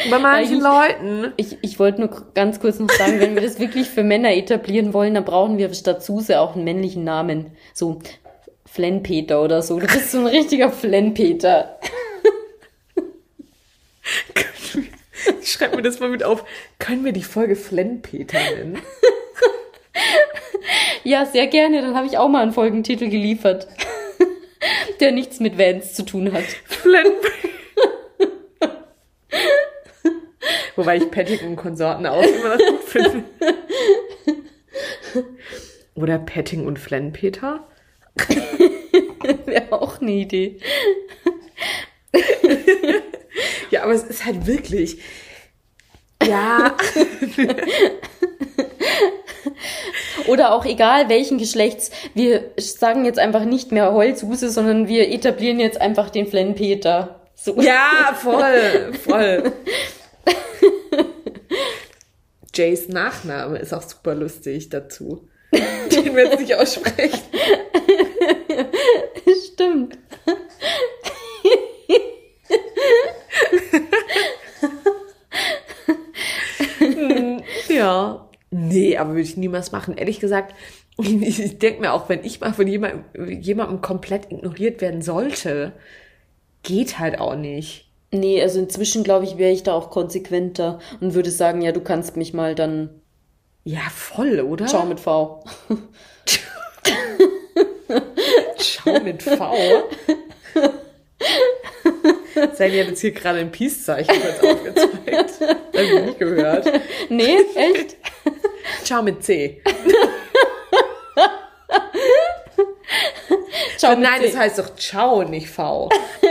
bei 0.09 0.19
manchen 0.19 0.63
Eigentlich- 0.65 0.99
Leuten. 0.99 1.33
Ich, 1.37 1.57
ich 1.61 1.79
wollte 1.79 2.01
nur 2.01 2.27
ganz 2.33 2.59
kurz 2.59 2.79
noch 2.79 2.89
sagen, 2.89 3.19
wenn 3.19 3.35
wir 3.35 3.41
das 3.41 3.59
wirklich 3.59 3.89
für 3.89 4.03
Männer 4.03 4.33
etablieren 4.35 4.93
wollen, 4.93 5.13
dann 5.13 5.25
brauchen 5.25 5.57
wir 5.57 5.73
statt 5.73 6.03
Suse 6.03 6.39
auch 6.39 6.55
einen 6.55 6.63
männlichen 6.63 7.03
Namen. 7.03 7.55
So 7.73 7.99
Flenpeter 8.65 9.41
oder 9.43 9.61
so. 9.61 9.79
Du 9.79 9.85
bist 9.87 10.11
so 10.11 10.19
ein 10.19 10.27
richtiger 10.27 10.71
Flenpeter. 10.71 11.77
Ich 15.41 15.51
schreibe 15.51 15.75
mir 15.77 15.81
das 15.83 15.99
mal 15.99 16.09
mit 16.09 16.23
auf. 16.23 16.43
Können 16.79 17.05
wir 17.05 17.11
die 17.13 17.23
Folge 17.23 17.55
Flennpeter 17.55 18.39
nennen? 18.55 18.79
Ja, 21.05 21.25
sehr 21.25 21.47
gerne. 21.47 21.81
Dann 21.81 21.95
habe 21.95 22.07
ich 22.07 22.17
auch 22.17 22.29
mal 22.29 22.41
einen 22.41 22.53
Folgentitel 22.53 23.09
geliefert, 23.09 23.67
der 24.99 25.11
nichts 25.11 25.39
mit 25.39 25.57
Vans 25.57 25.93
zu 25.93 26.03
tun 26.03 26.31
hat. 26.31 26.43
Flennpeter. 26.65 27.49
Wobei 30.75 30.97
ich 30.97 31.09
Patrick 31.11 31.43
und 31.43 31.55
Konsorten 31.55 32.05
auch 32.05 32.23
immer 32.23 32.57
noch 32.57 32.65
gut 32.65 32.83
finde. 32.83 33.23
Oder 35.95 36.17
Petting 36.19 36.65
und 36.65 36.79
Flennpeter? 36.79 37.67
Wäre 39.45 39.71
auch 39.71 40.01
eine 40.01 40.11
Idee. 40.11 40.59
Ja, 43.69 43.83
aber 43.83 43.93
es 43.93 44.03
ist 44.03 44.25
halt 44.25 44.45
wirklich. 44.45 44.99
Ja. 46.23 46.75
Oder 50.27 50.53
auch 50.53 50.65
egal 50.65 51.09
welchen 51.09 51.37
Geschlechts. 51.37 51.91
Wir 52.13 52.51
sagen 52.57 53.05
jetzt 53.05 53.19
einfach 53.19 53.45
nicht 53.45 53.71
mehr 53.71 53.93
Heulsuse, 53.93 54.49
sondern 54.49 54.87
wir 54.87 55.09
etablieren 55.09 55.59
jetzt 55.59 55.79
einfach 55.79 56.09
den 56.09 56.27
Flenpeter. 56.27 57.21
So. 57.35 57.59
Ja, 57.61 58.15
voll, 58.15 58.93
voll. 59.03 59.51
Jays 62.55 62.87
Nachname 62.87 63.57
ist 63.57 63.73
auch 63.73 63.81
super 63.81 64.15
lustig 64.15 64.69
dazu. 64.69 65.27
Den 65.91 66.15
wir 66.15 66.25
jetzt 66.25 66.39
nicht 66.39 66.55
aussprechen. 66.55 67.19
Stimmt. 69.53 69.97
Ja. 77.69 78.29
Nee, 78.53 78.97
aber 78.97 79.11
würde 79.11 79.21
ich 79.21 79.35
niemals 79.37 79.71
machen. 79.71 79.97
Ehrlich 79.97 80.19
gesagt, 80.19 80.53
ich 80.97 81.57
denke 81.57 81.81
mir 81.81 81.93
auch, 81.93 82.07
wenn 82.07 82.23
ich 82.23 82.39
mal 82.39 82.53
von 82.53 82.67
jemandem, 82.67 83.03
jemandem 83.41 83.81
komplett 83.81 84.31
ignoriert 84.31 84.79
werden 84.81 85.01
sollte, 85.01 85.73
geht 86.61 86.99
halt 86.99 87.19
auch 87.19 87.35
nicht. 87.35 87.89
Nee, 88.11 88.41
also 88.43 88.59
inzwischen 88.59 89.03
glaube 89.03 89.25
ich, 89.25 89.37
wäre 89.39 89.51
ich 89.51 89.63
da 89.63 89.73
auch 89.73 89.89
konsequenter 89.89 90.77
und 91.01 91.15
würde 91.15 91.31
sagen, 91.31 91.61
ja, 91.61 91.71
du 91.71 91.81
kannst 91.81 92.15
mich 92.15 92.31
mal 92.33 92.53
dann 92.53 93.01
Ja, 93.63 93.81
voll, 93.91 94.39
oder? 94.41 94.67
Ciao 94.67 94.85
mit 94.85 94.99
V. 94.99 95.43
Schau 98.59 98.99
mit 98.99 99.23
V. 99.23 99.55
Sally 102.53 102.79
hat 102.79 102.87
jetzt 102.87 103.01
hier 103.01 103.11
gerade 103.11 103.39
ein 103.39 103.51
Peace-Zeichen 103.51 104.13
kurz 104.21 104.43
aufgezeigt. 104.43 105.41
Hab 105.41 105.81
ich 105.81 106.05
nicht 106.05 106.19
gehört. 106.19 106.67
Nee, 107.09 107.37
echt? 107.55 107.97
Ciao 108.83 109.01
mit 109.01 109.23
C. 109.23 109.61
Ciao 113.77 113.95
Nein, 113.95 114.21
das 114.21 114.35
heißt 114.35 114.59
doch 114.59 114.75
Ciao, 114.75 115.23
nicht 115.23 115.49
V. 115.49 115.89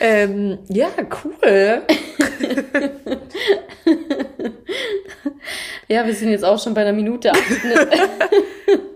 ähm, 0.00 0.58
ja, 0.68 0.88
cool. 1.24 1.82
Ja, 5.90 6.06
wir 6.06 6.14
sind 6.14 6.28
jetzt 6.30 6.44
auch 6.44 6.62
schon 6.62 6.74
bei 6.74 6.82
einer 6.82 6.92
Minute 6.92 7.32
acht, 7.32 7.64
ne, 7.64 7.88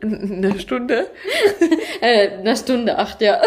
Eine 0.03 0.61
Stunde. 0.61 1.07
äh, 2.03 2.33
einer 2.33 2.55
Stunde 2.55 2.99
acht, 2.99 3.23
ja. 3.23 3.41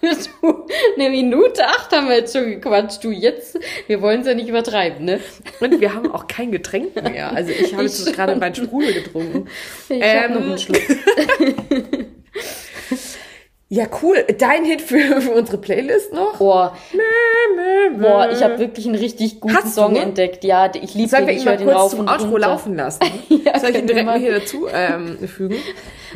Du, 0.40 0.66
eine 0.96 1.10
Minute 1.10 1.66
acht 1.66 1.92
haben 1.92 2.08
wir 2.08 2.16
jetzt 2.16 2.32
schon 2.36 2.46
gequatscht. 2.46 3.02
Du, 3.02 3.10
jetzt, 3.10 3.58
wir 3.86 4.00
wollen 4.00 4.20
es 4.20 4.26
ja 4.26 4.34
nicht 4.34 4.48
übertreiben, 4.48 5.04
ne? 5.04 5.20
Und 5.60 5.80
wir 5.80 5.94
haben 5.94 6.10
auch 6.12 6.26
kein 6.26 6.52
Getränk 6.52 6.94
mehr. 7.02 7.32
Also 7.32 7.50
ich 7.50 7.72
habe 7.72 7.84
jetzt 7.84 8.12
gerade 8.14 8.36
meinen 8.36 8.54
Sprudel 8.54 8.94
getrunken. 8.94 9.48
Ich 9.88 10.00
Ähm, 10.00 10.34
noch 10.34 10.40
einen 10.40 10.58
Schluck. 10.58 10.80
Ja, 13.70 13.84
cool. 14.02 14.24
Dein 14.38 14.64
Hit 14.64 14.80
für, 14.80 15.20
für 15.20 15.32
unsere 15.32 15.58
Playlist 15.58 16.14
noch? 16.14 16.38
Boah, 16.38 16.74
boah, 17.98 18.30
ich 18.32 18.42
habe 18.42 18.58
wirklich 18.58 18.86
einen 18.86 18.94
richtig 18.94 19.40
guten 19.40 19.54
Hast 19.54 19.76
du? 19.76 19.82
Song 19.82 19.94
entdeckt. 19.94 20.42
Ja, 20.42 20.70
ich 20.74 20.94
liebe 20.94 21.14
den, 21.14 21.28
ich 21.28 21.44
höre 21.44 21.52
mal 21.52 21.56
den 21.58 21.68
rauf 21.68 21.90
zum 21.90 22.00
und 22.00 22.08
Outro 22.08 22.24
runter. 22.30 22.38
laufen 22.48 22.76
lassen? 22.76 23.00
Ja, 23.28 23.58
Soll 23.58 23.70
ich 23.70 23.78
ihn 23.78 23.86
direkt 23.86 24.06
mal 24.06 24.18
hier 24.18 24.38
dazu 24.40 24.66
ähm, 24.72 25.18
fügen? 25.28 25.56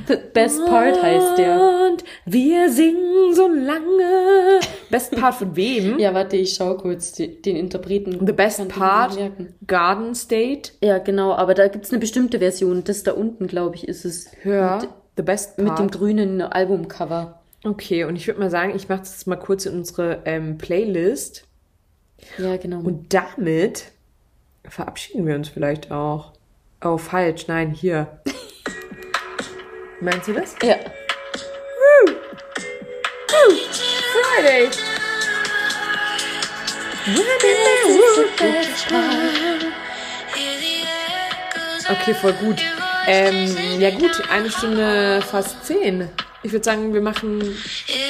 The 0.09 0.17
Best 0.33 0.65
Part 0.67 1.03
heißt 1.03 1.39
der. 1.39 1.89
Und 1.91 2.05
wir 2.25 2.71
singen 2.71 3.35
so 3.35 3.49
lange. 3.49 4.61
Best 4.91 5.15
Part 5.15 5.35
von 5.35 5.55
wem? 5.55 5.99
Ja, 6.03 6.15
warte, 6.15 6.37
ich 6.39 6.55
schau 6.55 6.75
kurz 6.79 7.13
den 7.13 7.57
Interpreten. 7.57 8.27
The 8.27 8.33
Best 8.33 8.67
Part. 8.69 9.19
Garden 9.67 10.15
State. 10.15 10.73
Ja, 10.83 10.99
genau, 10.99 11.33
aber 11.33 11.53
da 11.53 11.69
gibt's 11.69 11.91
eine 11.91 12.01
bestimmte 12.01 12.39
Version. 12.39 12.83
Das 12.85 13.03
da 13.03 13.13
unten, 13.13 13.47
glaube 13.47 13.77
ich, 13.77 13.87
ist 13.87 14.07
es. 14.07 14.29
Hör. 14.41 14.79
Mit, 14.81 14.89
The 15.19 15.23
Best 15.23 15.57
Part. 15.59 15.69
mit 15.69 15.79
dem 15.79 15.91
grünen 15.91 16.41
Albumcover. 16.41 17.42
Okay, 17.65 18.05
und 18.05 18.17
ich 18.17 18.27
würde 18.27 18.41
mal 18.41 18.51
sagen, 18.51 18.75
ich 18.75 18.89
mache 18.89 19.01
das 19.01 19.27
mal 19.27 19.37
kurz 19.37 19.67
in 19.67 19.75
unsere 19.75 20.23
ähm, 20.25 20.59
Playlist. 20.59 21.47
Ja, 22.39 22.57
genau. 22.57 22.81
Und 22.81 23.13
damit 23.13 23.93
verabschieden 24.65 25.27
wir 25.27 25.35
uns 25.35 25.49
vielleicht 25.49 25.91
auch. 25.91 26.33
Oh, 26.85 26.99
falsch. 26.99 27.47
Nein, 27.49 27.73
hier. 27.73 28.21
Meinst 30.01 30.29
du 30.29 30.33
das? 30.33 30.55
ja. 30.63 30.77
Friday. 34.13 34.69
Okay, 41.91 42.15
voll 42.15 42.33
gut. 42.35 42.63
Ähm, 43.07 43.81
ja 43.81 43.91
gut, 43.91 44.23
eine 44.31 44.51
Stunde 44.51 45.21
fast 45.23 45.65
zehn. 45.65 46.09
Ich 46.45 46.51
würde 46.53 46.65
sagen, 46.65 46.93
wir 46.93 47.01
machen, 47.01 47.41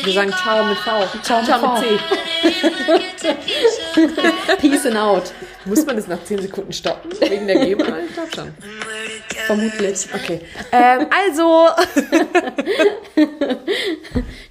wir 0.04 0.12
sagen 0.12 0.32
Ciao 0.32 0.64
mit 0.64 0.78
V. 0.78 1.06
Ciao 1.22 1.38
mit 1.38 1.46
Ciao 1.46 1.58
V. 1.58 1.80
mit 1.80 3.20
C. 3.20 3.36
Peace 4.58 4.86
and 4.86 4.96
out. 4.96 5.32
Muss 5.66 5.84
man 5.84 5.96
das 5.96 6.08
nach 6.08 6.22
zehn 6.24 6.40
Sekunden 6.40 6.72
stoppen? 6.72 7.12
Wegen 7.20 7.46
der 7.46 7.64
GEMA? 7.64 7.98
Ich 7.98 8.14
glaube 8.14 8.30
schon. 8.34 8.54
Vermutlich. 9.46 10.06
Okay. 10.14 10.40
Ähm, 10.72 11.06
also, 11.10 11.68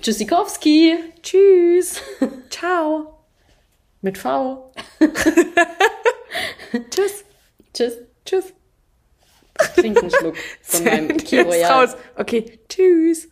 Tschüssikowski. 0.01 0.97
tschüss. 1.23 2.01
Ciao. 2.49 3.17
Mit 4.01 4.17
V. 4.17 4.71
Tschüss. 6.91 7.25
Tschüss. 7.73 7.93
Tschüss. 8.25 8.53
Trink 9.75 9.97
einen 10.01 10.11
Schluck 10.11 10.35
von 10.61 10.83
meinem 10.83 11.17
Kiro 11.17 11.51
raus. 11.51 11.95
Okay, 12.15 12.59
tschüss. 12.69 13.27